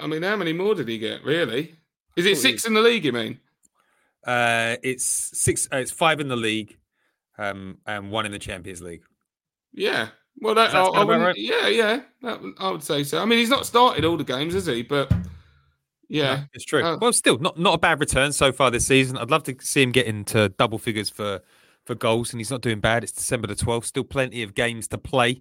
I 0.00 0.08
mean, 0.08 0.24
how 0.24 0.34
many 0.34 0.52
more 0.52 0.74
did 0.74 0.88
he 0.88 0.98
get? 0.98 1.22
Really? 1.22 1.76
Is 2.16 2.26
it 2.26 2.36
six 2.36 2.66
in 2.66 2.74
the 2.74 2.80
league? 2.80 3.04
You 3.04 3.12
mean? 3.12 3.38
Uh, 4.26 4.74
it's 4.82 5.04
six. 5.04 5.68
Uh, 5.72 5.76
it's 5.76 5.92
five 5.92 6.18
in 6.18 6.26
the 6.26 6.34
league, 6.34 6.76
um, 7.38 7.78
and 7.86 8.10
one 8.10 8.26
in 8.26 8.32
the 8.32 8.40
Champions 8.40 8.82
League. 8.82 9.02
Yeah. 9.72 10.08
Well, 10.40 10.56
that, 10.56 10.74
I, 10.74 10.84
I 10.84 11.04
right? 11.04 11.36
yeah, 11.36 11.68
yeah, 11.68 12.00
that, 12.22 12.40
I 12.58 12.72
would 12.72 12.82
say 12.82 13.04
so. 13.04 13.22
I 13.22 13.24
mean, 13.24 13.38
he's 13.38 13.50
not 13.50 13.66
started 13.66 14.04
all 14.04 14.16
the 14.16 14.24
games, 14.24 14.54
has 14.54 14.66
he? 14.66 14.82
But 14.82 15.12
yeah, 16.08 16.34
no, 16.34 16.42
it's 16.54 16.64
true. 16.64 16.82
Uh, 16.82 16.98
well, 17.00 17.12
still 17.12 17.38
not 17.38 17.56
not 17.56 17.74
a 17.74 17.78
bad 17.78 18.00
return 18.00 18.32
so 18.32 18.50
far 18.50 18.72
this 18.72 18.88
season. 18.88 19.16
I'd 19.16 19.30
love 19.30 19.44
to 19.44 19.54
see 19.60 19.80
him 19.80 19.92
get 19.92 20.06
into 20.06 20.48
double 20.48 20.78
figures 20.78 21.08
for 21.08 21.40
for 21.84 21.94
goals, 21.94 22.32
and 22.32 22.40
he's 22.40 22.50
not 22.50 22.62
doing 22.62 22.80
bad. 22.80 23.04
It's 23.04 23.12
December 23.12 23.46
the 23.46 23.54
twelfth. 23.54 23.86
Still 23.86 24.02
plenty 24.02 24.42
of 24.42 24.56
games 24.56 24.88
to 24.88 24.98
play. 24.98 25.40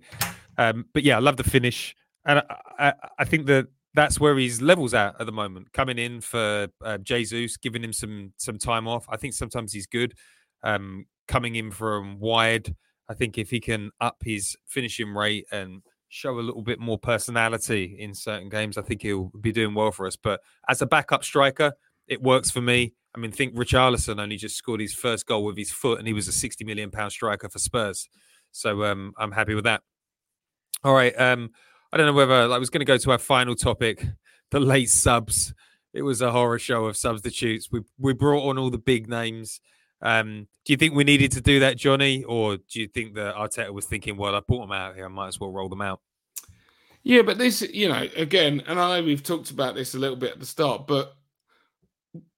Um, 0.60 0.86
but 0.94 1.02
yeah, 1.02 1.16
I 1.16 1.22
love 1.22 1.38
the 1.38 1.44
finish, 1.44 1.96
and 2.26 2.38
I, 2.38 2.44
I, 2.78 2.94
I 3.18 3.26
think 3.26 3.48
that 3.48 3.68
that's 3.94 4.20
where 4.20 4.38
his 4.38 4.62
levels 4.62 4.94
at 4.94 5.20
at 5.20 5.26
the 5.26 5.32
moment. 5.32 5.72
Coming 5.74 5.98
in 5.98 6.22
for 6.22 6.68
uh, 6.84 6.98
Jesus, 7.00 7.58
giving 7.58 7.84
him 7.84 7.94
some 7.94 8.34
some 8.38 8.58
time 8.58 8.88
off. 8.88 9.06
I 9.10 9.18
think 9.18 9.34
sometimes 9.34 9.74
he's 9.74 9.88
good. 9.88 10.14
Um, 10.64 11.06
coming 11.28 11.56
in 11.56 11.72
from 11.72 12.20
wide, 12.20 12.76
I 13.08 13.14
think 13.14 13.38
if 13.38 13.50
he 13.50 13.60
can 13.60 13.92
up 14.00 14.18
his 14.24 14.56
finishing 14.68 15.14
rate 15.14 15.46
and 15.52 15.82
show 16.10 16.40
a 16.40 16.42
little 16.42 16.64
bit 16.64 16.80
more 16.80 16.98
personality 16.98 17.96
in 18.00 18.14
certain 18.14 18.50
games, 18.50 18.78
I 18.78 18.82
think 18.82 19.02
he'll 19.02 19.32
be 19.42 19.52
doing 19.52 19.74
well 19.74 19.92
for 19.92 20.08
us. 20.08 20.16
But 20.16 20.42
as 20.68 20.82
a 20.82 20.88
backup 20.88 21.24
striker, 21.24 21.74
it 22.08 22.22
works 22.22 22.50
for 22.52 22.62
me. 22.62 22.94
I 23.16 23.20
mean, 23.20 23.32
think 23.32 23.56
Richarlison 23.56 24.20
only 24.22 24.38
just 24.38 24.56
scored 24.56 24.82
his 24.82 24.94
first 24.94 25.26
goal 25.26 25.44
with 25.44 25.58
his 25.58 25.72
foot, 25.72 26.00
and 26.00 26.08
he 26.08 26.14
was 26.14 26.28
a 26.28 26.32
sixty 26.32 26.64
million 26.64 26.92
pound 26.92 27.12
striker 27.12 27.50
for 27.50 27.60
Spurs. 27.60 28.08
So 28.52 28.84
um, 28.84 29.14
I'm 29.18 29.32
happy 29.32 29.56
with 29.56 29.66
that. 29.66 29.82
All 30.84 30.94
right. 30.94 31.20
Um, 31.20 31.52
I 31.92 31.98
don't 31.98 32.06
know 32.06 32.14
whether 32.14 32.34
I 32.34 32.58
was 32.58 32.70
going 32.70 32.82
to 32.82 32.86
go 32.86 32.98
to 32.98 33.12
our 33.12 33.18
final 33.18 33.56
topic, 33.56 34.06
the 34.52 34.60
late 34.60 34.90
subs. 34.90 35.54
It 35.94 36.04
was 36.04 36.22
a 36.22 36.32
horror 36.32 36.60
show 36.60 36.86
of 36.86 36.96
substitutes. 36.96 37.70
We 37.72 37.82
we 37.98 38.14
brought 38.14 38.48
on 38.48 38.58
all 38.58 38.70
the 38.70 38.78
big 38.78 39.10
names. 39.10 39.60
Um, 40.02 40.48
do 40.66 40.74
you 40.74 40.78
think 40.78 40.94
we 40.94 41.04
needed 41.04 41.32
to 41.34 41.42
do 41.42 41.60
that, 41.60 41.78
Johnny, 41.78 42.24
or 42.24 42.58
do 42.58 42.80
you 42.80 42.88
think 42.88 43.16
that 43.16 43.36
Arteta 43.36 43.72
was 43.72 43.86
thinking, 43.86 44.16
well, 44.16 44.36
I 44.36 44.40
brought 44.40 44.62
them 44.62 44.72
out 44.72 44.96
here, 44.96 45.06
I 45.06 45.10
might 45.10 45.28
as 45.28 45.40
well 45.40 45.52
roll 45.52 45.68
them 45.68 45.82
out? 45.82 46.00
Yeah, 47.04 47.22
but 47.22 47.38
this, 47.38 47.62
you 47.62 47.90
know, 47.90 48.08
again, 48.16 48.64
and 48.68 48.80
I 48.80 49.00
know 49.00 49.06
we've 49.06 49.24
talked 49.24 49.52
about 49.52 49.76
this 49.76 49.96
a 49.96 50.00
little 50.00 50.16
bit 50.16 50.34
at 50.34 50.40
the 50.40 50.46
start, 50.46 50.88
but 50.88 51.16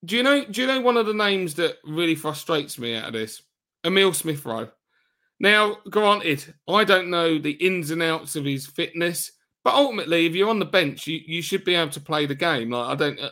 do 0.06 0.18
you 0.18 0.24
know? 0.24 0.44
Do 0.46 0.62
you 0.62 0.68
know 0.68 0.82
one 0.82 0.98
of 0.98 1.06
the 1.06 1.14
names 1.14 1.56
that 1.56 1.78
really 1.84 2.16
frustrates 2.16 2.80
me 2.80 2.96
out 2.96 3.08
of 3.08 3.14
this? 3.14 3.42
Emil 3.84 4.14
Smith 4.14 4.46
Rowe. 4.46 4.70
Now, 5.40 5.78
granted, 5.90 6.54
I 6.68 6.84
don't 6.84 7.10
know 7.10 7.38
the 7.38 7.52
ins 7.52 7.92
and 7.92 8.02
outs 8.02 8.36
of 8.36 8.46
his 8.46 8.68
fitness. 8.68 9.32
But 9.64 9.76
ultimately, 9.76 10.26
if 10.26 10.34
you're 10.34 10.50
on 10.50 10.60
the 10.60 10.66
bench, 10.66 11.06
you, 11.06 11.20
you 11.26 11.42
should 11.42 11.64
be 11.64 11.76
able 11.76 11.92
to 11.92 12.00
play 12.00 12.26
the 12.26 12.36
game. 12.36 12.72
Like 12.72 12.88
I 12.90 12.96
don't, 12.96 13.20
uh, 13.20 13.30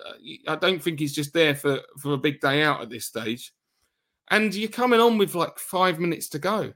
I 0.48 0.56
don't 0.56 0.82
think 0.82 1.00
he's 1.00 1.16
just 1.16 1.34
there 1.34 1.56
for 1.56 1.80
for 1.98 2.14
a 2.14 2.18
big 2.18 2.40
day 2.40 2.62
out 2.64 2.82
at 2.82 2.90
this 2.90 3.06
stage. 3.06 3.52
And 4.30 4.54
you're 4.54 4.70
coming 4.70 5.00
on 5.00 5.18
with 5.18 5.34
like 5.34 5.58
five 5.58 6.00
minutes 6.00 6.30
to 6.30 6.40
go, 6.40 6.72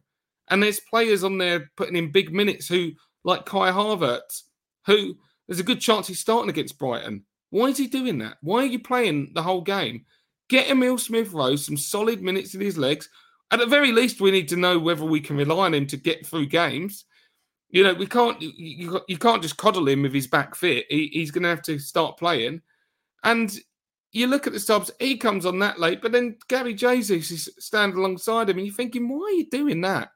and 0.50 0.62
there's 0.62 0.80
players 0.80 1.24
on 1.24 1.38
there 1.38 1.72
putting 1.78 1.96
in 1.96 2.12
big 2.12 2.34
minutes 2.34 2.68
who, 2.68 2.94
like 3.24 3.46
Kai 3.46 3.72
Havertz, 3.72 4.44
who 4.88 5.16
there's 5.48 5.60
a 5.60 5.64
good 5.64 5.80
chance 5.80 6.08
he's 6.08 6.20
starting 6.20 6.50
against 6.50 6.80
Brighton. 6.80 7.26
Why 7.52 7.68
is 7.68 7.78
he 7.78 7.86
doing 7.86 8.18
that? 8.20 8.38
Why 8.42 8.64
are 8.64 8.68
you 8.68 8.80
playing 8.80 9.34
the 9.36 9.44
whole 9.44 9.62
game? 9.62 10.06
Get 10.50 10.72
Emil 10.72 10.98
Smith 10.98 11.32
Rowe 11.32 11.56
some 11.56 11.78
solid 11.78 12.24
minutes 12.24 12.56
in 12.56 12.62
his 12.62 12.78
legs. 12.78 13.08
At 13.52 13.60
the 13.60 13.68
very 13.68 13.92
least, 13.92 14.20
we 14.20 14.32
need 14.32 14.48
to 14.50 14.58
know 14.58 14.80
whether 14.80 15.06
we 15.06 15.22
can 15.22 15.38
rely 15.38 15.66
on 15.66 15.76
him 15.76 15.86
to 15.88 15.98
get 15.98 16.26
through 16.26 16.48
games. 16.48 17.06
You 17.74 17.84
know, 17.84 17.94
we 17.96 18.06
can't. 18.06 18.40
You, 18.40 19.02
you 19.08 19.18
can't 19.18 19.42
just 19.42 19.58
coddle 19.58 19.88
him 19.88 20.04
with 20.04 20.14
his 20.14 20.28
back 20.28 20.54
fit. 20.54 20.86
He, 20.90 21.10
he's 21.12 21.32
going 21.32 21.42
to 21.42 21.50
have 21.50 21.64
to 21.64 21.80
start 21.80 22.20
playing. 22.20 22.62
And 23.24 23.52
you 24.12 24.28
look 24.28 24.46
at 24.46 24.54
the 24.54 24.60
subs, 24.60 24.92
he 25.00 25.18
comes 25.18 25.44
on 25.44 25.58
that 25.60 25.80
late, 25.80 26.00
but 26.00 26.12
then 26.12 26.38
Gary 26.48 26.76
Jesus 26.76 27.32
is 27.32 27.50
standing 27.58 27.98
alongside 27.98 28.48
him, 28.48 28.60
and 28.60 28.68
you're 28.68 28.76
thinking, 28.76 29.10
why 29.10 29.26
are 29.26 29.32
you 29.32 29.50
doing 29.50 29.82
that? 29.82 30.12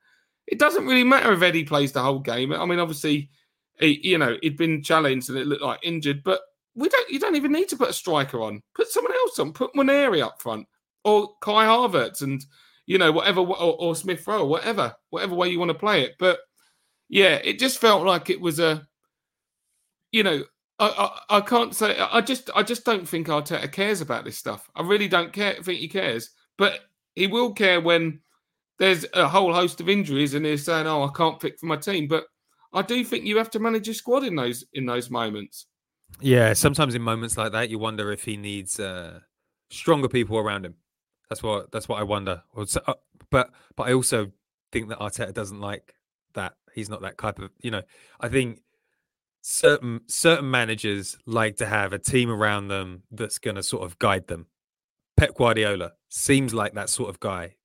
It 0.45 0.60
doesn't 0.60 0.86
really 0.86 1.03
matter 1.03 1.34
if 1.34 1.41
Eddie 1.41 1.64
plays 1.64 1.91
the 1.91 2.03
whole 2.03 2.20
game. 2.20 2.53
I 2.53 2.64
mean, 2.66 2.78
obviously, 2.78 3.32
he, 3.80 3.99
you 4.03 4.20
know, 4.20 4.38
he'd 4.43 4.55
been 4.55 4.84
challenged 4.84 5.30
and 5.30 5.39
it 5.39 5.47
looked 5.47 5.64
like 5.64 5.80
injured, 5.82 6.24
but 6.24 6.41
we 6.76 6.89
don't. 6.89 7.10
You 7.10 7.20
don't 7.20 7.36
even 7.36 7.51
need 7.51 7.70
to 7.70 7.78
put 7.78 7.89
a 7.89 7.93
striker 7.93 8.39
on. 8.39 8.62
Put 8.76 8.88
someone 8.89 9.14
else 9.14 9.39
on. 9.39 9.51
Put 9.51 9.74
Nwaneri 9.74 10.24
up 10.24 10.39
front 10.39 10.68
or 11.03 11.34
Kai 11.41 11.66
Havertz 11.66 12.22
and 12.22 12.45
you 12.86 12.99
know 12.99 13.12
whatever 13.12 13.41
or, 13.41 13.82
or 13.82 13.95
Smith 13.95 14.28
Rowe, 14.28 14.45
whatever, 14.45 14.95
whatever 15.10 15.34
way 15.34 15.49
you 15.49 15.58
want 15.58 15.70
to 15.70 15.76
play 15.76 16.03
it. 16.03 16.18
But 16.20 16.38
yeah, 17.10 17.39
it 17.43 17.60
just 17.60 17.80
felt 17.80 18.05
like 18.05 18.30
it 18.30 18.41
was 18.41 18.60
a, 18.60 18.88
you 20.12 20.24
know, 20.24 20.43
I, 20.80 20.88
I, 21.30 21.38
I 21.38 21.41
can't 21.41 21.76
say. 21.76 21.97
I 21.97 22.22
just 22.22 22.49
I 22.55 22.64
just 22.64 22.86
don't 22.86 23.08
think 23.08 23.28
Arteta 23.28 23.72
cares 23.72 24.01
about 24.01 24.26
this 24.26 24.38
stuff. 24.38 24.70
I 24.76 24.84
really 24.84 25.08
don't 25.08 25.34
care. 25.34 25.55
Think 25.62 25.80
he 25.80 25.88
cares, 25.88 26.32
but 26.58 26.82
he 27.16 27.28
will 27.28 27.53
care 27.53 27.82
when 27.82 28.22
there's 28.78 29.05
a 29.14 29.28
whole 29.28 29.53
host 29.53 29.82
of 29.82 29.89
injuries 29.89 30.36
and 30.36 30.45
he's 30.45 30.66
saying, 30.66 30.86
"Oh, 30.86 31.03
I 31.03 31.10
can't 31.16 31.39
pick 31.39 31.60
for 31.60 31.66
my 31.66 31.78
team." 31.78 32.08
But 32.08 32.26
I 32.74 32.84
do 32.84 33.03
think 33.03 33.26
you 33.26 33.38
have 33.38 33.49
to 33.51 33.60
manage 33.60 33.88
your 33.88 33.95
squad 33.95 34.24
in 34.24 34.36
those 34.36 34.66
in 34.74 34.86
those 34.86 35.10
moments. 35.10 35.66
Yeah, 36.22 36.53
sometimes 36.53 36.95
in 36.95 37.01
moments 37.01 37.38
like 37.38 37.51
that, 37.53 37.70
you 37.70 37.80
wonder 37.80 38.12
if 38.12 38.24
he 38.24 38.38
needs 38.38 38.80
uh, 38.80 39.20
stronger 39.70 40.08
people 40.08 40.38
around 40.38 40.66
him. 40.66 40.76
That's 41.30 41.41
what 41.41 41.72
that's 41.72 41.89
what 41.89 41.99
I 41.99 42.03
wonder. 42.03 42.43
Uh, 42.55 42.93
but 43.30 43.49
but 43.76 43.88
I 43.88 43.93
also 43.93 44.32
think 44.72 44.89
that 44.89 44.99
Arteta 44.99 45.34
doesn't 45.34 45.60
like 45.60 45.95
that. 46.34 46.53
He's 46.78 46.89
not 46.89 47.01
that 47.01 47.17
type 47.17 47.39
of 47.39 47.51
you 47.61 47.71
know. 47.71 47.82
I 48.21 48.30
think 48.30 48.61
certain 49.41 50.01
certain 50.07 50.49
managers 50.49 51.17
like 51.25 51.57
to 51.57 51.65
have 51.65 51.93
a 51.93 51.99
team 51.99 52.30
around 52.30 52.67
them 52.69 53.03
that's 53.11 53.39
going 53.39 53.55
to 53.55 53.63
sort 53.63 53.84
of 53.84 53.99
guide 53.99 54.28
them. 54.28 54.47
Pep 55.17 55.36
Guardiola 55.36 55.93
seems 56.09 56.53
like 56.53 56.73
that 56.75 56.89
sort 56.89 57.09
of 57.09 57.19
guy. 57.19 57.55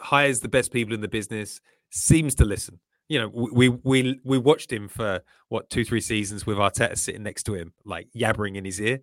Hires 0.00 0.40
the 0.40 0.48
best 0.48 0.72
people 0.72 0.94
in 0.94 1.02
the 1.02 1.08
business. 1.08 1.60
Seems 1.90 2.34
to 2.36 2.44
listen 2.44 2.80
you 3.12 3.18
know, 3.18 3.28
we 3.28 3.68
we 3.68 4.18
we 4.24 4.38
watched 4.38 4.72
him 4.72 4.88
for 4.88 5.20
what 5.50 5.68
two 5.68 5.84
three 5.84 6.00
seasons 6.00 6.46
with 6.46 6.56
Arteta 6.56 6.96
sitting 6.96 7.22
next 7.22 7.42
to 7.42 7.52
him, 7.52 7.74
like 7.84 8.08
yabbering 8.16 8.56
in 8.56 8.64
his 8.64 8.80
ear. 8.80 9.00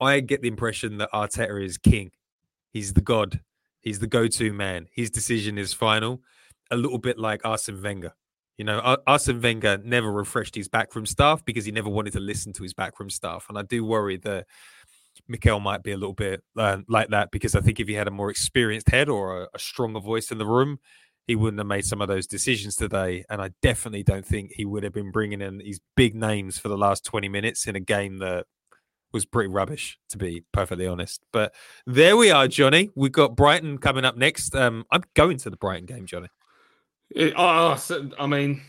I 0.00 0.20
get 0.20 0.40
the 0.40 0.48
impression 0.48 0.96
that 0.96 1.12
Arteta 1.12 1.62
is 1.62 1.76
king. 1.76 2.12
He's 2.72 2.94
the 2.94 3.02
god. 3.02 3.40
He's 3.80 3.98
the 3.98 4.06
go-to 4.06 4.54
man. 4.54 4.86
His 4.92 5.10
decision 5.10 5.58
is 5.58 5.74
final. 5.74 6.22
A 6.70 6.76
little 6.76 6.96
bit 6.96 7.18
like 7.18 7.44
Arsene 7.44 7.82
Wenger. 7.82 8.14
You 8.56 8.64
know, 8.64 8.98
Arsene 9.06 9.40
Wenger 9.40 9.78
never 9.84 10.12
refreshed 10.12 10.54
his 10.54 10.68
backroom 10.68 11.06
staff 11.06 11.44
because 11.44 11.64
he 11.64 11.72
never 11.72 11.88
wanted 11.88 12.12
to 12.12 12.20
listen 12.20 12.52
to 12.54 12.62
his 12.62 12.74
backroom 12.74 13.10
staff, 13.10 13.46
and 13.48 13.58
I 13.58 13.62
do 13.62 13.84
worry 13.84 14.16
that 14.18 14.46
Mikel 15.28 15.60
might 15.60 15.82
be 15.82 15.92
a 15.92 15.96
little 15.96 16.14
bit 16.14 16.42
uh, 16.56 16.78
like 16.88 17.08
that 17.10 17.30
because 17.30 17.54
I 17.54 17.60
think 17.60 17.80
if 17.80 17.88
he 17.88 17.94
had 17.94 18.08
a 18.08 18.12
more 18.12 18.30
experienced 18.30 18.90
head 18.90 19.08
or 19.08 19.42
a, 19.42 19.48
a 19.54 19.58
stronger 19.58 20.00
voice 20.00 20.30
in 20.30 20.38
the 20.38 20.46
room, 20.46 20.78
he 21.26 21.36
wouldn't 21.36 21.58
have 21.58 21.66
made 21.66 21.84
some 21.84 22.02
of 22.02 22.08
those 22.08 22.26
decisions 22.26 22.76
today. 22.76 23.24
And 23.30 23.40
I 23.40 23.50
definitely 23.62 24.02
don't 24.02 24.26
think 24.26 24.52
he 24.52 24.64
would 24.64 24.82
have 24.82 24.92
been 24.92 25.10
bringing 25.10 25.40
in 25.40 25.58
these 25.58 25.80
big 25.96 26.14
names 26.14 26.58
for 26.58 26.68
the 26.68 26.76
last 26.76 27.04
20 27.04 27.28
minutes 27.28 27.66
in 27.66 27.76
a 27.76 27.80
game 27.80 28.18
that 28.18 28.46
was 29.12 29.24
pretty 29.24 29.48
rubbish, 29.48 29.98
to 30.10 30.18
be 30.18 30.44
perfectly 30.52 30.86
honest. 30.86 31.22
But 31.32 31.54
there 31.86 32.16
we 32.16 32.30
are, 32.30 32.48
Johnny. 32.48 32.90
We've 32.94 33.12
got 33.12 33.36
Brighton 33.36 33.78
coming 33.78 34.04
up 34.04 34.16
next. 34.16 34.54
Um, 34.54 34.84
I'm 34.90 35.04
going 35.14 35.38
to 35.38 35.50
the 35.50 35.56
Brighton 35.56 35.86
game, 35.86 36.04
Johnny. 36.04 36.28
It, 37.14 37.32
uh, 37.36 37.78
I 38.18 38.26
mean, 38.26 38.60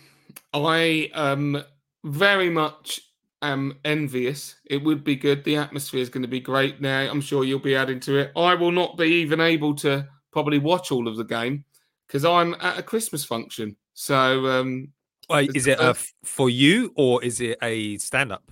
I 0.54 1.10
um 1.14 1.64
very 2.04 2.50
much 2.50 3.02
am 3.42 3.78
envious. 3.84 4.56
It 4.66 4.84
would 4.84 5.04
be 5.04 5.16
good. 5.16 5.44
The 5.44 5.58
atmosphere 5.58 6.00
is 6.00 6.10
going 6.10 6.22
to 6.22 6.28
be 6.28 6.40
great 6.40 6.80
now. 6.80 7.02
I'm 7.02 7.22
sure 7.22 7.44
you'll 7.44 7.60
be 7.60 7.76
adding 7.76 8.00
to 8.02 8.18
it. 8.18 8.32
I 8.36 8.56
will 8.56 8.72
not 8.72 8.98
be 8.98 9.08
even 9.08 9.42
able 9.42 9.76
to 9.76 10.08
probably 10.32 10.60
watch 10.60 10.92
all 10.92 11.08
of 11.08 11.18
the 11.18 11.24
game 11.24 11.66
because 12.08 12.26
I'm 12.26 12.56
at 12.62 12.78
a 12.78 12.84
Christmas 12.84 13.26
function. 13.26 13.76
So, 13.94 14.46
um, 14.48 14.90
Wait, 15.30 15.52
is 15.56 15.66
it 15.66 15.80
uh, 15.80 15.96
for 16.24 16.50
you 16.50 16.94
or 16.96 17.24
is 17.24 17.42
it 17.42 17.58
a 17.62 17.98
stand 17.98 18.32
up? 18.32 18.52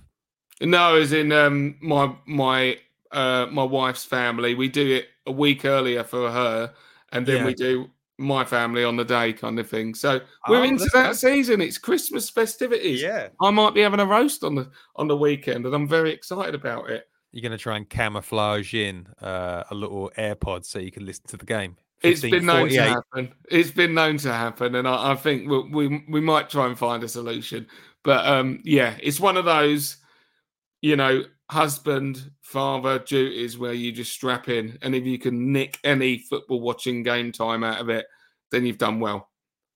No, 0.60 0.96
as 0.96 1.12
in 1.12 1.30
um, 1.32 1.76
my 1.80 2.14
my 2.26 2.78
uh, 3.12 3.46
my 3.50 3.62
wife's 3.62 4.04
family. 4.04 4.54
We 4.54 4.68
do 4.68 4.96
it 4.96 5.06
a 5.26 5.32
week 5.32 5.64
earlier 5.64 6.02
for 6.02 6.30
her, 6.30 6.74
and 7.12 7.26
then 7.26 7.38
yeah. 7.38 7.46
we 7.46 7.54
do 7.54 7.90
my 8.18 8.44
family 8.44 8.84
on 8.84 8.96
the 8.96 9.04
day, 9.04 9.32
kind 9.32 9.58
of 9.58 9.68
thing. 9.68 9.94
So 9.94 10.20
we're 10.48 10.60
oh, 10.60 10.62
into 10.62 10.88
that 10.92 11.16
season. 11.16 11.60
It's 11.60 11.78
Christmas 11.78 12.30
festivities. 12.30 13.02
Yeah, 13.02 13.28
I 13.40 13.50
might 13.50 13.74
be 13.74 13.80
having 13.80 14.00
a 14.00 14.06
roast 14.06 14.44
on 14.44 14.54
the 14.54 14.70
on 14.96 15.08
the 15.08 15.16
weekend, 15.16 15.66
and 15.66 15.74
I'm 15.74 15.88
very 15.88 16.12
excited 16.12 16.54
about 16.54 16.90
it. 16.90 17.08
You're 17.32 17.42
going 17.42 17.52
to 17.52 17.58
try 17.58 17.76
and 17.76 17.88
camouflage 17.88 18.74
in 18.74 19.08
uh, 19.20 19.64
a 19.70 19.74
little 19.74 20.12
AirPod 20.16 20.64
so 20.64 20.78
you 20.78 20.92
can 20.92 21.04
listen 21.04 21.26
to 21.28 21.36
the 21.36 21.44
game. 21.44 21.76
It's 22.00 22.20
been 22.20 22.46
known 22.46 22.68
to 22.68 22.82
happen. 22.82 23.34
It's 23.50 23.70
been 23.70 23.94
known 23.94 24.18
to 24.18 24.32
happen, 24.32 24.74
and 24.74 24.86
I, 24.86 25.12
I 25.12 25.14
think 25.16 25.48
we, 25.48 25.68
we 25.68 26.04
we 26.08 26.20
might 26.20 26.50
try 26.50 26.66
and 26.66 26.78
find 26.78 27.02
a 27.02 27.08
solution. 27.08 27.66
But 28.02 28.26
um, 28.26 28.60
yeah, 28.62 28.96
it's 29.02 29.18
one 29.18 29.36
of 29.36 29.46
those, 29.46 29.96
you 30.82 30.96
know, 30.96 31.24
husband 31.50 32.30
father 32.42 32.98
duties 32.98 33.58
where 33.58 33.72
you 33.72 33.92
just 33.92 34.12
strap 34.12 34.48
in, 34.48 34.78
and 34.82 34.94
if 34.94 35.04
you 35.04 35.18
can 35.18 35.52
nick 35.52 35.78
any 35.84 36.18
football 36.18 36.60
watching 36.60 37.02
game 37.02 37.32
time 37.32 37.64
out 37.64 37.80
of 37.80 37.88
it, 37.88 38.06
then 38.50 38.66
you've 38.66 38.78
done 38.78 39.00
well. 39.00 39.30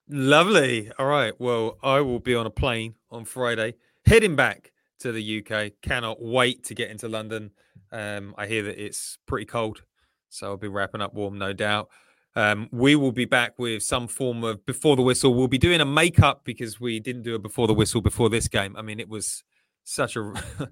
Lovely. 0.08 0.90
All 0.98 1.06
right. 1.06 1.38
Well, 1.38 1.76
I 1.82 2.00
will 2.00 2.20
be 2.20 2.34
on 2.34 2.46
a 2.46 2.50
plane 2.50 2.94
on 3.10 3.24
Friday, 3.24 3.74
heading 4.06 4.36
back 4.36 4.72
to 5.00 5.12
the 5.12 5.44
UK. 5.44 5.72
Cannot 5.82 6.22
wait 6.22 6.64
to 6.64 6.74
get 6.74 6.90
into 6.90 7.08
London. 7.08 7.50
Um, 7.92 8.34
I 8.38 8.46
hear 8.46 8.62
that 8.64 8.82
it's 8.82 9.18
pretty 9.26 9.46
cold, 9.46 9.82
so 10.30 10.48
I'll 10.48 10.56
be 10.56 10.68
wrapping 10.68 11.00
up 11.00 11.14
warm, 11.14 11.38
no 11.38 11.52
doubt. 11.52 11.88
Um, 12.36 12.68
we 12.70 12.94
will 12.94 13.12
be 13.12 13.24
back 13.24 13.58
with 13.58 13.82
some 13.82 14.06
form 14.06 14.44
of 14.44 14.64
before 14.64 14.96
the 14.96 15.02
whistle. 15.02 15.34
We'll 15.34 15.48
be 15.48 15.58
doing 15.58 15.80
a 15.80 15.84
makeup 15.84 16.42
because 16.44 16.78
we 16.80 17.00
didn't 17.00 17.22
do 17.22 17.34
a 17.34 17.38
before 17.38 17.66
the 17.66 17.74
whistle 17.74 18.00
before 18.00 18.30
this 18.30 18.48
game. 18.48 18.76
I 18.76 18.82
mean, 18.82 19.00
it 19.00 19.08
was 19.08 19.42
such 19.84 20.16
a 20.16 20.32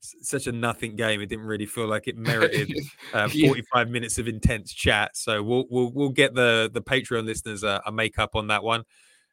such 0.00 0.46
a 0.46 0.52
nothing 0.52 0.96
game. 0.96 1.20
It 1.20 1.26
didn't 1.26 1.46
really 1.46 1.66
feel 1.66 1.86
like 1.86 2.08
it 2.08 2.16
merited 2.16 2.72
uh, 3.12 3.28
45 3.28 3.64
yeah. 3.74 3.84
minutes 3.84 4.18
of 4.18 4.28
intense 4.28 4.72
chat. 4.72 5.16
So 5.16 5.42
we'll 5.42 5.64
we'll 5.70 5.90
we'll 5.92 6.08
get 6.10 6.34
the 6.34 6.70
the 6.72 6.82
Patreon 6.82 7.24
listeners 7.24 7.62
a, 7.62 7.82
a 7.86 7.92
makeup 7.92 8.34
on 8.34 8.48
that 8.48 8.62
one. 8.62 8.84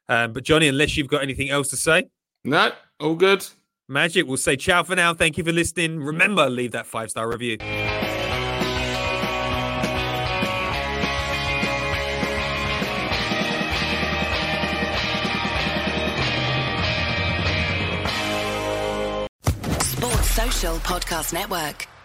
Um, 0.08 0.32
but 0.32 0.44
Johnny, 0.44 0.68
unless 0.68 0.96
you've 0.96 1.08
got 1.08 1.22
anything 1.22 1.50
else 1.50 1.68
to 1.70 1.76
say, 1.76 2.08
no, 2.44 2.72
all 3.00 3.14
good. 3.14 3.46
Magic. 3.88 4.26
We'll 4.26 4.36
say 4.36 4.56
ciao 4.56 4.82
for 4.82 4.96
now. 4.96 5.14
Thank 5.14 5.38
you 5.38 5.44
for 5.44 5.52
listening. 5.52 6.00
Remember, 6.00 6.48
leave 6.50 6.72
that 6.72 6.86
five 6.86 7.10
star 7.10 7.28
review. 7.28 7.58
Podcast 20.74 21.32
Network. 21.32 21.95